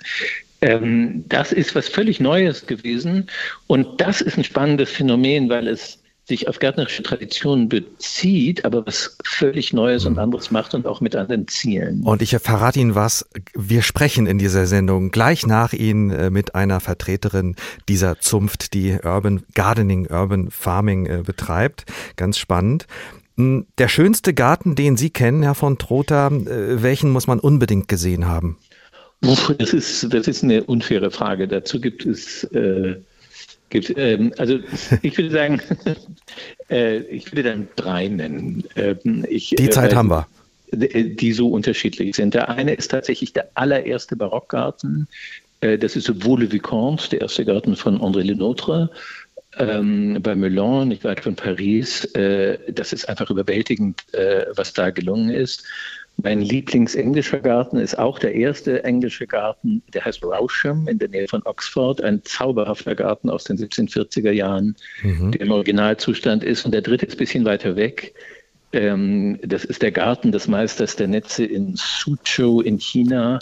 Ähm, 0.62 1.26
das 1.28 1.52
ist 1.52 1.74
was 1.76 1.88
völlig 1.88 2.20
Neues 2.20 2.68
gewesen 2.68 3.28
und 3.68 4.00
das 4.00 4.22
ist 4.22 4.38
ein 4.38 4.44
spannendes 4.44 4.92
Phänomen, 4.92 5.50
weil 5.50 5.68
es 5.68 6.03
sich 6.26 6.48
auf 6.48 6.60
gärtnerische 6.60 7.04
Traditionen 7.04 7.68
bezieht, 7.68 8.64
aber 8.64 8.86
was 8.86 9.18
völlig 9.26 9.74
Neues 9.74 10.06
und 10.06 10.18
anderes 10.18 10.52
macht 10.52 10.74
und 10.74 10.88
auch 10.88 11.02
mit 11.02 11.16
anderen 11.16 11.48
Zielen. 11.48 12.02
Und 12.04 12.22
ich 12.22 12.32
verrate 12.38 12.80
Ihnen 12.80 12.96
was, 12.96 13.26
wir 13.54 13.82
sprechen 13.82 14.26
in 14.26 14.38
dieser 14.38 14.66
Sendung 14.66 15.12
gleich 15.12 15.46
nach 15.46 15.74
Ihnen 15.74 16.12
äh, 16.12 16.30
mit 16.30 16.56
einer 16.56 16.80
Vertreterin 16.80 17.56
dieser 17.90 18.20
Zunft, 18.20 18.74
die 18.74 18.98
Urban 19.04 19.44
Gardening, 19.54 20.08
Urban 20.10 20.50
Farming 20.50 21.06
äh, 21.08 21.24
betreibt. 21.26 21.86
Ganz 22.16 22.38
spannend. 22.38 22.88
Hm, 23.36 23.66
der 23.78 23.90
schönste 23.90 24.34
Garten, 24.34 24.76
den 24.76 24.96
Sie 24.96 25.10
kennen, 25.10 25.44
Herr 25.44 25.56
von 25.56 25.78
Trotha, 25.78 26.28
äh, 26.28 26.82
welchen 26.82 27.10
muss 27.10 27.28
man 27.28 27.40
unbedingt 27.40 27.90
gesehen 27.90 28.28
haben? 28.28 28.58
Das 29.22 29.50
ist, 29.74 30.14
das 30.14 30.28
ist 30.28 30.44
eine 30.44 30.64
unfaire 30.66 31.10
Frage. 31.10 31.48
Dazu 31.48 31.80
gibt 31.80 32.06
es 32.06 32.44
äh, 32.46 32.96
gibt. 33.74 33.98
Ähm, 33.98 34.34
also 34.38 34.60
ich 35.02 35.18
würde 35.18 35.32
sagen, 35.32 35.62
äh, 36.70 37.00
ich 37.00 37.32
würde 37.32 37.44
dann 37.44 37.68
drei 37.76 38.08
nennen. 38.08 38.64
Ähm, 38.76 39.26
ich, 39.30 39.50
die 39.50 39.70
Zeit 39.70 39.92
äh, 39.92 39.96
haben 39.96 40.10
wir. 40.10 40.28
Die 40.72 41.34
so 41.34 41.50
unterschiedlich 41.50 42.16
sind. 42.16 42.34
Der 42.34 42.50
eine 42.50 42.74
ist 42.74 42.90
tatsächlich 42.90 43.34
der 43.34 43.50
allererste 43.54 44.16
Barockgarten. 44.16 45.08
Äh, 45.62 45.78
das 45.78 45.96
ist 45.96 46.10
Vaux 46.24 46.42
le 46.42 46.52
Vicomte, 46.52 47.10
der 47.10 47.22
erste 47.22 47.46
Garten 47.46 47.76
von 47.76 48.00
André 48.00 48.22
Lenotre. 48.22 48.90
Ähm, 49.60 50.18
bei 50.24 50.34
Melan, 50.34 50.88
nicht 50.88 51.04
weit 51.04 51.20
von 51.20 51.36
Paris. 51.36 52.06
Äh, 52.16 52.58
das 52.72 52.92
ist 52.92 53.08
einfach 53.08 53.30
überwältigend, 53.30 54.02
äh, 54.14 54.46
was 54.56 54.74
da 54.74 54.90
gelungen 54.90 55.30
ist. 55.30 55.64
Mein 56.22 56.42
Lieblingsenglischer 56.42 57.40
Garten 57.40 57.78
ist 57.78 57.98
auch 57.98 58.20
der 58.20 58.36
erste 58.36 58.84
englische 58.84 59.26
Garten, 59.26 59.82
der 59.94 60.06
heißt 60.06 60.24
Rauscham 60.24 60.88
in 60.88 61.00
der 61.00 61.10
Nähe 61.10 61.28
von 61.28 61.42
Oxford, 61.44 62.02
ein 62.02 62.22
zauberhafter 62.24 62.96
Garten 62.96 63.30
aus 63.30 63.46
den 63.46 63.58
1740er 63.58 64.32
Jahren, 64.32 64.76
mhm. 65.02 65.32
der 65.32 65.42
im 65.42 65.52
Originalzustand 65.52 66.44
ist. 66.44 66.66
Und 66.66 66.72
der 66.74 66.82
dritte 66.82 67.08
ist 67.08 67.16
ein 67.16 67.18
bisschen 67.18 67.46
weiter 67.46 67.76
weg. 67.76 68.14
Ähm, 68.74 69.40
das 69.44 69.66
ist 69.66 69.82
der 69.82 69.92
Garten 69.92 70.32
des 70.32 70.48
Meisters 70.48 70.96
der 70.96 71.08
Netze 71.08 71.46
in 71.46 71.76
Suzhou 71.76 72.62
in 72.62 72.80
China, 72.80 73.40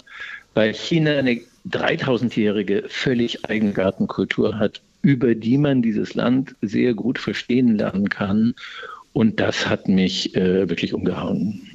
weil 0.54 0.72
China 0.72 1.12
eine 1.12 1.40
3000-jährige 1.70 2.84
völlig 2.88 3.44
eigene 3.44 3.72
Gartenkultur 3.72 4.58
hat, 4.58 4.80
über 5.02 5.34
die 5.34 5.58
man 5.58 5.82
dieses 5.82 6.14
Land 6.14 6.54
sehr 6.62 6.94
gut 6.94 7.18
verstehen 7.18 7.76
lernen 7.76 8.08
kann. 8.08 8.54
Und 9.12 9.40
das 9.40 9.68
hat 9.68 9.88
mich 9.88 10.34
äh, 10.34 10.68
wirklich 10.68 10.94
umgehauen. 10.94 11.71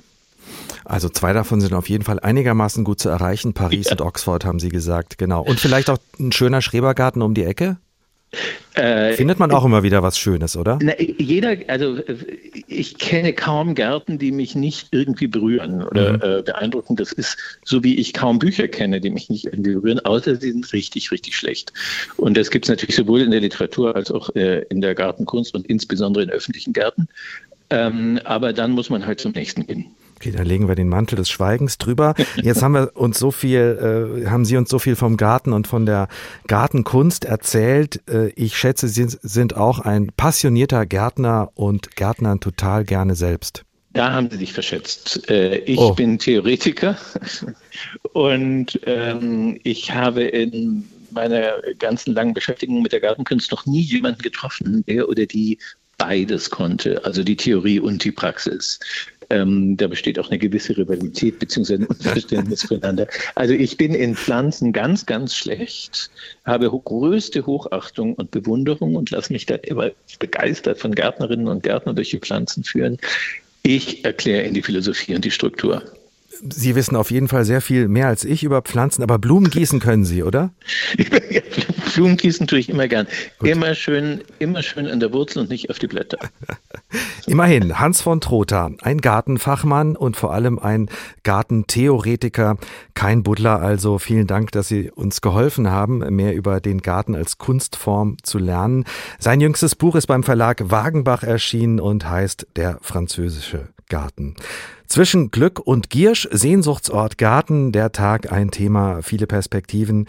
Also 0.88 1.10
zwei 1.10 1.34
davon 1.34 1.60
sind 1.60 1.74
auf 1.74 1.90
jeden 1.90 2.04
Fall 2.04 2.20
einigermaßen 2.20 2.84
gut 2.84 3.00
zu 3.00 3.10
erreichen. 3.10 3.54
Paris 3.54 3.88
ja. 3.88 3.92
und 3.94 4.02
Oxford 4.02 4.46
haben 4.46 4.60
Sie 4.60 4.70
gesagt, 4.70 5.18
genau. 5.18 5.44
Und 5.44 5.60
vielleicht 5.60 5.90
auch 5.90 5.98
ein 6.20 6.32
schöner 6.32 6.62
Schrebergarten 6.62 7.22
um 7.22 7.34
die 7.34 7.44
Ecke? 7.44 7.78
Äh, 8.74 9.14
Findet 9.14 9.40
man 9.40 9.52
auch 9.52 9.66
immer 9.66 9.84
wieder 9.84 10.04
was 10.04 10.18
Schönes, 10.18 10.56
oder? 10.56 10.80
Na, 10.82 10.94
jeder, 11.00 11.56
also 11.68 11.98
ich 12.68 12.98
kenne 12.98 13.34
kaum 13.34 13.74
Gärten, 13.74 14.20
die 14.20 14.32
mich 14.32 14.54
nicht 14.54 14.90
irgendwie 14.92 15.28
berühren 15.28 15.82
oder 15.82 16.14
mhm. 16.14 16.22
äh, 16.22 16.42
beeindrucken. 16.44 16.96
Das 16.96 17.12
ist 17.12 17.38
so, 17.66 17.84
wie 17.84 17.96
ich 17.96 18.14
kaum 18.14 18.38
Bücher 18.38 18.68
kenne, 18.68 19.02
die 19.02 19.10
mich 19.10 19.30
nicht 19.30 19.46
irgendwie 19.46 19.74
berühren, 19.74 20.00
außer 20.02 20.36
sie 20.36 20.52
sind 20.52 20.72
richtig, 20.74 21.12
richtig 21.12 21.36
schlecht. 21.36 21.74
Und 22.18 22.38
das 22.38 22.52
gibt 22.52 22.66
es 22.66 22.70
natürlich 22.70 22.96
sowohl 22.96 23.22
in 23.22 23.32
der 23.32 23.42
Literatur 23.42 23.96
als 23.96 24.12
auch 24.12 24.34
äh, 24.36 24.64
in 24.70 24.82
der 24.82 24.94
Gartenkunst 24.94 25.56
und 25.56 25.66
insbesondere 25.68 26.24
in 26.24 26.30
öffentlichen 26.30 26.74
Gärten. 26.74 27.08
Ähm, 27.70 28.20
aber 28.26 28.54
dann 28.54 28.72
muss 28.72 28.90
man 28.90 29.06
halt 29.06 29.20
zum 29.20 29.32
nächsten 29.32 29.66
gehen. 29.66 29.86
Okay, 30.18 30.32
dann 30.32 30.48
legen 30.48 30.68
wir 30.68 30.74
den 30.74 30.90
Mantel 30.90 31.16
des 31.16 31.30
Schweigens 31.30 31.78
drüber. 31.78 32.16
Jetzt 32.42 32.64
haben 32.64 32.74
wir 32.74 32.92
uns 32.96 33.20
so 33.20 33.30
viel, 33.30 34.24
äh, 34.24 34.28
haben 34.28 34.46
Sie 34.46 34.58
uns 34.58 34.68
so 34.68 34.80
viel 34.80 34.96
vom 34.96 35.16
Garten 35.16 35.54
und 35.54 35.68
von 35.68 35.86
der 35.86 36.08
Gartenkunst 36.48 37.24
erzählt. 37.24 38.02
Äh, 38.10 38.30
ich 38.30 38.58
schätze, 38.58 38.88
Sie 38.88 39.06
sind 39.08 39.56
auch 39.56 39.78
ein 39.78 40.10
passionierter 40.18 40.88
Gärtner 40.88 41.52
und 41.54 41.96
Gärtnern 41.96 42.40
total 42.40 42.84
gerne 42.84 43.14
selbst. 43.14 43.64
Da 43.94 44.12
haben 44.12 44.32
Sie 44.32 44.38
sich 44.38 44.54
verschätzt. 44.54 45.30
Äh, 45.30 45.58
ich 45.60 45.78
oh. 45.78 45.94
bin 45.94 46.18
Theoretiker 46.18 46.98
und 48.14 48.80
ähm, 48.88 49.60
ich 49.62 49.92
habe 49.92 50.24
in 50.24 50.90
meiner 51.12 51.62
ganzen 51.78 52.16
langen 52.16 52.34
Beschäftigung 52.34 52.82
mit 52.82 52.92
der 52.92 53.02
Gartenkunst 53.02 53.52
noch 53.52 53.68
nie 53.68 53.82
jemanden 53.82 54.24
getroffen, 54.24 54.84
der 54.88 55.08
oder 55.10 55.28
die 55.28 55.60
beides 56.00 56.50
konnte, 56.50 57.06
also 57.06 57.24
die 57.24 57.36
Theorie 57.36 57.80
und 57.80 58.04
die 58.04 58.12
Praxis. 58.12 58.80
Ähm, 59.30 59.76
da 59.76 59.88
besteht 59.88 60.20
auch 60.20 60.30
eine 60.30 60.40
gewisse 60.40 60.78
Rivalität 60.78 61.40
bzw. 61.40 61.86
Unverständnis 61.86 62.64
füreinander. 62.64 63.08
Also 63.36 63.54
ich 63.54 63.78
bin 63.78 63.94
in 63.94 64.16
Pflanzen 64.16 64.72
ganz, 64.72 65.06
ganz 65.06 65.36
schlecht, 65.36 66.10
habe 66.46 66.70
größte 66.70 67.46
Hochachtung 67.46 68.14
und 68.14 68.32
Bewunderung 68.32 68.96
und 68.96 69.12
lasse 69.12 69.34
mich 69.34 69.46
da 69.46 69.56
immer 69.56 69.92
begeistert 70.20 70.80
von 70.80 70.96
Gärtnerinnen 70.96 71.48
und 71.48 71.64
Gärtnern 71.64 71.96
durch 71.96 72.12
die 72.12 72.20
Pflanzen 72.20 72.64
führen. 72.64 72.98
Ich 73.64 74.06
erkläre 74.06 74.44
in 74.44 74.54
die 74.54 74.62
Philosophie 74.62 75.16
und 75.16 75.26
die 75.26 75.32
Struktur. 75.32 75.84
Sie 76.42 76.76
wissen 76.76 76.96
auf 76.96 77.12
jeden 77.12 77.28
Fall 77.28 77.46
sehr 77.46 77.62
viel 77.62 77.88
mehr 77.88 78.08
als 78.08 78.24
ich 78.24 78.44
über 78.44 78.62
Pflanzen, 78.62 79.04
aber 79.04 79.20
Blumen 79.20 79.50
gießen 79.50 79.80
können 79.80 80.06
Sie, 80.06 80.24
oder? 80.24 80.52
Blumen 81.96 82.18
gießen 82.18 82.48
tue 82.48 82.60
ich 82.60 82.70
immer 82.70 82.88
gern. 82.88 83.08
Gut. 83.40 83.50
Immer 83.50 83.74
schön, 83.76 84.22
immer 84.40 84.62
schön 84.62 84.88
an 84.88 85.00
der 85.00 85.12
Wurzel 85.14 85.40
und 85.40 85.50
nicht 85.50 85.70
auf 85.70 85.80
die 85.80 85.88
Blätter. 85.88 86.18
Immerhin, 87.28 87.80
Hans 87.80 88.02
von 88.02 88.22
Trotha, 88.22 88.72
ein 88.82 89.00
Gartenfachmann 89.00 89.96
und 89.96 90.16
vor 90.16 90.34
allem 90.34 90.60
ein 90.60 90.90
Gartentheoretiker, 91.24 92.58
kein 92.94 93.24
Buddler 93.24 93.62
also. 93.62 94.00
Vielen 94.00 94.28
Dank, 94.28 94.52
dass 94.52 94.68
Sie 94.68 94.92
uns 94.92 95.22
geholfen 95.22 95.70
haben, 95.70 96.00
mehr 96.16 96.36
über 96.36 96.62
den 96.62 96.82
Garten 96.82 97.16
als 97.16 97.38
Kunstform 97.38 98.18
zu 98.24 98.38
lernen. 98.38 98.86
Sein 99.20 99.42
jüngstes 99.42 99.76
Buch 99.76 99.96
ist 99.96 100.08
beim 100.08 100.24
Verlag 100.24 100.70
Wagenbach 100.70 101.24
erschienen 101.24 101.80
und 101.80 102.10
heißt 102.10 102.48
Der 102.56 102.78
französische 102.82 103.70
Garten. 103.90 104.36
Zwischen 104.88 105.32
Glück 105.32 105.60
und 105.60 105.90
Giersch, 105.90 106.28
Sehnsuchtsort 106.32 107.18
Garten, 107.18 107.72
der 107.72 107.92
Tag 107.92 108.32
ein 108.32 108.52
Thema, 108.52 109.02
viele 109.02 109.28
Perspektiven. 109.28 110.08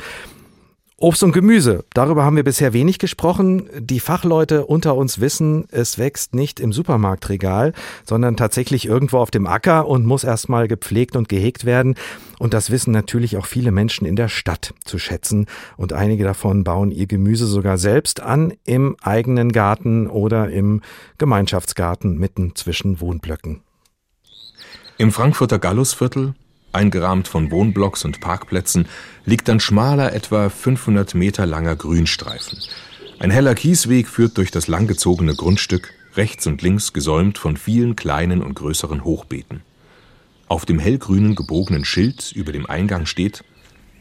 Obst 1.01 1.22
und 1.22 1.31
Gemüse, 1.31 1.85
darüber 1.95 2.24
haben 2.24 2.35
wir 2.35 2.43
bisher 2.43 2.72
wenig 2.72 2.99
gesprochen. 2.99 3.70
Die 3.79 4.01
Fachleute 4.01 4.66
unter 4.66 4.97
uns 4.97 5.20
wissen, 5.20 5.68
es 5.70 5.97
wächst 5.97 6.35
nicht 6.35 6.59
im 6.59 6.72
Supermarktregal, 6.72 7.72
sondern 8.05 8.37
tatsächlich 8.37 8.87
irgendwo 8.87 9.18
auf 9.18 9.31
dem 9.31 9.47
Acker 9.47 9.87
und 9.87 10.07
muss 10.07 10.24
erstmal 10.24 10.66
gepflegt 10.66 11.14
und 11.14 11.29
gehegt 11.29 11.64
werden. 11.64 11.95
Und 12.41 12.53
das 12.53 12.72
wissen 12.72 12.91
natürlich 12.91 13.37
auch 13.37 13.47
viele 13.47 13.70
Menschen 13.70 14.09
in 14.09 14.16
der 14.16 14.26
Stadt 14.26 14.74
zu 14.85 14.99
schätzen. 14.99 15.47
Und 15.76 15.93
einige 15.93 16.24
davon 16.24 16.64
bauen 16.64 16.91
ihr 16.91 17.07
Gemüse 17.07 17.47
sogar 17.47 17.79
selbst 17.79 18.20
an 18.20 18.55
im 18.64 18.97
eigenen 19.01 19.53
Garten 19.53 20.09
oder 20.09 20.51
im 20.51 20.83
Gemeinschaftsgarten 21.18 22.18
mitten 22.18 22.57
zwischen 22.57 23.01
Wohnblöcken. 23.01 23.61
Im 25.01 25.12
Frankfurter 25.12 25.61
Gallusviertel, 25.61 26.34
eingerahmt 26.72 27.28
von 27.28 27.53
Wohnblocks 27.53 28.05
und 28.05 28.18
Parkplätzen, 28.18 28.88
liegt 29.24 29.49
ein 29.49 29.61
schmaler, 29.61 30.12
etwa 30.12 30.49
500 30.51 31.14
Meter 31.14 31.46
langer 31.46 31.76
Grünstreifen. 31.76 32.59
Ein 33.20 33.30
heller 33.30 33.55
Kiesweg 33.55 34.09
führt 34.09 34.36
durch 34.38 34.51
das 34.51 34.66
langgezogene 34.66 35.36
Grundstück, 35.36 35.94
rechts 36.16 36.49
und 36.49 36.62
links 36.62 36.92
gesäumt 36.92 37.38
von 37.38 37.57
vielen 37.57 37.94
kleinen 37.94 38.42
und 38.42 38.55
größeren 38.55 39.05
Hochbeeten. 39.05 39.62
Auf 40.49 40.66
dem 40.66 40.80
hellgrünen 40.80 41.36
gebogenen 41.36 41.84
Schild 41.84 42.32
über 42.32 42.51
dem 42.51 42.66
Eingang 42.66 43.07
steht 43.07 43.44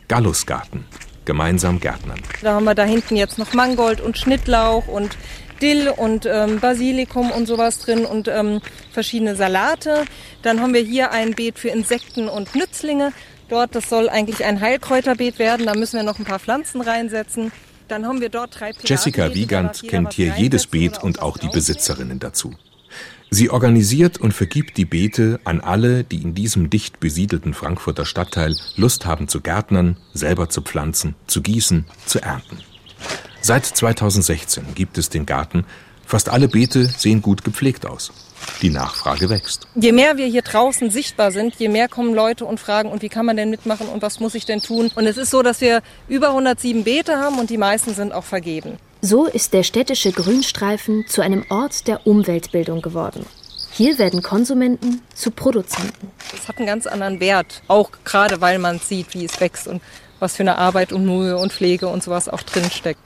Gallusgarten, 0.08 0.84
gemeinsam 1.26 1.80
Gärtnern. 1.80 2.22
Da 2.42 2.56
haben 2.56 2.64
wir 2.64 2.74
da 2.74 2.86
hinten 2.86 3.18
jetzt 3.18 3.38
noch 3.38 3.54
Mangold 3.54 4.02
und 4.02 4.18
Schnittlauch 4.18 4.88
und 4.88 5.16
Dill 5.62 5.90
und 5.90 6.26
ähm, 6.26 6.60
Basilikum 6.60 7.32
und 7.32 7.48
sowas 7.48 7.80
drin 7.80 8.06
und 8.06 8.28
ähm, 8.28 8.62
verschiedene 8.92 9.36
Salate. 9.36 10.06
Dann 10.42 10.62
haben 10.62 10.74
wir 10.74 10.82
hier 10.82 11.12
ein 11.12 11.34
Beet 11.34 11.60
für 11.60 11.70
Insekten 11.70 12.28
und 12.28 12.56
Nützlinge. 12.56 13.14
Dort, 13.50 13.76
das 13.76 13.90
soll 13.90 14.10
eigentlich 14.10 14.44
ein 14.44 14.60
Heilkräuterbeet 14.60 15.40
werden. 15.40 15.66
Da 15.66 15.74
müssen 15.74 15.98
wir 15.98 16.04
noch 16.04 16.20
ein 16.20 16.26
paar 16.26 16.40
Pflanzen 16.40 16.82
reinsetzen. 16.82 17.52
Dann 17.88 18.06
haben 18.06 18.20
wir 18.20 18.30
dort 18.30 18.60
drei 18.60 18.72
Jessica 18.84 19.34
Wiegand 19.34 19.84
kennt 19.88 20.14
hier 20.14 20.34
jedes 20.38 20.68
Beet 20.68 21.02
und 21.02 21.22
auch 21.22 21.38
die 21.38 21.48
Besitzerinnen 21.48 22.20
dazu. 22.20 22.54
Sie 23.30 23.50
organisiert 23.50 24.20
und 24.20 24.34
vergibt 24.34 24.78
die 24.78 24.86
Beete 24.86 25.40
an 25.44 25.60
alle, 25.60 26.04
die 26.04 26.22
in 26.22 26.34
diesem 26.34 26.70
dicht 26.70 27.00
besiedelten 27.00 27.54
Frankfurter 27.54 28.06
Stadtteil 28.06 28.56
Lust 28.76 29.06
haben 29.06 29.28
zu 29.28 29.42
gärtnern, 29.42 29.98
selber 30.14 30.50
zu 30.50 30.62
pflanzen, 30.62 31.16
zu 31.28 31.42
gießen, 31.42 31.86
zu 32.06 32.22
ernten. 32.22 32.60
Seit 33.48 33.66
2016 33.66 34.76
gibt 34.76 34.98
es 34.98 35.08
den 35.08 35.26
Garten. 35.26 35.64
Fast 36.06 36.28
alle 36.28 36.50
Beete 36.50 36.84
sehen 36.84 37.22
gut 37.22 37.46
gepflegt 37.46 37.86
aus. 37.86 38.12
Die 38.62 38.70
Nachfrage 38.70 39.30
wächst. 39.30 39.68
Je 39.74 39.94
mehr 39.94 40.18
wir 40.18 40.26
hier 40.26 40.42
draußen 40.42 40.92
sichtbar 40.92 41.32
sind, 41.32 41.56
je 41.56 41.70
mehr 41.70 41.88
kommen 41.88 42.14
Leute 42.14 42.44
und 42.44 42.60
fragen, 42.60 42.90
und 42.90 43.04
wie 43.04 43.08
kann 43.08 43.26
man 43.26 43.38
denn 43.38 43.50
mitmachen 43.50 43.88
und 43.88 44.02
was 44.02 44.20
muss 44.20 44.36
ich 44.36 44.44
denn 44.44 44.62
tun? 44.62 44.92
Und 44.94 45.08
es 45.08 45.16
ist 45.16 45.32
so, 45.32 45.44
dass 45.44 45.62
wir 45.62 45.82
über 46.10 46.32
107 46.32 46.84
Beete 46.84 47.20
haben 47.20 47.40
und 47.40 47.50
die 47.50 47.58
meisten 47.58 47.94
sind 47.94 48.12
auch 48.12 48.26
vergeben. 48.26 48.80
So 49.00 49.28
ist 49.28 49.54
der 49.54 49.64
städtische 49.64 50.12
Grünstreifen 50.12 51.06
zu 51.08 51.22
einem 51.22 51.46
Ort 51.48 51.88
der 51.88 52.06
Umweltbildung 52.06 52.82
geworden. 52.82 53.26
Hier 53.72 53.98
werden 53.98 54.22
Konsumenten 54.22 55.04
zu 55.16 55.32
Produzenten. 55.32 56.12
Es 56.36 56.50
hat 56.50 56.58
einen 56.58 56.68
ganz 56.68 56.86
anderen 56.86 57.22
Wert, 57.22 57.62
auch 57.70 57.92
gerade 58.04 58.42
weil 58.42 58.60
man 58.60 58.80
sieht, 58.80 59.14
wie 59.14 59.24
es 59.24 59.40
wächst 59.40 59.70
und 59.70 59.82
was 60.20 60.36
für 60.36 60.44
eine 60.44 60.58
Arbeit 60.58 60.92
und 60.92 61.06
Mühe 61.06 61.38
und 61.38 61.54
Pflege 61.54 61.88
und 61.88 62.04
sowas 62.04 62.28
auch 62.28 62.42
drinsteckt. 62.42 63.00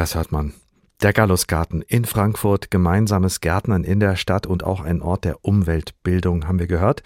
Das 0.00 0.14
hört 0.14 0.32
man. 0.32 0.54
Der 1.02 1.12
Gallusgarten 1.12 1.82
in 1.82 2.06
Frankfurt, 2.06 2.70
gemeinsames 2.70 3.42
Gärtnern 3.42 3.84
in 3.84 4.00
der 4.00 4.16
Stadt 4.16 4.46
und 4.46 4.64
auch 4.64 4.80
ein 4.80 5.02
Ort 5.02 5.26
der 5.26 5.44
Umweltbildung, 5.44 6.48
haben 6.48 6.58
wir 6.58 6.66
gehört. 6.66 7.02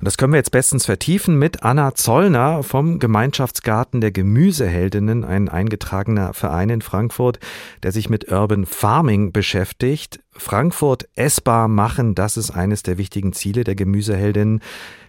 Und 0.00 0.06
das 0.06 0.18
können 0.18 0.32
wir 0.32 0.38
jetzt 0.38 0.50
bestens 0.50 0.84
vertiefen 0.84 1.38
mit 1.38 1.62
Anna 1.62 1.94
Zollner 1.94 2.64
vom 2.64 2.98
Gemeinschaftsgarten 2.98 4.00
der 4.00 4.10
Gemüseheldinnen, 4.10 5.22
ein 5.22 5.48
eingetragener 5.48 6.34
Verein 6.34 6.68
in 6.68 6.82
Frankfurt, 6.82 7.38
der 7.84 7.92
sich 7.92 8.10
mit 8.10 8.32
Urban 8.32 8.66
Farming 8.66 9.30
beschäftigt. 9.30 10.18
Frankfurt 10.32 11.08
essbar 11.14 11.68
machen, 11.68 12.14
das 12.14 12.36
ist 12.36 12.50
eines 12.50 12.82
der 12.82 12.98
wichtigen 12.98 13.32
Ziele 13.32 13.64
der 13.64 13.74
Gemüseheldinnen 13.74 14.60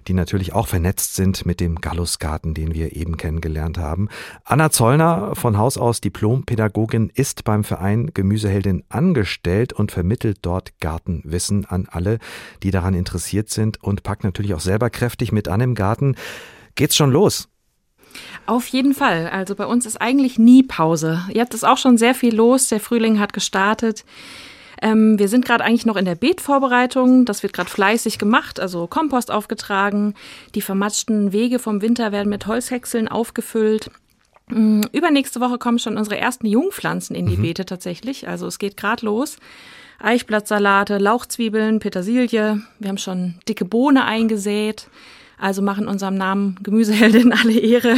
die 0.07 0.13
natürlich 0.13 0.53
auch 0.53 0.67
vernetzt 0.67 1.15
sind 1.15 1.45
mit 1.45 1.59
dem 1.59 1.81
Gallusgarten, 1.81 2.53
den 2.53 2.73
wir 2.73 2.95
eben 2.95 3.17
kennengelernt 3.17 3.77
haben. 3.77 4.09
Anna 4.43 4.69
Zollner, 4.69 5.35
von 5.35 5.57
Haus 5.57 5.77
aus 5.77 6.01
Diplompädagogin, 6.01 7.11
ist 7.13 7.43
beim 7.43 7.63
Verein 7.63 8.11
Gemüseheldin 8.13 8.83
angestellt 8.89 9.73
und 9.73 9.91
vermittelt 9.91 10.39
dort 10.41 10.79
Gartenwissen 10.79 11.65
an 11.65 11.87
alle, 11.89 12.19
die 12.63 12.71
daran 12.71 12.93
interessiert 12.93 13.49
sind 13.49 13.81
und 13.83 14.03
packt 14.03 14.23
natürlich 14.23 14.53
auch 14.53 14.59
selber 14.59 14.89
kräftig 14.89 15.31
mit 15.31 15.47
an 15.47 15.61
im 15.61 15.75
Garten. 15.75 16.15
Geht's 16.75 16.95
schon 16.95 17.11
los? 17.11 17.49
Auf 18.45 18.67
jeden 18.67 18.93
Fall. 18.93 19.27
Also 19.29 19.55
bei 19.55 19.65
uns 19.65 19.85
ist 19.85 19.99
eigentlich 19.99 20.37
nie 20.37 20.63
Pause. 20.63 21.23
Jetzt 21.31 21.55
ist 21.55 21.63
auch 21.63 21.77
schon 21.77 21.97
sehr 21.97 22.13
viel 22.13 22.35
los. 22.35 22.67
Der 22.67 22.79
Frühling 22.79 23.19
hat 23.19 23.33
gestartet. 23.33 24.05
Ähm, 24.83 25.17
wir 25.17 25.29
sind 25.29 25.45
gerade 25.45 25.63
eigentlich 25.63 25.85
noch 25.85 25.95
in 25.95 26.03
der 26.03 26.15
Beetvorbereitung. 26.15 27.23
Das 27.23 27.41
wird 27.41 27.53
gerade 27.53 27.69
fleißig 27.69 28.19
gemacht, 28.19 28.59
also 28.59 28.85
Kompost 28.85 29.31
aufgetragen. 29.31 30.13
Die 30.55 30.61
vermatschten 30.61 31.31
Wege 31.31 31.57
vom 31.57 31.81
Winter 31.81 32.11
werden 32.11 32.27
mit 32.27 32.47
Holzhäckseln 32.47 33.07
aufgefüllt. 33.07 33.89
Ähm, 34.51 34.81
übernächste 34.91 35.39
Woche 35.39 35.57
kommen 35.57 35.79
schon 35.79 35.95
unsere 35.95 36.17
ersten 36.17 36.45
Jungpflanzen 36.47 37.15
in 37.15 37.27
die 37.27 37.37
mhm. 37.37 37.43
Beete 37.43 37.65
tatsächlich. 37.65 38.27
Also 38.27 38.45
es 38.45 38.59
geht 38.59 38.75
gerade 38.75 39.05
los. 39.05 39.37
Eichblattsalate, 39.99 40.97
Lauchzwiebeln, 40.97 41.79
Petersilie. 41.79 42.61
Wir 42.79 42.89
haben 42.89 42.97
schon 42.97 43.35
dicke 43.47 43.63
Bohne 43.63 44.03
eingesät. 44.03 44.89
Also 45.39 45.61
machen 45.61 45.87
unserem 45.87 46.15
Namen 46.15 46.59
Gemüseheldin 46.61 47.31
alle 47.31 47.57
Ehre. 47.57 47.95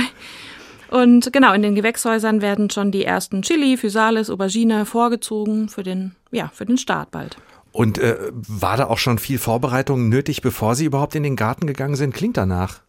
Und 0.89 1.31
genau, 1.33 1.53
in 1.53 1.61
den 1.61 1.75
Gewächshäusern 1.75 2.41
werden 2.41 2.69
schon 2.69 2.91
die 2.91 3.05
ersten 3.05 3.41
Chili, 3.41 3.77
Physalis, 3.77 4.29
Aubergine 4.29 4.86
vorgezogen 4.86 5.69
für 5.69 5.83
den, 5.83 6.15
ja, 6.31 6.51
für 6.53 6.65
den 6.65 6.77
Start 6.77 7.11
bald. 7.11 7.38
Und 7.71 7.97
äh, 7.97 8.15
war 8.31 8.77
da 8.77 8.88
auch 8.88 8.97
schon 8.97 9.17
viel 9.17 9.38
Vorbereitung 9.38 10.07
nötig, 10.07 10.41
bevor 10.41 10.75
Sie 10.75 10.86
überhaupt 10.86 11.15
in 11.15 11.23
den 11.23 11.36
Garten 11.36 11.67
gegangen 11.67 11.95
sind? 11.95 12.13
Klingt 12.13 12.38
danach. 12.38 12.79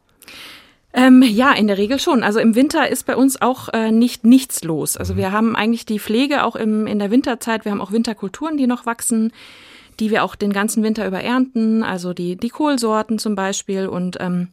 Ähm, 0.93 1.23
ja, 1.23 1.53
in 1.53 1.67
der 1.67 1.77
Regel 1.77 1.99
schon. 1.99 2.23
Also 2.23 2.39
im 2.39 2.55
Winter 2.55 2.89
ist 2.89 3.05
bei 3.05 3.17
uns 3.17 3.43
auch 3.43 3.69
äh, 3.75 3.91
nicht 3.91 4.25
nichts 4.25 4.65
los. 4.65 4.97
Also 4.97 5.13
mhm. 5.13 5.19
wir 5.19 5.33
haben 5.33 5.55
eigentlich 5.55 5.85
die 5.85 5.99
Pflege 5.99 6.45
auch 6.45 6.57
im, 6.57 6.87
in 6.87 6.99
der 6.99 7.11
Winterzeit. 7.11 7.65
Wir 7.65 7.73
haben 7.73 7.83
auch 7.83 7.93
Winterkulturen, 7.93 8.57
die 8.57 8.67
noch 8.67 8.87
wachsen, 8.87 9.33
die 10.01 10.11
wir 10.11 10.25
auch 10.25 10.37
den 10.37 10.55
ganzen 10.55 10.83
Winter 10.83 11.07
über 11.07 11.21
ernten. 11.21 11.83
Also 11.83 12.15
die, 12.15 12.37
die 12.37 12.49
Kohlsorten 12.49 13.19
zum 13.19 13.35
Beispiel. 13.35 13.89
Und 13.89 14.17
ähm, 14.21 14.49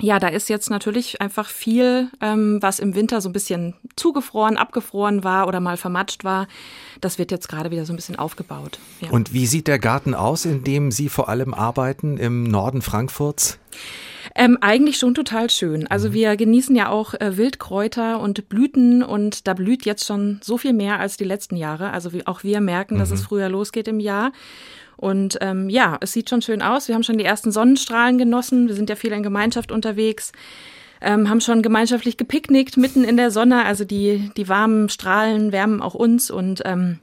ja, 0.00 0.18
da 0.18 0.28
ist 0.28 0.48
jetzt 0.48 0.70
natürlich 0.70 1.20
einfach 1.20 1.48
viel, 1.48 2.10
ähm, 2.20 2.58
was 2.60 2.78
im 2.78 2.94
Winter 2.94 3.20
so 3.20 3.28
ein 3.28 3.32
bisschen 3.32 3.74
zugefroren, 3.96 4.56
abgefroren 4.56 5.24
war 5.24 5.48
oder 5.48 5.60
mal 5.60 5.76
vermatscht 5.76 6.24
war. 6.24 6.46
Das 7.00 7.18
wird 7.18 7.30
jetzt 7.30 7.48
gerade 7.48 7.70
wieder 7.70 7.84
so 7.84 7.92
ein 7.92 7.96
bisschen 7.96 8.16
aufgebaut. 8.16 8.78
Ja. 9.00 9.10
Und 9.10 9.32
wie 9.32 9.46
sieht 9.46 9.66
der 9.66 9.78
Garten 9.78 10.14
aus, 10.14 10.44
in 10.44 10.64
dem 10.64 10.90
Sie 10.90 11.08
vor 11.08 11.28
allem 11.28 11.54
arbeiten, 11.54 12.16
im 12.16 12.44
Norden 12.44 12.82
Frankfurts? 12.82 13.58
Ähm, 14.34 14.58
eigentlich 14.60 14.98
schon 14.98 15.14
total 15.14 15.50
schön. 15.50 15.86
Also 15.86 16.10
mhm. 16.10 16.12
wir 16.12 16.36
genießen 16.36 16.76
ja 16.76 16.90
auch 16.90 17.14
äh, 17.14 17.36
Wildkräuter 17.36 18.20
und 18.20 18.48
Blüten 18.48 19.02
und 19.02 19.46
da 19.48 19.54
blüht 19.54 19.84
jetzt 19.84 20.06
schon 20.06 20.38
so 20.42 20.58
viel 20.58 20.72
mehr 20.72 21.00
als 21.00 21.16
die 21.16 21.24
letzten 21.24 21.56
Jahre. 21.56 21.90
Also 21.90 22.12
wie, 22.12 22.26
auch 22.26 22.44
wir 22.44 22.60
merken, 22.60 22.94
mhm. 22.94 22.98
dass 23.00 23.10
es 23.10 23.22
früher 23.22 23.48
losgeht 23.48 23.88
im 23.88 24.00
Jahr. 24.00 24.32
Und 24.98 25.38
ähm, 25.40 25.70
ja, 25.70 25.96
es 26.00 26.12
sieht 26.12 26.28
schon 26.28 26.42
schön 26.42 26.60
aus. 26.60 26.88
Wir 26.88 26.96
haben 26.96 27.04
schon 27.04 27.18
die 27.18 27.24
ersten 27.24 27.52
Sonnenstrahlen 27.52 28.18
genossen. 28.18 28.66
Wir 28.66 28.74
sind 28.74 28.90
ja 28.90 28.96
viel 28.96 29.12
in 29.12 29.22
Gemeinschaft 29.22 29.70
unterwegs. 29.72 30.32
Ähm, 31.00 31.30
haben 31.30 31.40
schon 31.40 31.62
gemeinschaftlich 31.62 32.16
gepicknickt 32.16 32.76
mitten 32.76 33.04
in 33.04 33.16
der 33.16 33.30
Sonne. 33.30 33.64
Also 33.64 33.84
die, 33.84 34.30
die 34.36 34.48
warmen 34.48 34.88
Strahlen 34.88 35.52
wärmen 35.52 35.80
auch 35.80 35.94
uns 35.94 36.30
und 36.30 36.62
ähm, 36.64 36.98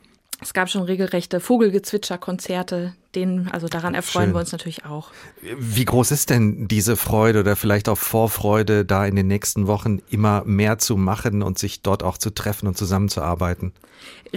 es 0.46 0.54
gab 0.54 0.70
schon 0.70 0.84
regelrechte 0.84 1.40
Vogelgezwitscher-Konzerte, 1.40 2.94
denen, 3.16 3.50
also 3.52 3.68
daran 3.68 3.96
erfreuen 3.96 4.28
Schön. 4.28 4.36
wir 4.36 4.40
uns 4.42 4.52
natürlich 4.52 4.86
auch. 4.86 5.10
Wie 5.58 5.86
groß 5.86 6.12
ist 6.12 6.30
denn 6.30 6.68
diese 6.68 6.96
Freude 6.96 7.40
oder 7.40 7.56
vielleicht 7.56 7.90
auch 7.90 7.98
Vorfreude, 7.98 8.86
da 8.86 9.08
in 9.08 9.16
den 9.16 9.26
nächsten 9.26 9.66
Wochen 9.66 10.04
immer 10.12 10.44
mehr 10.46 10.78
zu 10.78 10.98
machen 10.98 11.42
und 11.42 11.58
sich 11.58 11.82
dort 11.82 12.04
auch 12.04 12.20
zu 12.20 12.30
treffen 12.30 12.68
und 12.68 12.78
zusammenzuarbeiten? 12.78 13.74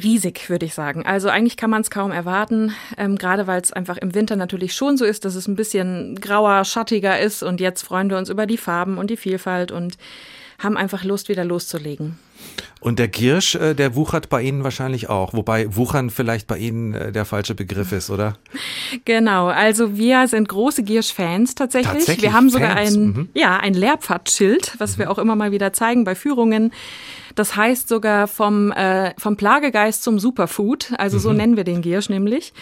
Riesig, 0.02 0.48
würde 0.48 0.64
ich 0.64 0.72
sagen. 0.72 1.04
Also 1.04 1.28
eigentlich 1.28 1.58
kann 1.58 1.68
man 1.68 1.82
es 1.82 1.90
kaum 1.90 2.10
erwarten, 2.10 2.72
ähm, 2.96 3.16
gerade 3.16 3.46
weil 3.46 3.60
es 3.60 3.74
einfach 3.74 3.98
im 3.98 4.14
Winter 4.14 4.36
natürlich 4.36 4.74
schon 4.74 4.96
so 4.96 5.04
ist, 5.04 5.26
dass 5.26 5.34
es 5.34 5.46
ein 5.46 5.56
bisschen 5.56 6.18
grauer, 6.22 6.64
schattiger 6.64 7.20
ist 7.20 7.42
und 7.42 7.60
jetzt 7.60 7.82
freuen 7.82 8.08
wir 8.08 8.16
uns 8.16 8.30
über 8.30 8.46
die 8.46 8.56
Farben 8.56 8.96
und 8.96 9.10
die 9.10 9.18
Vielfalt 9.18 9.72
und 9.72 9.98
haben 10.58 10.76
einfach 10.76 11.04
Lust, 11.04 11.28
wieder 11.28 11.44
loszulegen. 11.44 12.18
Und 12.80 12.98
der 13.00 13.08
Giersch, 13.08 13.56
äh, 13.56 13.74
der 13.74 13.96
wuchert 13.96 14.28
bei 14.28 14.42
Ihnen 14.42 14.62
wahrscheinlich 14.62 15.08
auch, 15.08 15.32
wobei 15.34 15.74
wuchern 15.74 16.10
vielleicht 16.10 16.46
bei 16.46 16.58
Ihnen 16.58 16.94
äh, 16.94 17.12
der 17.12 17.24
falsche 17.24 17.54
Begriff 17.54 17.92
ist, 17.92 18.10
oder? 18.10 18.34
Genau, 19.04 19.48
also 19.48 19.98
wir 19.98 20.26
sind 20.28 20.48
große 20.48 20.82
Giersch-Fans 20.82 21.54
tatsächlich. 21.54 21.92
tatsächlich. 21.92 22.22
Wir 22.22 22.32
haben 22.32 22.48
sogar 22.48 22.74
ein, 22.74 22.94
mhm. 22.94 23.28
ja, 23.34 23.58
ein 23.58 23.74
Lehrpfadschild, 23.74 24.76
was 24.78 24.96
mhm. 24.96 25.00
wir 25.00 25.10
auch 25.10 25.18
immer 25.18 25.36
mal 25.36 25.52
wieder 25.52 25.72
zeigen 25.72 26.04
bei 26.04 26.14
Führungen. 26.14 26.72
Das 27.34 27.54
heißt 27.54 27.88
sogar 27.88 28.28
vom, 28.28 28.72
äh, 28.72 29.12
vom 29.18 29.36
Plagegeist 29.36 30.02
zum 30.02 30.18
Superfood, 30.18 30.92
also 30.96 31.18
mhm. 31.18 31.20
so 31.20 31.32
nennen 31.32 31.56
wir 31.56 31.64
den 31.64 31.82
Giersch 31.82 32.08
nämlich. 32.08 32.52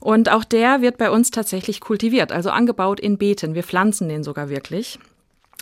Und 0.00 0.30
auch 0.30 0.44
der 0.44 0.80
wird 0.80 0.98
bei 0.98 1.10
uns 1.10 1.30
tatsächlich 1.30 1.80
kultiviert, 1.80 2.32
also 2.32 2.50
angebaut 2.50 3.00
in 3.00 3.18
Beeten. 3.18 3.54
Wir 3.54 3.64
pflanzen 3.64 4.08
den 4.08 4.24
sogar 4.24 4.48
wirklich. 4.48 4.98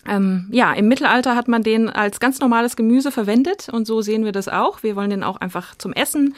Ähm, 0.06 0.46
ja, 0.50 0.72
im 0.72 0.88
Mittelalter 0.88 1.34
hat 1.36 1.48
man 1.48 1.62
den 1.62 1.88
als 1.88 2.20
ganz 2.20 2.40
normales 2.40 2.76
Gemüse 2.76 3.10
verwendet 3.10 3.68
und 3.70 3.86
so 3.86 4.02
sehen 4.02 4.24
wir 4.24 4.32
das 4.32 4.48
auch. 4.48 4.82
Wir 4.82 4.96
wollen 4.96 5.10
den 5.10 5.22
auch 5.22 5.36
einfach 5.36 5.74
zum 5.76 5.92
Essen 5.92 6.34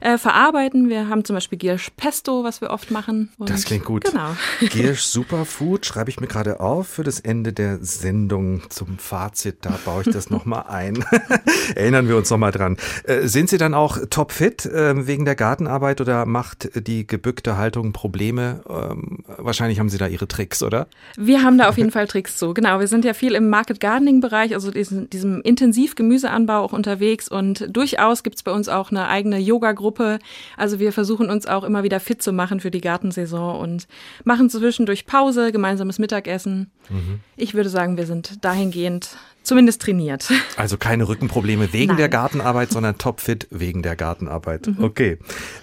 äh, 0.00 0.18
verarbeiten. 0.18 0.88
Wir 0.88 1.08
haben 1.08 1.24
zum 1.24 1.34
Beispiel 1.34 1.58
Giersch 1.58 1.90
Pesto, 1.96 2.44
was 2.44 2.60
wir 2.60 2.70
oft 2.70 2.90
machen. 2.90 3.30
Und 3.38 3.50
das 3.50 3.64
klingt 3.64 3.84
gut. 3.84 4.04
Genau. 4.04 4.36
Giersch 4.60 5.02
Superfood 5.02 5.86
schreibe 5.86 6.10
ich 6.10 6.20
mir 6.20 6.26
gerade 6.26 6.60
auf 6.60 6.88
für 6.88 7.02
das 7.02 7.20
Ende 7.20 7.52
der 7.52 7.78
Sendung 7.82 8.62
zum 8.70 8.98
Fazit. 8.98 9.58
Da 9.62 9.78
baue 9.84 10.02
ich 10.06 10.12
das 10.12 10.30
nochmal 10.30 10.64
ein. 10.68 11.04
Erinnern 11.74 12.08
wir 12.08 12.16
uns 12.16 12.30
nochmal 12.30 12.52
dran. 12.52 12.76
Äh, 13.04 13.26
sind 13.26 13.48
Sie 13.48 13.58
dann 13.58 13.74
auch 13.74 13.98
topfit 14.10 14.66
äh, 14.66 15.06
wegen 15.06 15.24
der 15.24 15.34
Gartenarbeit 15.34 16.00
oder 16.00 16.26
macht 16.26 16.86
die 16.86 17.06
gebückte 17.06 17.56
Haltung 17.56 17.92
Probleme? 17.92 18.62
Ähm, 18.68 19.24
wahrscheinlich 19.38 19.80
haben 19.80 19.88
Sie 19.88 19.98
da 19.98 20.06
Ihre 20.06 20.28
Tricks, 20.28 20.62
oder? 20.62 20.86
Wir 21.16 21.42
haben 21.42 21.58
da 21.58 21.68
auf 21.68 21.78
jeden 21.78 21.90
Fall 21.90 22.06
Tricks 22.06 22.36
zu. 22.36 22.54
Genau, 22.54 22.80
wir 22.80 22.88
sind 22.88 23.04
ja 23.04 23.14
viel 23.14 23.34
im 23.34 23.48
Market 23.48 23.80
Gardening 23.80 24.20
Bereich, 24.20 24.54
also 24.54 24.70
diesem, 24.70 25.10
diesem 25.10 25.40
intensiv 25.42 25.94
Gemüseanbau 25.94 26.62
auch 26.62 26.72
unterwegs 26.72 27.28
und 27.28 27.66
durchaus 27.68 28.22
gibt 28.22 28.36
es 28.36 28.42
bei 28.42 28.52
uns 28.52 28.68
auch 28.68 28.90
eine 28.90 29.08
eigene 29.08 29.38
Yoga-Gruppe 29.38 29.85
Gruppe. 29.86 30.18
Also 30.56 30.80
wir 30.80 30.92
versuchen 30.92 31.30
uns 31.30 31.46
auch 31.46 31.62
immer 31.62 31.84
wieder 31.84 32.00
fit 32.00 32.20
zu 32.20 32.32
machen 32.32 32.58
für 32.58 32.72
die 32.72 32.80
Gartensaison 32.80 33.60
und 33.60 33.86
machen 34.24 34.50
zwischendurch 34.50 35.06
Pause, 35.06 35.52
gemeinsames 35.52 36.00
Mittagessen. 36.00 36.72
Mhm. 36.88 37.20
Ich 37.36 37.54
würde 37.54 37.68
sagen, 37.68 37.96
wir 37.96 38.04
sind 38.06 38.44
dahingehend 38.44 39.10
zumindest 39.44 39.82
trainiert. 39.82 40.28
Also 40.56 40.78
keine 40.78 41.06
Rückenprobleme 41.06 41.72
wegen 41.72 41.88
Nein. 41.88 41.98
der 41.98 42.08
Gartenarbeit, 42.08 42.70
sondern 42.70 42.98
topfit 42.98 43.46
wegen 43.50 43.82
der 43.82 43.94
Gartenarbeit. 43.94 44.66
Mhm. 44.66 44.82
Okay. 44.82 45.18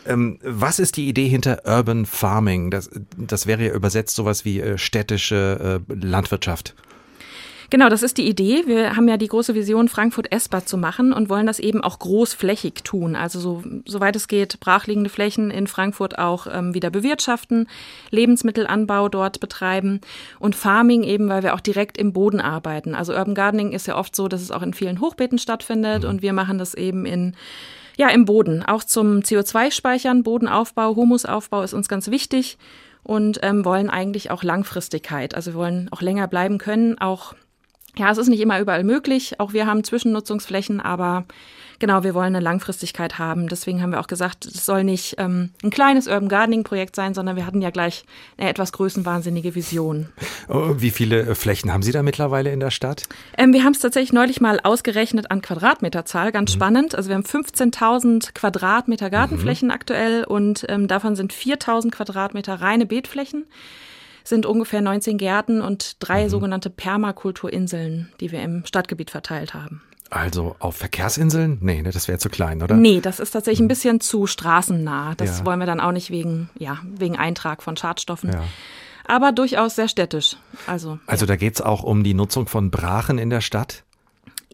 Ähm, 0.05 0.39
was 0.43 0.79
ist 0.79 0.95
die 0.95 1.09
Idee 1.09 1.27
hinter 1.27 1.63
Urban 1.65 2.05
Farming? 2.05 2.69
Das, 2.69 2.89
das 3.17 3.47
wäre 3.47 3.65
ja 3.65 3.73
übersetzt 3.73 4.15
sowas 4.15 4.45
wie 4.45 4.61
äh, 4.61 4.77
städtische 4.77 5.81
äh, 5.89 5.93
Landwirtschaft. 5.93 6.75
Genau, 7.73 7.89
das 7.89 8.03
ist 8.03 8.19
die 8.19 8.29
Idee. 8.29 8.67
Wir 8.67 8.95
haben 8.95 9.07
ja 9.07 9.17
die 9.17 9.25
große 9.27 9.55
Vision, 9.55 9.87
Frankfurt 9.87 10.31
essbar 10.31 10.63
zu 10.63 10.77
machen 10.77 11.11
und 11.11 11.27
wollen 11.27 11.47
das 11.47 11.57
eben 11.57 11.83
auch 11.83 11.97
großflächig 11.97 12.83
tun. 12.83 13.15
Also 13.15 13.39
so, 13.39 13.63
soweit 13.87 14.15
es 14.15 14.27
geht, 14.27 14.59
brachliegende 14.59 15.09
Flächen 15.09 15.49
in 15.49 15.65
Frankfurt 15.65 16.19
auch 16.19 16.45
ähm, 16.45 16.75
wieder 16.75 16.91
bewirtschaften, 16.91 17.67
Lebensmittelanbau 18.11 19.09
dort 19.09 19.39
betreiben 19.39 20.01
und 20.37 20.55
Farming 20.55 21.01
eben, 21.01 21.29
weil 21.29 21.41
wir 21.41 21.55
auch 21.55 21.61
direkt 21.61 21.97
im 21.97 22.13
Boden 22.13 22.41
arbeiten. 22.41 22.93
Also 22.93 23.11
Urban 23.13 23.33
Gardening 23.33 23.71
ist 23.71 23.87
ja 23.87 23.97
oft 23.97 24.15
so, 24.15 24.27
dass 24.27 24.43
es 24.43 24.51
auch 24.51 24.61
in 24.61 24.75
vielen 24.75 25.01
Hochbeeten 25.01 25.39
stattfindet 25.39 26.03
mhm. 26.03 26.09
und 26.09 26.21
wir 26.21 26.33
machen 26.33 26.59
das 26.59 26.75
eben 26.75 27.07
in 27.07 27.35
ja, 27.97 28.09
im 28.09 28.25
Boden. 28.25 28.61
Auch 28.61 28.83
zum 28.83 29.21
CO2-Speichern, 29.21 30.21
Bodenaufbau, 30.21 30.95
Humusaufbau 30.95 31.63
ist 31.63 31.73
uns 31.73 31.87
ganz 31.87 32.11
wichtig 32.11 32.59
und 33.01 33.39
ähm, 33.41 33.65
wollen 33.65 33.89
eigentlich 33.89 34.29
auch 34.29 34.43
Langfristigkeit. 34.43 35.33
Also 35.33 35.53
wir 35.53 35.59
wollen 35.59 35.89
auch 35.91 36.01
länger 36.01 36.27
bleiben 36.27 36.59
können, 36.59 36.99
auch 36.99 37.33
ja, 37.97 38.11
es 38.11 38.17
ist 38.17 38.27
nicht 38.27 38.41
immer 38.41 38.59
überall 38.59 38.83
möglich. 38.83 39.39
Auch 39.39 39.53
wir 39.53 39.67
haben 39.67 39.83
Zwischennutzungsflächen, 39.83 40.81
aber 40.81 41.25
genau, 41.77 42.03
wir 42.03 42.13
wollen 42.13 42.35
eine 42.35 42.39
Langfristigkeit 42.39 43.19
haben. 43.19 43.47
Deswegen 43.47 43.81
haben 43.81 43.91
wir 43.91 43.99
auch 43.99 44.07
gesagt, 44.07 44.45
es 44.45 44.65
soll 44.65 44.83
nicht 44.83 45.15
ähm, 45.19 45.51
ein 45.63 45.69
kleines 45.69 46.07
Urban 46.07 46.27
Gardening 46.27 46.63
Projekt 46.63 46.95
sein, 46.95 47.13
sondern 47.13 47.35
wir 47.35 47.45
hatten 47.45 47.61
ja 47.61 47.69
gleich 47.69 48.05
eine 48.37 48.49
etwas 48.49 48.71
größenwahnsinnige 48.71 49.53
Vision. 49.53 50.09
Oh, 50.49 50.75
wie 50.77 50.89
viele 50.89 51.21
äh, 51.21 51.35
Flächen 51.35 51.71
haben 51.71 51.83
Sie 51.83 51.91
da 51.91 52.01
mittlerweile 52.01 52.51
in 52.51 52.59
der 52.59 52.71
Stadt? 52.71 53.03
Ähm, 53.37 53.53
wir 53.53 53.63
haben 53.63 53.73
es 53.73 53.79
tatsächlich 53.79 54.13
neulich 54.13 54.41
mal 54.41 54.59
ausgerechnet 54.63 55.29
an 55.29 55.41
Quadratmeterzahl, 55.41 56.31
ganz 56.31 56.51
mhm. 56.51 56.55
spannend. 56.55 56.95
Also 56.95 57.09
wir 57.09 57.15
haben 57.15 57.23
15.000 57.23 58.33
Quadratmeter 58.33 59.09
Gartenflächen 59.09 59.67
mhm. 59.67 59.73
aktuell 59.73 60.23
und 60.23 60.65
ähm, 60.69 60.87
davon 60.87 61.15
sind 61.15 61.31
4.000 61.31 61.91
Quadratmeter 61.91 62.55
reine 62.55 62.85
Beetflächen 62.85 63.45
sind 64.23 64.45
ungefähr 64.45 64.81
19 64.81 65.17
Gärten 65.17 65.61
und 65.61 65.97
drei 65.99 66.25
mhm. 66.25 66.29
sogenannte 66.29 66.69
Permakulturinseln, 66.69 68.11
die 68.19 68.31
wir 68.31 68.41
im 68.41 68.65
Stadtgebiet 68.65 69.11
verteilt 69.11 69.53
haben. 69.53 69.81
Also 70.09 70.55
auf 70.59 70.77
Verkehrsinseln? 70.77 71.57
Nee, 71.61 71.81
ne, 71.81 71.89
das 71.89 72.07
wäre 72.07 72.19
zu 72.19 72.29
klein, 72.29 72.61
oder? 72.61 72.75
Nee, 72.75 73.01
das 73.01 73.19
ist 73.19 73.31
tatsächlich 73.31 73.61
ein 73.61 73.65
mhm. 73.65 73.69
bisschen 73.69 73.99
zu 73.99 74.27
straßennah. 74.27 75.15
Das 75.15 75.39
ja. 75.39 75.45
wollen 75.45 75.59
wir 75.59 75.65
dann 75.65 75.79
auch 75.79 75.91
nicht 75.91 76.11
wegen, 76.11 76.49
ja, 76.57 76.79
wegen 76.83 77.17
Eintrag 77.17 77.63
von 77.63 77.75
Schadstoffen. 77.75 78.31
Ja. 78.31 78.43
Aber 79.05 79.31
durchaus 79.31 79.75
sehr 79.75 79.87
städtisch. 79.87 80.37
Also, 80.67 80.99
also 81.07 81.25
ja. 81.25 81.35
da 81.35 81.45
es 81.45 81.61
auch 81.61 81.83
um 81.83 82.03
die 82.03 82.13
Nutzung 82.13 82.47
von 82.47 82.71
Brachen 82.71 83.17
in 83.17 83.29
der 83.29 83.41
Stadt? 83.41 83.83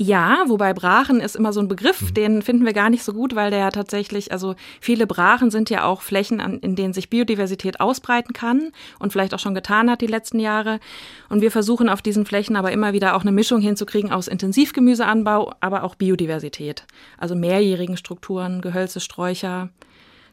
Ja, 0.02 0.46
wobei 0.48 0.74
Brachen 0.74 1.20
ist 1.20 1.36
immer 1.36 1.52
so 1.52 1.60
ein 1.60 1.68
Begriff, 1.68 2.02
mhm. 2.02 2.14
den 2.14 2.42
finden 2.42 2.66
wir 2.66 2.72
gar 2.72 2.90
nicht 2.90 3.04
so 3.04 3.12
gut, 3.12 3.36
weil 3.36 3.52
der 3.52 3.70
tatsächlich, 3.70 4.32
also 4.32 4.56
viele 4.80 5.06
Brachen 5.06 5.52
sind 5.52 5.70
ja 5.70 5.84
auch 5.84 6.02
Flächen, 6.02 6.40
in 6.40 6.78
denen 6.78 6.94
sich 6.94 7.10
Biodiversität 7.10 7.82
ausbreiten 7.82 8.32
kann 8.32 8.72
und 9.00 9.12
vielleicht 9.12 9.34
auch 9.34 9.40
schon 9.40 9.54
getan 9.54 9.92
hat 9.92 10.00
die 10.00 10.08
letzten 10.08 10.40
Jahre. 10.40 10.80
Und 11.28 11.42
wir 11.42 11.52
versuchen 11.52 11.90
auf 11.90 12.02
diesen 12.02 12.26
Flächen 12.26 12.56
aber 12.56 12.72
immer 12.72 12.94
wieder 12.94 13.14
auch 13.14 13.24
eine 13.24 13.34
Mischung 13.34 13.60
hinzukriegen 13.60 14.10
aus 14.10 14.30
Intensivgemüseanbau, 14.30 15.52
aber 15.60 15.84
auch 15.84 15.96
Biodiversität. 15.96 16.86
Also 17.18 17.36
mehrjährigen 17.36 17.98
Strukturen, 17.98 18.62
Gehölze, 18.62 19.02
Sträucher 19.02 19.68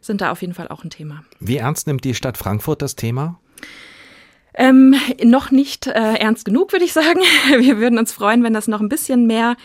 sind 0.01 0.21
da 0.21 0.31
auf 0.31 0.43
jeden 0.43 0.55
Fall 0.55 0.69
auch 0.69 0.85
ein 0.85 0.91
Thema. 0.91 1.25
Wie 1.41 1.57
ernst 1.57 1.89
nimmt 1.89 2.05
die 2.05 2.15
Stadt 2.15 2.39
Frankfurt 2.39 2.83
das 2.83 2.95
Thema? 2.95 3.41
Ähm, 4.59 4.95
noch 5.23 5.51
nicht 5.51 5.87
äh, 5.87 6.15
ernst 6.15 6.47
genug, 6.47 6.73
würde 6.73 6.85
ich 6.85 6.93
sagen. 6.93 7.21
Wir 7.59 7.79
würden 7.79 7.99
uns 7.99 8.13
freuen, 8.13 8.43
wenn 8.43 8.55
das 8.55 8.69
noch 8.69 8.81
ein 8.81 8.89
bisschen 8.89 9.27
mehr 9.27 9.57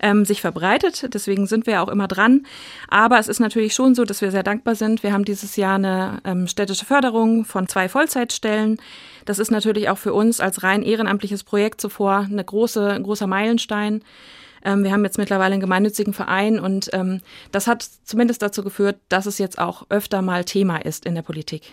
ähm, 0.00 0.24
sich 0.24 0.40
verbreitet. 0.40 1.14
Deswegen 1.14 1.46
sind 1.46 1.66
wir 1.66 1.82
auch 1.82 1.88
immer 1.88 2.08
dran. 2.08 2.46
Aber 2.88 3.18
es 3.18 3.28
ist 3.28 3.38
natürlich 3.38 3.74
schon 3.74 3.94
so, 3.94 4.04
dass 4.04 4.22
wir 4.22 4.30
sehr 4.30 4.42
dankbar 4.42 4.74
sind. 4.74 5.02
Wir 5.02 5.12
haben 5.12 5.24
dieses 5.24 5.56
Jahr 5.56 5.76
eine 5.76 6.20
ähm, 6.24 6.46
städtische 6.46 6.84
Förderung 6.84 7.44
von 7.44 7.68
zwei 7.68 7.88
Vollzeitstellen. 7.88 8.78
Das 9.24 9.38
ist 9.38 9.50
natürlich 9.50 9.88
auch 9.88 9.98
für 9.98 10.12
uns 10.14 10.40
als 10.40 10.62
rein 10.62 10.82
ehrenamtliches 10.82 11.44
Projekt 11.44 11.80
zuvor 11.80 12.26
eine 12.30 12.44
große, 12.44 12.88
ein 12.88 13.02
großer 13.02 13.26
Meilenstein. 13.26 14.02
Ähm, 14.64 14.84
wir 14.84 14.92
haben 14.92 15.04
jetzt 15.04 15.18
mittlerweile 15.18 15.54
einen 15.54 15.60
gemeinnützigen 15.60 16.12
Verein 16.12 16.58
und 16.58 16.90
ähm, 16.92 17.20
das 17.52 17.66
hat 17.66 17.88
zumindest 18.04 18.42
dazu 18.42 18.62
geführt, 18.62 18.96
dass 19.08 19.26
es 19.26 19.38
jetzt 19.38 19.58
auch 19.58 19.86
öfter 19.88 20.22
mal 20.22 20.44
Thema 20.44 20.78
ist 20.78 21.06
in 21.06 21.14
der 21.14 21.22
Politik. 21.22 21.72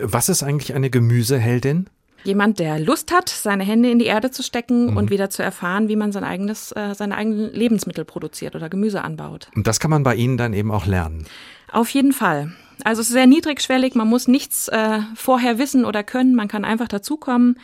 Was 0.00 0.28
ist 0.28 0.42
eigentlich 0.42 0.74
eine 0.74 0.90
Gemüseheldin? 0.90 1.88
Jemand, 2.24 2.58
der 2.58 2.78
Lust 2.78 3.12
hat, 3.12 3.28
seine 3.28 3.64
Hände 3.64 3.90
in 3.90 3.98
die 3.98 4.06
Erde 4.06 4.30
zu 4.30 4.42
stecken 4.42 4.90
mhm. 4.90 4.96
und 4.96 5.10
wieder 5.10 5.30
zu 5.30 5.42
erfahren, 5.42 5.88
wie 5.88 5.96
man 5.96 6.10
sein 6.10 6.24
eigenes, 6.24 6.72
äh, 6.72 6.94
seine 6.94 7.16
eigenen 7.16 7.52
Lebensmittel 7.52 8.04
produziert 8.04 8.56
oder 8.56 8.68
Gemüse 8.68 9.02
anbaut. 9.02 9.48
Und 9.54 9.66
das 9.66 9.78
kann 9.78 9.90
man 9.90 10.02
bei 10.02 10.14
Ihnen 10.14 10.36
dann 10.36 10.54
eben 10.54 10.70
auch 10.70 10.86
lernen. 10.86 11.26
Auf 11.70 11.90
jeden 11.90 12.12
Fall. 12.12 12.52
Also 12.82 13.02
es 13.02 13.08
ist 13.08 13.12
sehr 13.12 13.26
niedrigschwellig, 13.26 13.94
man 13.94 14.08
muss 14.08 14.26
nichts 14.26 14.68
äh, 14.68 15.00
vorher 15.14 15.58
wissen 15.58 15.84
oder 15.84 16.02
können, 16.02 16.34
man 16.34 16.48
kann 16.48 16.64
einfach 16.64 16.88
dazukommen. 16.88 17.58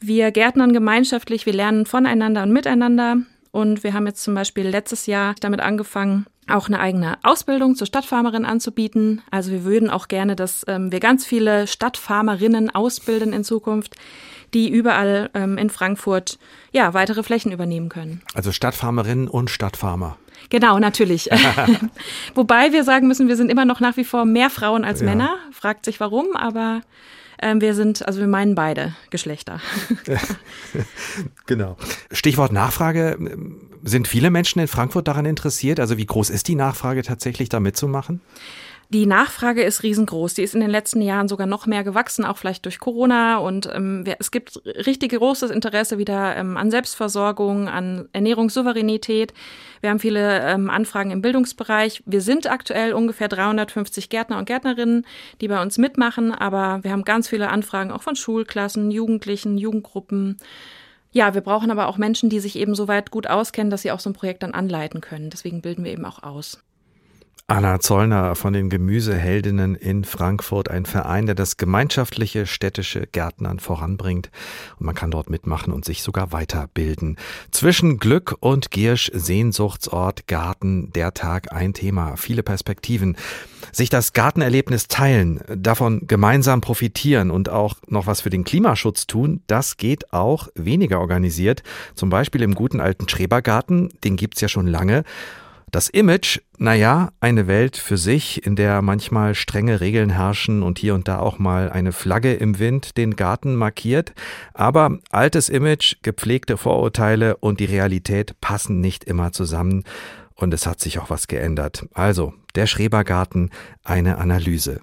Wir 0.00 0.32
gärtnern 0.32 0.72
gemeinschaftlich, 0.72 1.46
wir 1.46 1.52
lernen 1.52 1.86
voneinander 1.86 2.42
und 2.42 2.52
miteinander. 2.52 3.18
Und 3.52 3.84
wir 3.84 3.92
haben 3.92 4.06
jetzt 4.06 4.22
zum 4.22 4.34
Beispiel 4.34 4.66
letztes 4.66 5.06
Jahr 5.06 5.34
damit 5.40 5.60
angefangen, 5.60 6.26
auch 6.48 6.66
eine 6.66 6.80
eigene 6.80 7.18
Ausbildung 7.22 7.76
zur 7.76 7.86
Stadtfarmerin 7.86 8.44
anzubieten. 8.44 9.22
Also 9.30 9.52
wir 9.52 9.64
würden 9.64 9.90
auch 9.90 10.08
gerne, 10.08 10.36
dass 10.36 10.64
ähm, 10.66 10.90
wir 10.90 11.00
ganz 11.00 11.24
viele 11.24 11.66
Stadtfarmerinnen 11.66 12.74
ausbilden 12.74 13.32
in 13.32 13.44
Zukunft, 13.44 13.94
die 14.54 14.68
überall 14.68 15.30
ähm, 15.34 15.56
in 15.56 15.70
Frankfurt 15.70 16.38
ja 16.72 16.94
weitere 16.94 17.22
Flächen 17.22 17.52
übernehmen 17.52 17.88
können. 17.88 18.22
Also 18.34 18.52
Stadtfarmerinnen 18.52 19.28
und 19.28 19.50
Stadtfarmer. 19.50 20.18
Genau, 20.50 20.78
natürlich. 20.78 21.30
Wobei 22.34 22.72
wir 22.72 22.84
sagen 22.84 23.06
müssen, 23.06 23.28
wir 23.28 23.36
sind 23.36 23.50
immer 23.50 23.64
noch 23.64 23.80
nach 23.80 23.96
wie 23.96 24.04
vor 24.04 24.24
mehr 24.24 24.50
Frauen 24.50 24.84
als 24.84 25.00
ja. 25.00 25.06
Männer. 25.06 25.36
Fragt 25.52 25.84
sich 25.84 26.00
warum, 26.00 26.36
aber 26.36 26.82
ähm, 27.42 27.60
wir 27.60 27.74
sind, 27.74 28.06
also 28.06 28.20
wir 28.20 28.28
meinen 28.28 28.54
beide 28.54 28.94
Geschlechter. 29.10 29.60
genau. 31.46 31.76
Stichwort 32.10 32.52
Nachfrage. 32.52 33.18
Sind 33.84 34.06
viele 34.06 34.30
Menschen 34.30 34.60
in 34.60 34.68
Frankfurt 34.68 35.08
daran 35.08 35.26
interessiert? 35.26 35.80
Also 35.80 35.96
wie 35.98 36.06
groß 36.06 36.30
ist 36.30 36.48
die 36.48 36.54
Nachfrage 36.54 37.02
tatsächlich, 37.02 37.48
da 37.48 37.60
mitzumachen? 37.60 38.20
Die 38.92 39.06
Nachfrage 39.06 39.62
ist 39.62 39.84
riesengroß. 39.84 40.34
Die 40.34 40.42
ist 40.42 40.54
in 40.54 40.60
den 40.60 40.68
letzten 40.68 41.00
Jahren 41.00 41.26
sogar 41.26 41.46
noch 41.46 41.64
mehr 41.64 41.82
gewachsen, 41.82 42.26
auch 42.26 42.36
vielleicht 42.36 42.66
durch 42.66 42.78
Corona. 42.78 43.38
Und 43.38 43.66
ähm, 43.72 44.04
es 44.18 44.30
gibt 44.30 44.60
richtig 44.66 45.12
großes 45.12 45.50
Interesse 45.50 45.96
wieder 45.96 46.36
ähm, 46.36 46.58
an 46.58 46.70
Selbstversorgung, 46.70 47.68
an 47.68 48.10
Ernährungssouveränität. 48.12 49.32
Wir 49.80 49.88
haben 49.88 49.98
viele 49.98 50.42
ähm, 50.42 50.68
Anfragen 50.68 51.10
im 51.10 51.22
Bildungsbereich. 51.22 52.02
Wir 52.04 52.20
sind 52.20 52.50
aktuell 52.50 52.92
ungefähr 52.92 53.28
350 53.28 54.10
Gärtner 54.10 54.36
und 54.36 54.44
Gärtnerinnen, 54.44 55.06
die 55.40 55.48
bei 55.48 55.62
uns 55.62 55.78
mitmachen. 55.78 56.30
Aber 56.30 56.80
wir 56.82 56.92
haben 56.92 57.04
ganz 57.04 57.28
viele 57.28 57.48
Anfragen 57.48 57.92
auch 57.92 58.02
von 58.02 58.14
Schulklassen, 58.14 58.90
Jugendlichen, 58.90 59.56
Jugendgruppen. 59.56 60.36
Ja, 61.12 61.32
wir 61.32 61.40
brauchen 61.40 61.70
aber 61.70 61.88
auch 61.88 61.96
Menschen, 61.96 62.28
die 62.28 62.40
sich 62.40 62.56
eben 62.56 62.74
so 62.74 62.88
weit 62.88 63.10
gut 63.10 63.26
auskennen, 63.26 63.70
dass 63.70 63.80
sie 63.80 63.90
auch 63.90 64.00
so 64.00 64.10
ein 64.10 64.14
Projekt 64.14 64.42
dann 64.42 64.52
anleiten 64.52 65.00
können. 65.00 65.30
Deswegen 65.30 65.62
bilden 65.62 65.82
wir 65.82 65.92
eben 65.92 66.04
auch 66.04 66.22
aus. 66.22 66.62
Anna 67.52 67.80
Zollner 67.80 68.34
von 68.34 68.54
den 68.54 68.70
Gemüseheldinnen 68.70 69.74
in 69.74 70.04
Frankfurt, 70.04 70.70
ein 70.70 70.86
Verein, 70.86 71.26
der 71.26 71.34
das 71.34 71.58
gemeinschaftliche 71.58 72.46
städtische 72.46 73.06
Gärtnern 73.06 73.58
voranbringt. 73.58 74.30
Und 74.78 74.86
man 74.86 74.94
kann 74.94 75.10
dort 75.10 75.28
mitmachen 75.28 75.70
und 75.70 75.84
sich 75.84 76.02
sogar 76.02 76.32
weiterbilden. 76.32 77.18
Zwischen 77.50 77.98
Glück 77.98 78.34
und 78.40 78.70
Giersch, 78.70 79.10
Sehnsuchtsort, 79.12 80.26
Garten, 80.28 80.94
der 80.94 81.12
Tag, 81.12 81.52
ein 81.52 81.74
Thema, 81.74 82.16
viele 82.16 82.42
Perspektiven. 82.42 83.18
Sich 83.70 83.90
das 83.90 84.14
Gartenerlebnis 84.14 84.88
teilen, 84.88 85.42
davon 85.54 86.06
gemeinsam 86.06 86.62
profitieren 86.62 87.30
und 87.30 87.50
auch 87.50 87.74
noch 87.86 88.06
was 88.06 88.22
für 88.22 88.30
den 88.30 88.44
Klimaschutz 88.44 89.06
tun, 89.06 89.42
das 89.46 89.76
geht 89.76 90.14
auch 90.14 90.48
weniger 90.54 91.00
organisiert. 91.00 91.62
Zum 91.94 92.08
Beispiel 92.08 92.40
im 92.40 92.54
guten 92.54 92.80
alten 92.80 93.10
Schrebergarten, 93.10 93.90
den 94.04 94.16
gibt's 94.16 94.40
ja 94.40 94.48
schon 94.48 94.68
lange. 94.68 95.04
Das 95.72 95.88
Image, 95.88 96.38
naja, 96.58 97.12
eine 97.20 97.46
Welt 97.46 97.78
für 97.78 97.96
sich, 97.96 98.44
in 98.44 98.56
der 98.56 98.82
manchmal 98.82 99.34
strenge 99.34 99.80
Regeln 99.80 100.10
herrschen 100.10 100.62
und 100.62 100.78
hier 100.78 100.94
und 100.94 101.08
da 101.08 101.18
auch 101.18 101.38
mal 101.38 101.70
eine 101.70 101.92
Flagge 101.92 102.34
im 102.34 102.58
Wind 102.58 102.98
den 102.98 103.16
Garten 103.16 103.54
markiert, 103.54 104.12
aber 104.52 104.98
altes 105.10 105.48
Image, 105.48 105.96
gepflegte 106.02 106.58
Vorurteile 106.58 107.38
und 107.38 107.58
die 107.58 107.64
Realität 107.64 108.38
passen 108.42 108.82
nicht 108.82 109.04
immer 109.04 109.32
zusammen 109.32 109.84
und 110.34 110.52
es 110.52 110.66
hat 110.66 110.78
sich 110.78 110.98
auch 110.98 111.08
was 111.08 111.26
geändert. 111.26 111.86
Also, 111.94 112.34
der 112.54 112.66
Schrebergarten, 112.66 113.48
eine 113.82 114.18
Analyse. 114.18 114.82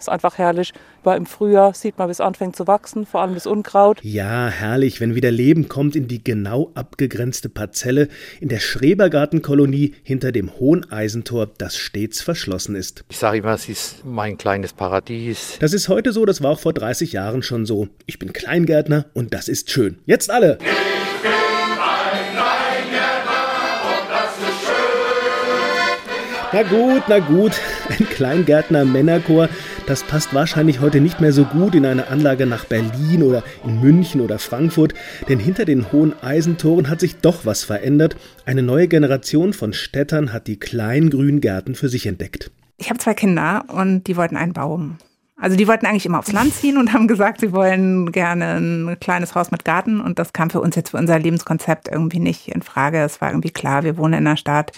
Ist 0.00 0.08
einfach 0.08 0.38
herrlich, 0.38 0.72
weil 1.04 1.18
im 1.18 1.26
Frühjahr 1.26 1.74
sieht 1.74 1.98
man, 1.98 2.08
wie 2.08 2.12
es 2.12 2.22
anfängt 2.22 2.56
zu 2.56 2.66
wachsen, 2.66 3.04
vor 3.04 3.20
allem 3.20 3.34
das 3.34 3.46
Unkraut. 3.46 4.02
Ja, 4.02 4.48
herrlich, 4.48 4.98
wenn 4.98 5.14
wieder 5.14 5.30
Leben 5.30 5.68
kommt 5.68 5.94
in 5.94 6.08
die 6.08 6.24
genau 6.24 6.70
abgegrenzte 6.74 7.50
Parzelle 7.50 8.08
in 8.40 8.48
der 8.48 8.60
Schrebergartenkolonie 8.60 9.94
hinter 10.02 10.32
dem 10.32 10.58
Hohen 10.58 10.90
Eisentor, 10.90 11.48
das 11.58 11.76
stets 11.76 12.22
verschlossen 12.22 12.76
ist. 12.76 13.04
Ich 13.10 13.18
sage 13.18 13.38
immer, 13.38 13.52
es 13.52 13.68
ist 13.68 14.02
mein 14.06 14.38
kleines 14.38 14.72
Paradies. 14.72 15.58
Das 15.60 15.74
ist 15.74 15.90
heute 15.90 16.12
so, 16.12 16.24
das 16.24 16.42
war 16.42 16.52
auch 16.52 16.60
vor 16.60 16.72
30 16.72 17.12
Jahren 17.12 17.42
schon 17.42 17.66
so. 17.66 17.88
Ich 18.06 18.18
bin 18.18 18.32
Kleingärtner 18.32 19.04
und 19.12 19.34
das 19.34 19.48
ist 19.48 19.70
schön. 19.70 19.98
Jetzt 20.06 20.30
alle! 20.30 20.56
Na 26.52 26.64
gut, 26.64 27.04
na 27.06 27.20
gut, 27.20 27.52
ein 27.90 28.08
Kleingärtner 28.08 28.84
Männerchor, 28.84 29.48
das 29.86 30.02
passt 30.02 30.34
wahrscheinlich 30.34 30.80
heute 30.80 31.00
nicht 31.00 31.20
mehr 31.20 31.32
so 31.32 31.44
gut 31.44 31.76
in 31.76 31.86
eine 31.86 32.08
Anlage 32.08 32.44
nach 32.44 32.64
Berlin 32.64 33.22
oder 33.22 33.44
in 33.64 33.80
München 33.80 34.20
oder 34.20 34.40
Frankfurt, 34.40 34.92
denn 35.28 35.38
hinter 35.38 35.64
den 35.64 35.92
hohen 35.92 36.12
Eisentoren 36.24 36.90
hat 36.90 36.98
sich 36.98 37.18
doch 37.18 37.46
was 37.46 37.62
verändert. 37.62 38.16
Eine 38.46 38.64
neue 38.64 38.88
Generation 38.88 39.52
von 39.52 39.72
Städtern 39.72 40.32
hat 40.32 40.48
die 40.48 40.58
kleinen 40.58 41.10
grünen 41.10 41.40
Gärten 41.40 41.76
für 41.76 41.88
sich 41.88 42.06
entdeckt. 42.06 42.50
Ich 42.78 42.90
habe 42.90 42.98
zwei 42.98 43.14
Kinder 43.14 43.64
und 43.68 44.08
die 44.08 44.16
wollten 44.16 44.36
einen 44.36 44.52
Baum. 44.52 44.98
Also 45.36 45.56
die 45.56 45.68
wollten 45.68 45.86
eigentlich 45.86 46.06
immer 46.06 46.18
aufs 46.18 46.32
Land 46.32 46.52
ziehen 46.52 46.78
und 46.78 46.92
haben 46.92 47.06
gesagt, 47.06 47.40
sie 47.42 47.52
wollen 47.52 48.10
gerne 48.10 48.56
ein 48.56 48.96
kleines 48.98 49.36
Haus 49.36 49.52
mit 49.52 49.64
Garten 49.64 50.00
und 50.00 50.18
das 50.18 50.32
kam 50.32 50.50
für 50.50 50.60
uns 50.60 50.74
jetzt 50.74 50.90
für 50.90 50.96
unser 50.96 51.18
Lebenskonzept 51.20 51.86
irgendwie 51.86 52.18
nicht 52.18 52.48
in 52.48 52.62
Frage. 52.62 52.98
Es 52.98 53.20
war 53.20 53.30
irgendwie 53.30 53.50
klar, 53.50 53.84
wir 53.84 53.96
wohnen 53.96 54.14
in 54.14 54.24
der 54.24 54.36
Stadt 54.36 54.72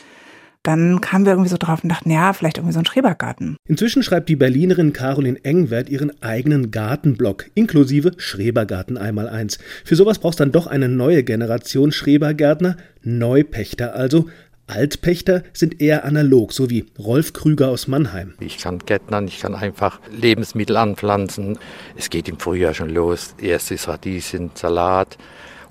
dann 0.63 1.01
kamen 1.01 1.25
wir 1.25 1.33
irgendwie 1.33 1.51
so 1.51 1.57
drauf 1.59 1.83
und 1.83 1.89
dachten, 1.89 2.11
ja, 2.11 2.33
vielleicht 2.33 2.59
irgendwie 2.59 2.75
so 2.75 2.79
ein 2.79 2.85
Schrebergarten. 2.85 3.57
Inzwischen 3.67 4.03
schreibt 4.03 4.29
die 4.29 4.37
Berlinerin 4.37 4.93
Caroline 4.93 5.45
Engwert 5.45 5.89
ihren 5.89 6.23
eigenen 6.23 6.71
Gartenblog, 6.71 7.47
inklusive 7.55 8.13
Schrebergarten 8.17 8.97
einmal 8.97 9.29
eins. 9.29 9.59
Für 9.85 9.97
sowas 9.97 10.19
brauchst 10.19 10.41
dann 10.41 10.53
doch 10.53 10.67
eine 10.67 10.89
neue 10.89 11.25
Generation 11.25 11.93
Schrebergärtner, 11.93 12.77
Neupächter 13.03 13.95
also, 13.95 14.27
Altpächter 14.69 15.43
sind 15.53 15.83
eher 15.83 16.05
analog, 16.05 16.53
so 16.53 16.71
wie 16.71 16.87
Rolf 16.99 17.33
Krüger 17.33 17.69
aus 17.69 17.89
Mannheim. 17.89 18.35
Ich 18.41 18.59
kann 18.59 18.79
Gärtnern, 18.79 19.27
ich 19.27 19.41
kann 19.41 19.55
einfach 19.55 20.01
Lebensmittel 20.11 20.77
anpflanzen. 20.77 21.59
Es 21.97 22.09
geht 22.09 22.29
im 22.29 22.39
Frühjahr 22.39 22.73
schon 22.73 22.89
los. 22.89 23.35
Erstes 23.39 23.89
Radieschen, 23.89 24.53
Salat. 24.55 25.19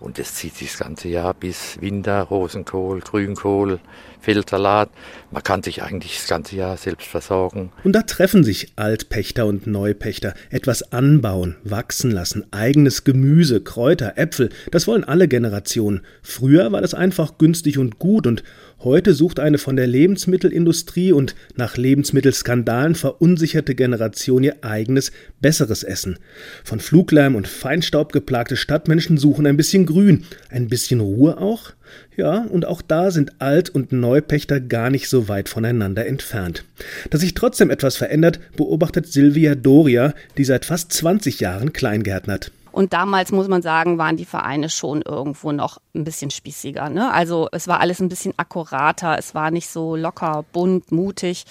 Und 0.02 0.18
das 0.18 0.34
zieht 0.34 0.56
sich 0.56 0.70
das 0.70 0.80
ganze 0.80 1.10
Jahr 1.10 1.36
bis 1.36 1.80
Winter, 1.80 2.24
Rosenkohl, 2.24 3.02
Grünkohl, 3.02 3.80
Feldsalat. 4.20 4.90
Man 5.30 5.44
kann 5.44 5.62
sich 5.62 5.84
eigentlich 5.84 6.18
das 6.18 6.28
ganze 6.28 6.56
Jahr 6.56 6.76
selbst 6.76 7.08
versorgen. 7.08 7.72
Und 7.84 7.94
da 7.94 8.02
treffen 8.02 8.44
sich 8.44 8.74
Altpächter 8.78 9.46
und 9.46 9.68
Neupächter. 9.68 10.34
Etwas 10.50 10.92
anbauen, 10.92 11.56
wachsen 11.64 12.10
lassen, 12.10 12.46
eigenes 12.52 13.04
Gemüse, 13.04 13.62
Kräuter, 13.62 14.18
Äpfel, 14.18 14.50
das 14.72 14.88
wollen 14.88 15.04
alle 15.04 15.28
Generationen. 15.28 16.02
Früher 16.24 16.72
war 16.72 16.82
das 16.82 16.96
einfach 16.96 17.38
günstig 17.38 17.78
und 17.78 18.00
gut 18.00 18.26
und 18.26 18.44
Heute 18.84 19.14
sucht 19.14 19.40
eine 19.40 19.60
von 19.60 19.76
der 19.76 19.86
Lebensmittelindustrie 19.86 21.12
und 21.12 21.36
nach 21.56 21.78
Lebensmittelskandalen 21.78 22.96
verunsicherte 22.96 23.76
Generation 23.76 24.42
ihr 24.42 24.64
eigenes, 24.64 25.12
besseres 25.40 25.84
Essen. 25.84 26.18
Von 26.64 26.80
Fluglärm 26.80 27.36
und 27.36 27.48
Feinstaub 27.48 28.12
geplagte 28.12 28.58
Stadtmenschen 28.58 29.18
suchen 29.18 29.46
ein 29.46 29.56
bisschen 29.56 29.86
Grün, 29.86 30.24
ein 30.50 30.68
bisschen 30.68 31.00
Ruhe 31.00 31.38
auch? 31.38 31.74
Ja, 32.18 32.40
und 32.50 32.66
auch 32.66 32.82
da 32.82 33.12
sind 33.12 33.40
Alt- 33.40 33.70
und 33.70 33.92
Neupächter 33.92 34.60
gar 34.60 34.90
nicht 34.90 35.10
so 35.10 35.28
weit 35.28 35.48
voneinander 35.48 36.08
entfernt. 36.08 36.64
Dass 37.12 37.22
sich 37.22 37.36
trotzdem 37.36 37.70
etwas 37.70 37.98
verändert, 37.98 38.40
beobachtet 38.58 39.06
Silvia 39.06 39.54
Doria, 39.54 40.16
die 40.40 40.44
seit 40.44 40.66
fast 40.66 40.92
20 40.92 41.40
Jahren 41.40 41.72
Kleingärtnert. 41.72 42.52
Und 42.72 42.94
damals 42.94 43.32
muss 43.32 43.48
man 43.48 43.62
sagen, 43.62 43.98
waren 43.98 44.18
die 44.18 44.26
Vereine 44.26 44.70
schon 44.70 45.02
irgendwo 45.02 45.52
noch 45.52 45.80
ein 45.94 46.04
bisschen 46.04 46.32
spießiger. 46.32 46.90
Ne? 46.90 47.12
Also 47.12 47.50
es 47.52 47.68
war 47.68 47.80
alles 47.80 48.00
ein 48.00 48.10
bisschen 48.10 48.34
akkurater, 48.38 49.18
es 49.18 49.36
war 49.36 49.52
nicht 49.52 49.70
so 49.70 49.96
locker, 49.96 50.46
bunt, 50.52 50.92
mutig. 50.92 51.46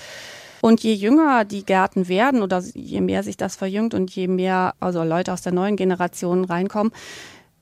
Und 0.63 0.83
je 0.83 0.93
jünger 0.93 1.45
die 1.45 1.65
Gärten 1.65 2.09
werden 2.09 2.43
oder 2.43 2.63
je 2.75 3.01
mehr 3.01 3.23
sich 3.23 3.37
das 3.37 3.57
verjüngt 3.57 3.95
und 3.95 4.15
je 4.15 4.29
mehr 4.29 4.75
also 4.81 5.03
Leute 5.03 5.33
aus 5.33 5.43
der 5.43 5.53
neuen 5.53 5.77
Generation 5.77 6.45
reinkommen, 6.45 6.93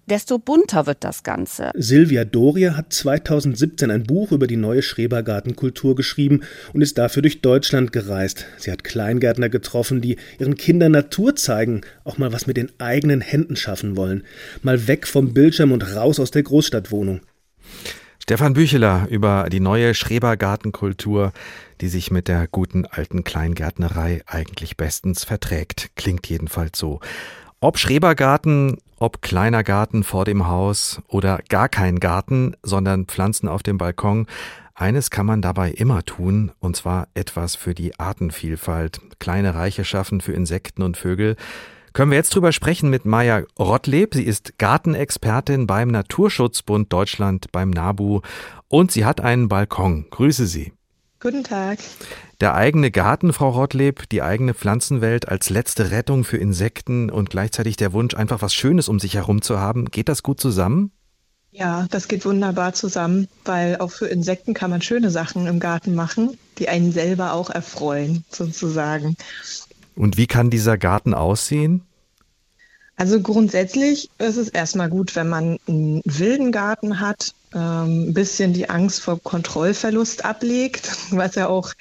desto 0.08 0.38
bunter 0.38 0.86
wird 0.86 1.04
das 1.04 1.22
Ganze. 1.22 1.70
Silvia 1.74 2.24
Doria 2.24 2.76
hat 2.76 2.92
2017 2.92 3.90
ein 3.90 4.02
Buch 4.02 4.32
über 4.32 4.46
die 4.46 4.56
neue 4.56 4.82
Schrebergartenkultur 4.82 5.94
geschrieben 5.94 6.40
und 6.72 6.82
ist 6.82 6.98
dafür 6.98 7.22
durch 7.22 7.40
Deutschland 7.40 7.92
gereist. 7.92 8.46
Sie 8.56 8.72
hat 8.72 8.84
Kleingärtner 8.84 9.48
getroffen, 9.48 10.00
die 10.00 10.16
ihren 10.38 10.56
Kindern 10.56 10.92
Natur 10.92 11.36
zeigen, 11.36 11.82
auch 12.04 12.18
mal 12.18 12.32
was 12.32 12.46
mit 12.46 12.56
den 12.56 12.72
eigenen 12.78 13.20
Händen 13.20 13.56
schaffen 13.56 13.96
wollen. 13.96 14.24
Mal 14.62 14.88
weg 14.88 15.06
vom 15.06 15.32
Bildschirm 15.32 15.72
und 15.72 15.94
raus 15.94 16.18
aus 16.18 16.30
der 16.30 16.42
Großstadtwohnung. 16.42 17.20
Stefan 18.18 18.52
Bücheler 18.52 19.06
über 19.08 19.48
die 19.50 19.60
neue 19.60 19.94
Schrebergartenkultur, 19.94 21.32
die 21.80 21.88
sich 21.88 22.10
mit 22.10 22.28
der 22.28 22.46
guten 22.46 22.84
alten 22.84 23.24
Kleingärtnerei 23.24 24.22
eigentlich 24.26 24.76
bestens 24.76 25.24
verträgt. 25.24 25.90
Klingt 25.96 26.26
jedenfalls 26.28 26.78
so. 26.78 27.00
Ob 27.60 27.78
Schrebergarten 27.78 28.76
ob 28.98 29.22
kleiner 29.22 29.64
Garten 29.64 30.04
vor 30.04 30.24
dem 30.24 30.46
Haus 30.46 31.00
oder 31.08 31.40
gar 31.48 31.68
kein 31.68 32.00
Garten, 32.00 32.56
sondern 32.62 33.06
Pflanzen 33.06 33.48
auf 33.48 33.62
dem 33.62 33.78
Balkon. 33.78 34.26
Eines 34.74 35.10
kann 35.10 35.26
man 35.26 35.42
dabei 35.42 35.70
immer 35.70 36.04
tun, 36.04 36.52
und 36.60 36.76
zwar 36.76 37.08
etwas 37.14 37.56
für 37.56 37.74
die 37.74 37.98
Artenvielfalt. 37.98 39.00
Kleine 39.18 39.54
Reiche 39.54 39.84
schaffen 39.84 40.20
für 40.20 40.32
Insekten 40.32 40.82
und 40.82 40.96
Vögel. 40.96 41.36
Können 41.92 42.12
wir 42.12 42.18
jetzt 42.18 42.34
drüber 42.34 42.52
sprechen 42.52 42.90
mit 42.90 43.04
Maja 43.04 43.42
Rottleb. 43.58 44.14
Sie 44.14 44.22
ist 44.22 44.58
Gartenexpertin 44.58 45.66
beim 45.66 45.88
Naturschutzbund 45.88 46.92
Deutschland 46.92 47.50
beim 47.50 47.70
NABU 47.70 48.20
und 48.68 48.92
sie 48.92 49.04
hat 49.04 49.20
einen 49.20 49.48
Balkon. 49.48 50.06
Grüße 50.10 50.46
Sie. 50.46 50.77
Guten 51.20 51.42
Tag. 51.42 51.80
Der 52.40 52.54
eigene 52.54 52.92
Garten, 52.92 53.32
Frau 53.32 53.50
Rottleb, 53.50 54.08
die 54.08 54.22
eigene 54.22 54.54
Pflanzenwelt 54.54 55.28
als 55.28 55.50
letzte 55.50 55.90
Rettung 55.90 56.22
für 56.22 56.36
Insekten 56.36 57.10
und 57.10 57.28
gleichzeitig 57.30 57.76
der 57.76 57.92
Wunsch, 57.92 58.14
einfach 58.14 58.40
was 58.40 58.54
Schönes 58.54 58.88
um 58.88 59.00
sich 59.00 59.14
herum 59.14 59.42
zu 59.42 59.58
haben. 59.58 59.86
Geht 59.86 60.08
das 60.08 60.22
gut 60.22 60.40
zusammen? 60.40 60.92
Ja, 61.50 61.88
das 61.90 62.06
geht 62.06 62.24
wunderbar 62.24 62.72
zusammen, 62.72 63.26
weil 63.44 63.78
auch 63.78 63.90
für 63.90 64.06
Insekten 64.06 64.54
kann 64.54 64.70
man 64.70 64.80
schöne 64.80 65.10
Sachen 65.10 65.48
im 65.48 65.58
Garten 65.58 65.96
machen, 65.96 66.38
die 66.58 66.68
einen 66.68 66.92
selber 66.92 67.32
auch 67.32 67.50
erfreuen, 67.50 68.24
sozusagen. 68.30 69.16
Und 69.96 70.16
wie 70.16 70.28
kann 70.28 70.50
dieser 70.50 70.78
Garten 70.78 71.14
aussehen? 71.14 71.82
Also 72.98 73.20
grundsätzlich 73.20 74.10
ist 74.18 74.36
es 74.36 74.48
erstmal 74.48 74.90
gut, 74.90 75.14
wenn 75.14 75.28
man 75.28 75.58
einen 75.68 76.02
wilden 76.04 76.50
Garten 76.50 76.98
hat, 76.98 77.32
ähm, 77.54 78.08
ein 78.08 78.12
bisschen 78.12 78.52
die 78.52 78.68
Angst 78.68 79.00
vor 79.00 79.22
Kontrollverlust 79.22 80.24
ablegt, 80.24 80.90
was 81.10 81.36
ja 81.36 81.46
auch 81.46 81.72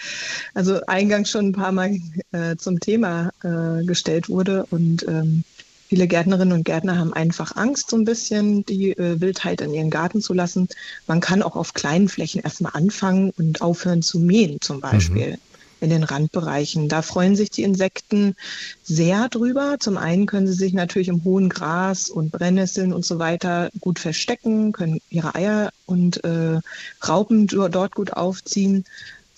also 0.54 0.80
eingangs 0.86 1.32
schon 1.32 1.48
ein 1.48 1.54
paar 1.54 1.72
Mal 1.72 1.98
äh, 2.32 2.56
zum 2.56 2.80
Thema 2.80 3.32
äh, 3.44 3.84
gestellt 3.84 4.30
wurde. 4.30 4.68
Und 4.70 5.08
ähm, 5.08 5.44
viele 5.90 6.08
Gärtnerinnen 6.08 6.56
und 6.56 6.66
Gärtner 6.66 7.00
haben 7.00 7.14
einfach 7.14 7.56
Angst, 7.56 7.90
so 7.90 7.98
ein 7.98 8.06
bisschen 8.06 8.64
die 8.68 8.92
äh, 8.92 9.20
Wildheit 9.20 9.62
in 9.62 9.74
ihren 9.74 9.90
Garten 9.90 10.22
zu 10.22 10.36
lassen. 10.36 10.70
Man 11.08 11.20
kann 11.20 11.42
auch 11.42 11.56
auf 11.56 11.74
kleinen 11.74 12.10
Flächen 12.10 12.44
erstmal 12.44 12.74
anfangen 12.76 13.34
und 13.40 13.62
aufhören 13.62 14.04
zu 14.04 14.20
mähen 14.20 14.62
zum 14.62 14.82
Beispiel. 14.82 15.32
Mhm 15.32 15.48
in 15.82 15.90
den 15.90 16.04
Randbereichen. 16.04 16.90
Da 16.90 17.02
freuen 17.02 17.36
sich 17.36 17.50
die 17.50 17.64
Insekten 17.64 18.36
sehr 18.84 19.30
drüber. 19.30 19.78
Zum 19.80 19.98
einen 19.98 20.26
können 20.26 20.48
sie 20.48 20.54
sich 20.54 20.74
natürlich 20.74 21.08
im 21.08 21.24
hohen 21.24 21.50
Gras 21.50 22.10
und 22.10 22.32
Brennnesseln 22.32 22.94
und 22.94 23.06
so 23.06 23.20
weiter 23.20 23.70
gut 23.80 24.00
verstecken, 24.00 24.72
können 24.72 25.00
ihre 25.10 25.36
Eier 25.36 25.70
und 25.86 26.24
äh, 26.24 26.60
Raupen 27.08 27.48
dort 27.48 27.96
gut 27.96 28.14
aufziehen. 28.14 28.86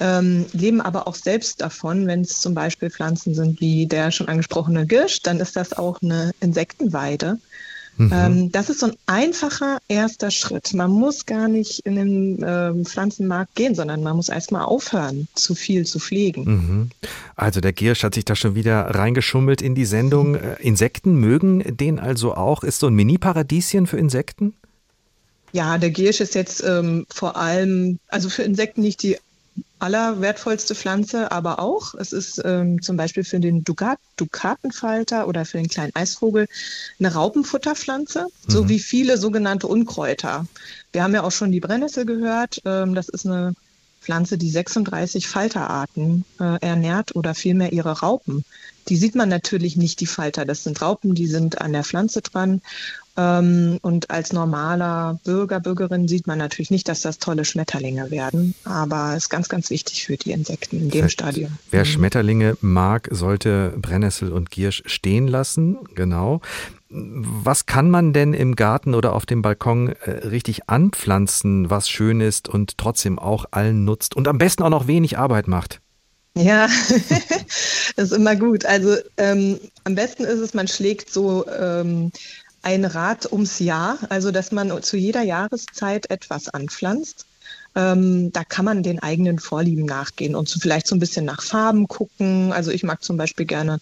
Ähm, 0.01 0.45
leben 0.53 0.79
aber 0.79 1.07
auch 1.07 1.15
selbst 1.15 1.59
davon, 1.59 2.07
wenn 2.07 2.21
es 2.21 2.39
zum 2.39 2.53
Beispiel 2.53 2.89
Pflanzen 2.89 3.35
sind 3.35 3.59
wie 3.59 3.85
der 3.85 4.11
schon 4.11 4.29
angesprochene 4.29 4.87
Girsch, 4.87 5.21
dann 5.23 5.41
ist 5.41 5.57
das 5.57 5.73
auch 5.73 6.01
eine 6.01 6.31
Insektenweide. 6.39 7.37
Mhm. 7.99 8.11
Ähm, 8.13 8.51
das 8.53 8.69
ist 8.69 8.79
so 8.79 8.85
ein 8.85 8.95
einfacher 9.07 9.79
erster 9.89 10.31
Schritt. 10.31 10.73
Man 10.73 10.89
muss 10.89 11.25
gar 11.25 11.49
nicht 11.49 11.81
in 11.81 11.95
den 11.95 12.41
äh, 12.41 12.73
Pflanzenmarkt 12.85 13.55
gehen, 13.55 13.75
sondern 13.75 14.01
man 14.01 14.15
muss 14.15 14.29
erstmal 14.29 14.63
aufhören, 14.63 15.27
zu 15.35 15.53
viel 15.53 15.85
zu 15.85 15.99
pflegen. 15.99 16.43
Mhm. 16.45 16.89
Also 17.35 17.59
der 17.59 17.73
Giersch 17.73 18.03
hat 18.03 18.15
sich 18.15 18.23
da 18.23 18.37
schon 18.37 18.55
wieder 18.55 18.83
reingeschummelt 18.83 19.61
in 19.61 19.75
die 19.75 19.83
Sendung. 19.83 20.35
Äh, 20.35 20.55
Insekten 20.61 21.15
mögen 21.15 21.75
den 21.75 21.99
also 21.99 22.35
auch. 22.35 22.63
Ist 22.63 22.79
so 22.79 22.87
ein 22.87 22.93
Mini-Paradieschen 22.93 23.85
für 23.85 23.97
Insekten? 23.97 24.53
Ja, 25.51 25.77
der 25.77 25.89
Giersch 25.89 26.21
ist 26.21 26.35
jetzt 26.35 26.63
ähm, 26.63 27.05
vor 27.09 27.35
allem, 27.35 27.99
also 28.07 28.29
für 28.29 28.43
Insekten 28.43 28.81
nicht 28.81 29.03
die 29.03 29.17
allerwertvollste 29.79 30.75
Pflanze, 30.75 31.31
aber 31.31 31.59
auch. 31.59 31.95
Es 31.95 32.11
ist 32.13 32.41
ähm, 32.43 32.81
zum 32.81 32.97
Beispiel 32.97 33.23
für 33.23 33.39
den 33.39 33.63
Dukat, 33.63 33.99
Dukatenfalter 34.17 35.27
oder 35.27 35.45
für 35.45 35.57
den 35.57 35.67
kleinen 35.67 35.95
Eisvogel 35.95 36.47
eine 36.99 37.13
Raupenfutterpflanze, 37.13 38.23
mhm. 38.23 38.51
so 38.51 38.69
wie 38.69 38.79
viele 38.79 39.17
sogenannte 39.17 39.67
Unkräuter. 39.67 40.45
Wir 40.91 41.03
haben 41.03 41.13
ja 41.13 41.23
auch 41.23 41.31
schon 41.31 41.51
die 41.51 41.59
Brennnessel 41.59 42.05
gehört. 42.05 42.61
Ähm, 42.65 42.95
das 42.95 43.09
ist 43.09 43.25
eine 43.25 43.53
Pflanze, 44.01 44.37
die 44.37 44.49
36 44.49 45.27
Falterarten 45.27 46.25
äh, 46.39 46.59
ernährt 46.61 47.15
oder 47.15 47.35
vielmehr 47.35 47.73
ihre 47.73 47.99
Raupen. 47.99 48.45
Die 48.87 48.97
sieht 48.97 49.15
man 49.15 49.29
natürlich 49.29 49.75
nicht, 49.75 49.99
die 49.99 50.07
Falter. 50.07 50.45
Das 50.45 50.63
sind 50.63 50.81
Raupen, 50.81 51.13
die 51.13 51.27
sind 51.27 51.61
an 51.61 51.73
der 51.73 51.83
Pflanze 51.83 52.21
dran 52.21 52.61
und 53.19 54.09
als 54.09 54.31
normaler 54.31 55.19
Bürger, 55.23 55.59
Bürgerin 55.59 56.07
sieht 56.07 56.27
man 56.27 56.37
natürlich 56.37 56.71
nicht, 56.71 56.87
dass 56.87 57.01
das 57.01 57.17
tolle 57.17 57.43
Schmetterlinge 57.43 58.11
werden, 58.11 58.55
aber 58.63 59.11
es 59.11 59.23
ist 59.23 59.29
ganz, 59.29 59.49
ganz 59.49 59.69
wichtig 59.69 60.05
für 60.05 60.15
die 60.15 60.31
Insekten 60.31 60.77
in 60.77 60.89
dem 60.89 61.09
Stadium. 61.09 61.57
Wer 61.71 61.81
mhm. 61.81 61.85
Schmetterlinge 61.85 62.57
mag, 62.61 63.09
sollte 63.11 63.73
Brennnessel 63.77 64.31
und 64.31 64.51
Giersch 64.51 64.83
stehen 64.85 65.27
lassen, 65.27 65.79
genau. 65.95 66.41
Was 66.89 67.65
kann 67.65 67.91
man 67.91 68.13
denn 68.13 68.33
im 68.33 68.55
Garten 68.55 68.95
oder 68.95 69.13
auf 69.13 69.25
dem 69.25 69.41
Balkon 69.41 69.89
äh, 69.89 70.11
richtig 70.27 70.69
anpflanzen, 70.69 71.69
was 71.69 71.89
schön 71.89 72.21
ist 72.21 72.49
und 72.49 72.77
trotzdem 72.77 73.19
auch 73.19 73.45
allen 73.51 73.85
nutzt 73.85 74.15
und 74.15 74.27
am 74.27 74.37
besten 74.37 74.63
auch 74.63 74.69
noch 74.69 74.87
wenig 74.87 75.17
Arbeit 75.17 75.47
macht? 75.47 75.81
Ja, 76.35 76.67
das 77.95 78.11
ist 78.11 78.13
immer 78.13 78.35
gut. 78.35 78.65
Also 78.65 78.95
ähm, 79.17 79.59
am 79.83 79.95
besten 79.95 80.23
ist 80.23 80.39
es, 80.39 80.53
man 80.53 80.67
schlägt 80.67 81.11
so 81.11 81.45
ähm, 81.47 82.11
ein 82.61 82.85
Rat 82.85 83.31
ums 83.31 83.59
Jahr, 83.59 83.97
also 84.09 84.31
dass 84.31 84.51
man 84.51 84.81
zu 84.83 84.97
jeder 84.97 85.21
Jahreszeit 85.21 86.09
etwas 86.09 86.49
anpflanzt. 86.49 87.25
Ähm, 87.75 88.31
da 88.31 88.43
kann 88.43 88.65
man 88.65 88.81
den 88.81 88.99
eigenen 88.99 89.37
Vorlieben 89.37 89.85
nachgehen 89.85 90.35
und 90.35 90.49
so 90.49 90.59
vielleicht 90.59 90.87
so 90.87 90.95
ein 90.95 90.99
bisschen 90.99 91.25
nach 91.25 91.41
Farben 91.41 91.87
gucken. 91.87 92.51
Also 92.51 92.71
ich 92.71 92.83
mag 92.83 93.03
zum 93.03 93.15
Beispiel 93.15 93.45
gerne 93.45 93.79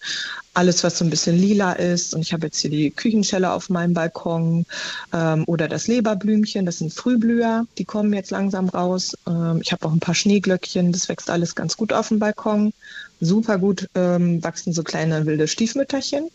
alles, 0.52 0.84
was 0.84 0.98
so 0.98 1.04
ein 1.04 1.10
bisschen 1.10 1.36
lila 1.36 1.72
ist. 1.72 2.14
Und 2.14 2.20
ich 2.20 2.32
habe 2.32 2.46
jetzt 2.46 2.60
hier 2.60 2.70
die 2.70 2.90
Küchenschelle 2.90 3.50
auf 3.50 3.70
meinem 3.70 3.94
Balkon 3.94 4.66
ähm, 5.12 5.44
oder 5.46 5.68
das 5.68 5.86
Leberblümchen, 5.86 6.66
das 6.66 6.78
sind 6.78 6.92
Frühblüher, 6.92 7.66
die 7.78 7.84
kommen 7.84 8.12
jetzt 8.12 8.30
langsam 8.30 8.68
raus. 8.68 9.16
Ähm, 9.26 9.60
ich 9.62 9.72
habe 9.72 9.86
auch 9.86 9.92
ein 9.92 10.00
paar 10.00 10.14
Schneeglöckchen, 10.14 10.92
das 10.92 11.08
wächst 11.08 11.30
alles 11.30 11.54
ganz 11.54 11.76
gut 11.76 11.92
auf 11.92 12.08
dem 12.08 12.18
Balkon. 12.18 12.72
Super 13.20 13.58
gut 13.58 13.88
ähm, 13.94 14.44
wachsen 14.44 14.72
so 14.74 14.82
kleine 14.82 15.24
wilde 15.24 15.48
Stiefmütterchen. 15.48 16.28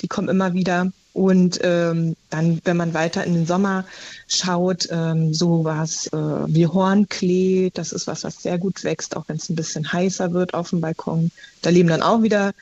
Die 0.00 0.08
kommen 0.08 0.28
immer 0.28 0.54
wieder. 0.54 0.90
Und 1.12 1.58
ähm, 1.62 2.16
dann, 2.30 2.60
wenn 2.64 2.76
man 2.76 2.94
weiter 2.94 3.24
in 3.24 3.34
den 3.34 3.46
Sommer 3.46 3.84
schaut, 4.28 4.88
ähm, 4.90 5.34
so 5.34 5.64
was 5.64 6.06
äh, 6.08 6.16
wie 6.16 6.66
Hornklee, 6.66 7.70
das 7.74 7.92
ist 7.92 8.06
was, 8.06 8.24
was 8.24 8.42
sehr 8.42 8.58
gut 8.58 8.84
wächst, 8.84 9.16
auch 9.16 9.24
wenn 9.26 9.36
es 9.36 9.48
ein 9.48 9.56
bisschen 9.56 9.92
heißer 9.92 10.32
wird 10.32 10.54
auf 10.54 10.70
dem 10.70 10.80
Balkon. 10.80 11.30
Da 11.62 11.70
leben 11.70 11.88
dann 11.88 12.02
auch 12.02 12.22
wieder 12.22 12.52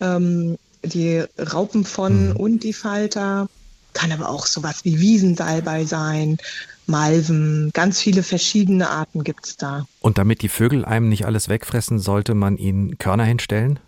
ähm, 0.00 0.56
die 0.82 1.24
Raupen 1.38 1.84
von 1.84 2.30
mhm. 2.30 2.36
und 2.36 2.64
die 2.64 2.72
Falter. 2.72 3.48
Kann 3.92 4.12
aber 4.12 4.28
auch 4.28 4.46
sowas 4.46 4.84
wie 4.84 5.00
Wiesensalbei 5.00 5.84
sein, 5.84 6.38
Malven, 6.86 7.70
ganz 7.72 8.00
viele 8.00 8.22
verschiedene 8.22 8.88
Arten 8.88 9.24
gibt 9.24 9.46
es 9.46 9.56
da. 9.56 9.86
Und 10.00 10.18
damit 10.18 10.42
die 10.42 10.48
Vögel 10.48 10.84
einem 10.84 11.08
nicht 11.08 11.26
alles 11.26 11.48
wegfressen, 11.48 11.98
sollte 11.98 12.34
man 12.34 12.56
ihnen 12.56 12.98
Körner 12.98 13.24
hinstellen? 13.24 13.80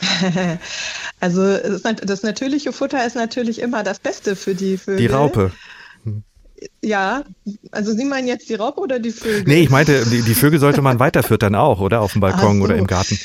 also 1.20 1.56
das 1.58 2.22
natürliche 2.22 2.72
Futter 2.72 3.06
ist 3.06 3.16
natürlich 3.16 3.60
immer 3.60 3.82
das 3.82 3.98
Beste 3.98 4.36
für 4.36 4.54
die 4.54 4.78
Vögel. 4.78 4.96
Die 4.98 5.06
Raupe. 5.06 5.52
Ja, 6.80 7.24
also 7.70 7.92
Sie 7.92 8.04
meinen 8.04 8.28
jetzt 8.28 8.48
die 8.48 8.54
Raupe 8.54 8.80
oder 8.80 8.98
die 8.98 9.10
Vögel? 9.10 9.44
Nee, 9.46 9.62
ich 9.62 9.70
meinte, 9.70 10.04
die, 10.06 10.22
die 10.22 10.34
Vögel 10.34 10.60
sollte 10.60 10.82
man 10.82 10.98
weiterfüttern 11.00 11.54
auch, 11.54 11.80
oder? 11.80 12.00
Auf 12.00 12.12
dem 12.12 12.20
Balkon 12.20 12.58
so. 12.58 12.64
oder 12.64 12.76
im 12.76 12.86
Garten. 12.86 13.18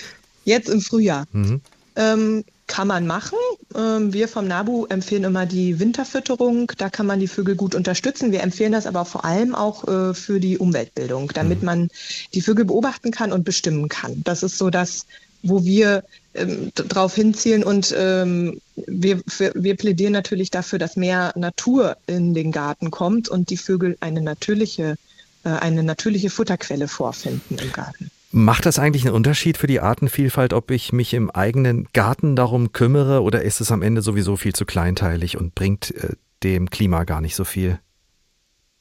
Jetzt 0.43 0.69
im 0.69 0.81
Frühjahr. 0.81 1.25
Mhm. 1.31 1.61
Ähm, 1.95 2.43
kann 2.67 2.87
man 2.87 3.07
machen. 3.07 3.37
Ähm, 3.75 4.13
wir 4.13 4.27
vom 4.27 4.47
NABU 4.47 4.85
empfehlen 4.87 5.23
immer 5.23 5.45
die 5.45 5.79
Winterfütterung. 5.79 6.71
Da 6.77 6.89
kann 6.89 7.05
man 7.05 7.19
die 7.19 7.27
Vögel 7.27 7.55
gut 7.55 7.75
unterstützen. 7.75 8.31
Wir 8.31 8.43
empfehlen 8.43 8.73
das 8.73 8.85
aber 8.85 9.05
vor 9.05 9.25
allem 9.25 9.55
auch 9.55 9.87
äh, 9.87 10.13
für 10.13 10.39
die 10.39 10.57
Umweltbildung, 10.57 11.31
damit 11.33 11.59
mhm. 11.59 11.65
man 11.65 11.89
die 12.33 12.41
Vögel 12.41 12.65
beobachten 12.65 13.11
kann 13.11 13.31
und 13.31 13.45
bestimmen 13.45 13.87
kann. 13.87 14.21
Das 14.23 14.43
ist 14.43 14.57
so 14.57 14.69
das 14.69 15.05
wo 15.43 15.63
wir 15.63 16.03
ähm, 16.33 16.71
darauf 16.75 17.15
hinzielen 17.15 17.63
und 17.63 17.93
ähm, 17.97 18.59
wir, 18.75 19.21
für, 19.27 19.51
wir 19.55 19.75
plädieren 19.75 20.13
natürlich 20.13 20.51
dafür, 20.51 20.79
dass 20.79 20.95
mehr 20.95 21.33
Natur 21.35 21.97
in 22.07 22.33
den 22.33 22.51
Garten 22.51 22.91
kommt 22.91 23.29
und 23.29 23.49
die 23.49 23.57
Vögel 23.57 23.97
eine 23.99 24.21
natürliche, 24.21 24.95
äh, 25.43 25.49
eine 25.49 25.83
natürliche 25.83 26.29
Futterquelle 26.29 26.87
vorfinden 26.87 27.57
im 27.57 27.71
Garten. 27.71 28.11
Macht 28.31 28.65
das 28.65 28.77
eigentlich 28.77 29.05
einen 29.05 29.15
Unterschied 29.15 29.57
für 29.57 29.67
die 29.67 29.79
Artenvielfalt, 29.79 30.53
ob 30.53 30.69
ich 30.69 30.91
mich 30.91 31.13
im 31.13 31.31
eigenen 31.31 31.87
Garten 31.93 32.35
darum 32.35 32.73
kümmere 32.73 33.23
oder 33.23 33.41
ist 33.41 33.61
es 33.61 33.71
am 33.71 33.81
Ende 33.81 34.01
sowieso 34.01 34.35
viel 34.35 34.53
zu 34.53 34.65
kleinteilig 34.65 35.37
und 35.37 35.55
bringt 35.55 35.91
äh, 35.95 36.13
dem 36.43 36.69
Klima 36.69 37.03
gar 37.03 37.21
nicht 37.21 37.35
so 37.35 37.45
viel? 37.45 37.79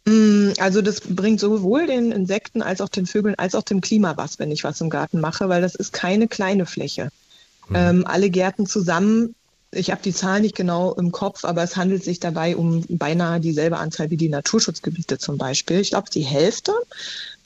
Mm, 0.06 0.52
also 0.58 0.82
das 0.82 1.00
bringt 1.00 1.40
sowohl 1.40 1.86
den 1.86 2.12
Insekten 2.12 2.62
als 2.62 2.80
auch 2.80 2.88
den 2.88 3.06
Vögeln 3.06 3.34
als 3.36 3.54
auch 3.54 3.62
dem 3.62 3.80
Klima 3.80 4.16
was, 4.16 4.38
wenn 4.38 4.50
ich 4.50 4.64
was 4.64 4.80
im 4.80 4.90
Garten 4.90 5.20
mache, 5.20 5.48
weil 5.48 5.62
das 5.62 5.74
ist 5.74 5.92
keine 5.92 6.28
kleine 6.28 6.64
Fläche. 6.64 7.10
Mhm. 7.68 7.76
Ähm, 7.76 8.06
alle 8.06 8.30
Gärten 8.30 8.66
zusammen, 8.66 9.34
ich 9.72 9.90
habe 9.90 10.00
die 10.02 10.14
Zahl 10.14 10.40
nicht 10.40 10.54
genau 10.54 10.94
im 10.94 11.10
Kopf, 11.10 11.44
aber 11.44 11.62
es 11.62 11.76
handelt 11.76 12.04
sich 12.04 12.20
dabei 12.20 12.56
um 12.56 12.84
beinahe 12.88 13.40
dieselbe 13.40 13.78
Anzahl 13.78 14.10
wie 14.10 14.16
die 14.16 14.28
Naturschutzgebiete 14.28 15.18
zum 15.18 15.38
Beispiel. 15.38 15.80
Ich 15.80 15.90
glaube, 15.90 16.08
die 16.08 16.22
Hälfte 16.22 16.72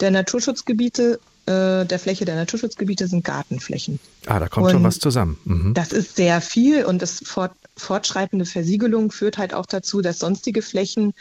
der 0.01 0.11
Naturschutzgebiete 0.11 1.19
äh, 1.47 1.87
der 1.87 1.99
Fläche 1.99 2.25
der 2.25 2.37
Naturschutzgebiete 2.37 3.09
sind 3.09 3.25
Gartenflächen. 3.25 3.99
Ah, 4.27 4.39
da 4.39 4.49
kommt 4.49 4.67
und 4.67 4.73
schon 4.73 4.85
was 4.85 4.99
zusammen. 4.99 5.39
Mhm. 5.45 5.75
Das 5.75 5.93
ist 5.93 6.17
sehr 6.17 6.41
viel 6.41 6.85
und 6.85 7.03
es 7.03 7.25
fortschreitende 7.77 8.45
Versiegelung 8.45 9.11
führt 9.11 9.39
halt 9.39 9.55
auch 9.55 9.67
dazu, 9.67 10.03
dass 10.03 10.19
sonstige 10.19 10.63
Flächen, 10.63 11.15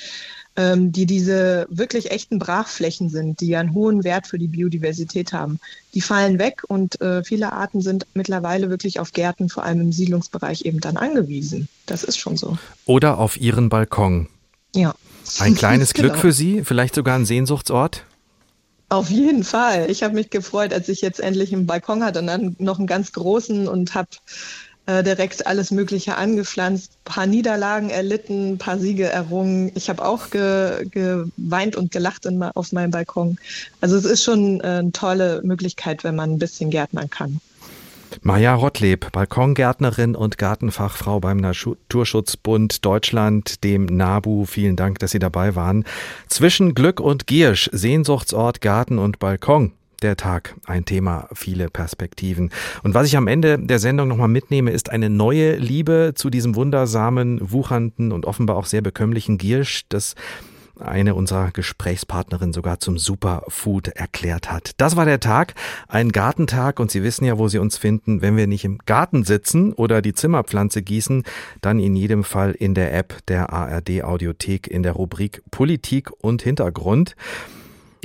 die 0.78 1.06
diese 1.06 1.68
wirklich 1.70 2.12
echten 2.12 2.38
Brachflächen 2.38 3.10
sind, 3.10 3.40
die 3.40 3.56
einen 3.56 3.74
hohen 3.74 4.04
Wert 4.04 4.28
für 4.28 4.38
die 4.38 4.48
Biodiversität 4.48 5.32
haben, 5.32 5.60
die 5.94 6.02
fallen 6.02 6.38
weg 6.38 6.64
und 6.68 7.00
äh, 7.02 7.24
viele 7.24 7.54
Arten 7.54 7.82
sind 7.82 8.06
mittlerweile 8.14 8.70
wirklich 8.70 9.00
auf 9.00 9.14
Gärten, 9.14 9.50
vor 9.50 9.64
allem 9.64 9.82
im 9.82 9.92
Siedlungsbereich 9.92 10.66
eben 10.66 10.80
dann 10.82 10.98
angewiesen. 10.98 11.70
Das 11.86 12.04
ist 12.04 12.18
schon 12.18 12.36
so. 12.38 12.58
Oder 12.86 13.18
auf 13.20 13.40
ihren 13.40 13.70
Balkon. 13.70 14.28
Ja. 14.76 14.94
Ein 15.40 15.56
kleines 15.56 15.94
Glück 15.94 16.12
Genau. 16.12 16.22
für 16.22 16.32
Sie, 16.34 16.64
vielleicht 16.64 16.96
sogar 16.96 17.16
ein 17.16 17.26
Sehnsuchtsort? 17.26 18.04
Auf 18.90 19.12
jeden 19.12 19.44
Fall. 19.44 19.90
Ich 19.90 20.02
habe 20.02 20.16
mich 20.16 20.32
gefreut, 20.32 20.74
als 20.74 20.90
ich 20.90 21.02
jetzt 21.02 21.20
endlich 21.20 21.54
einen 21.54 21.68
Balkon 21.68 22.04
hatte 22.04 22.20
und 22.20 22.28
dann 22.28 22.56
noch 22.58 22.80
einen 22.80 22.88
ganz 22.88 23.12
großen 23.12 23.68
und 23.68 23.94
habe 23.94 24.10
äh, 24.90 25.04
direkt 25.04 25.46
alles 25.46 25.70
Mögliche 25.70 26.18
angepflanzt, 26.18 26.94
paar 27.06 27.28
Niederlagen 27.28 27.92
erlitten, 27.92 28.58
paar 28.58 28.80
Siege 28.80 29.06
errungen. 29.06 29.72
Ich 29.76 29.88
habe 29.88 30.04
auch 30.04 30.32
ge, 30.32 30.88
geweint 30.90 31.76
und 31.76 31.92
gelacht 31.92 32.26
in, 32.26 32.42
auf 32.42 32.72
meinem 32.72 32.90
Balkon. 32.90 33.38
Also 33.82 33.96
es 33.98 34.06
ist 34.06 34.24
schon 34.24 34.62
äh, 34.62 34.64
eine 34.64 34.92
tolle 34.92 35.42
Möglichkeit, 35.44 36.04
wenn 36.04 36.16
man 36.16 36.32
ein 36.32 36.40
bisschen 36.40 36.72
gärtnern 36.72 37.08
kann. 37.08 37.40
Maja 38.24 38.56
Rottleb, 38.56 39.12
Balkongärtnerin 39.12 40.16
und 40.16 40.40
Gartenfachfrau 40.40 41.20
beim 41.20 41.38
Naturschutzbund 41.38 42.84
Deutschland, 42.84 43.64
dem 43.64 43.86
NABU. 43.86 44.46
Vielen 44.46 44.76
Dank, 44.76 44.98
dass 44.98 45.12
Sie 45.12 45.20
dabei 45.20 45.56
waren. 45.56 45.86
Zwischen 46.28 46.74
Glück 46.74 47.00
und 47.00 47.28
Giersch, 47.28 47.70
Sehnsuchtsort, 47.72 48.62
Garten 48.62 48.98
und 48.98 49.20
Balkon. 49.20 49.74
Der 50.02 50.16
Tag, 50.16 50.56
ein 50.66 50.86
Thema, 50.86 51.28
viele 51.34 51.70
Perspektiven. 51.70 52.52
Und 52.84 52.94
was 52.94 53.08
ich 53.08 53.18
am 53.18 53.28
Ende 53.28 53.60
der 53.60 53.80
Sendung 53.80 54.08
nochmal 54.08 54.30
mitnehme, 54.30 54.72
ist 54.72 54.90
eine 54.90 55.10
neue 55.10 55.58
Liebe 55.58 56.14
zu 56.16 56.30
diesem 56.30 56.56
wundersamen, 56.56 57.40
wuchernden 57.52 58.12
und 58.14 58.26
offenbar 58.26 58.56
auch 58.56 58.66
sehr 58.66 58.82
bekömmlichen 58.82 59.38
Giersch, 59.38 59.84
das 59.90 60.16
eine 60.80 61.16
unserer 61.16 61.52
Gesprächspartnerin 61.52 62.54
sogar 62.54 62.80
zum 62.80 62.98
Superfood 62.98 63.90
erklärt 63.90 64.52
hat. 64.52 64.72
Das 64.78 64.96
war 64.96 65.06
der 65.06 65.20
Tag, 65.20 65.54
ein 65.88 66.12
Gartentag 66.12 66.80
und 66.80 66.92
Sie 66.92 67.04
wissen 67.04 67.26
ja, 67.26 67.38
wo 67.38 67.48
Sie 67.48 67.60
uns 67.60 67.78
finden. 67.78 68.22
Wenn 68.22 68.38
wir 68.38 68.48
nicht 68.48 68.66
im 68.66 68.78
Garten 68.86 69.24
sitzen 69.24 69.74
oder 69.74 70.02
die 70.02 70.14
Zimmerpflanze 70.14 70.82
gießen, 70.82 71.24
dann 71.62 71.80
in 71.80 71.96
jedem 71.96 72.24
Fall 72.24 72.52
in 72.52 72.74
der 72.74 72.94
App 72.94 73.26
der 73.28 73.52
ARD 73.52 74.04
Audiothek 74.04 74.68
in 74.68 74.84
der 74.84 74.94
Rubrik 74.94 75.42
Politik 75.52 76.12
und 76.22 76.42
Hintergrund. 76.42 77.16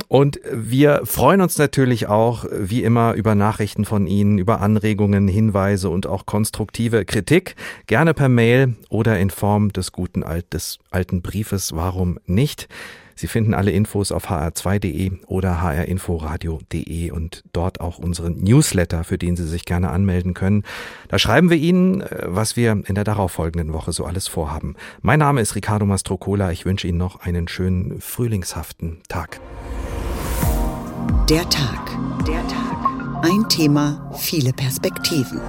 Und 0.09 0.41
wir 0.51 1.03
freuen 1.05 1.41
uns 1.41 1.57
natürlich 1.57 2.09
auch, 2.09 2.45
wie 2.51 2.83
immer, 2.83 3.15
über 3.15 3.35
Nachrichten 3.35 3.85
von 3.85 4.07
Ihnen, 4.07 4.39
über 4.39 4.61
Anregungen, 4.61 5.29
Hinweise 5.29 5.89
und 5.89 6.07
auch 6.07 6.27
konstruktive 6.27 7.05
Kritik. 7.05 7.55
Gerne 7.87 8.13
per 8.13 8.29
Mail 8.29 8.75
oder 8.89 9.19
in 9.19 9.31
Form 9.31 9.73
des 9.73 9.93
guten 9.93 10.23
Alt 10.23 10.53
des 10.53 10.79
alten 10.91 11.23
Briefes. 11.23 11.75
Warum 11.75 12.19
nicht? 12.27 12.69
Sie 13.15 13.27
finden 13.27 13.55
alle 13.55 13.71
Infos 13.71 14.13
auf 14.13 14.31
hr2.de 14.31 15.13
oder 15.27 15.63
hrinforadio.de 15.63 17.11
und 17.11 17.45
dort 17.53 17.81
auch 17.81 17.99
unseren 17.99 18.43
Newsletter, 18.43 19.05
für 19.05 19.19
den 19.19 19.37
Sie 19.37 19.47
sich 19.47 19.65
gerne 19.65 19.91
anmelden 19.91 20.35
können. 20.35 20.65
Da 21.09 21.19
schreiben 21.19 21.51
wir 21.51 21.57
Ihnen, 21.57 22.01
äh, 22.01 22.25
was 22.27 22.57
wir 22.57 22.83
in 22.87 22.95
der 22.95 23.05
darauffolgenden 23.05 23.73
Woche 23.73 23.93
so 23.93 24.05
alles 24.05 24.29
vorhaben. 24.29 24.75
Mein 25.03 25.19
Name 25.19 25.41
ist 25.41 25.55
Ricardo 25.55 25.87
Mastrocola. 25.87 26.51
Ich 26.51 26.65
wünsche 26.65 26.89
Ihnen 26.89 26.99
noch 26.99 27.21
einen 27.21 27.49
schönen 27.49 28.01
frühlingshaften 28.01 29.01
Tag. 29.09 29.41
Der 31.29 31.49
Tag. 31.49 31.91
Der 32.27 32.47
Tag. 32.49 32.65
Ein 33.23 33.49
Thema, 33.49 34.11
viele 34.19 34.53
Perspektiven. 34.53 35.41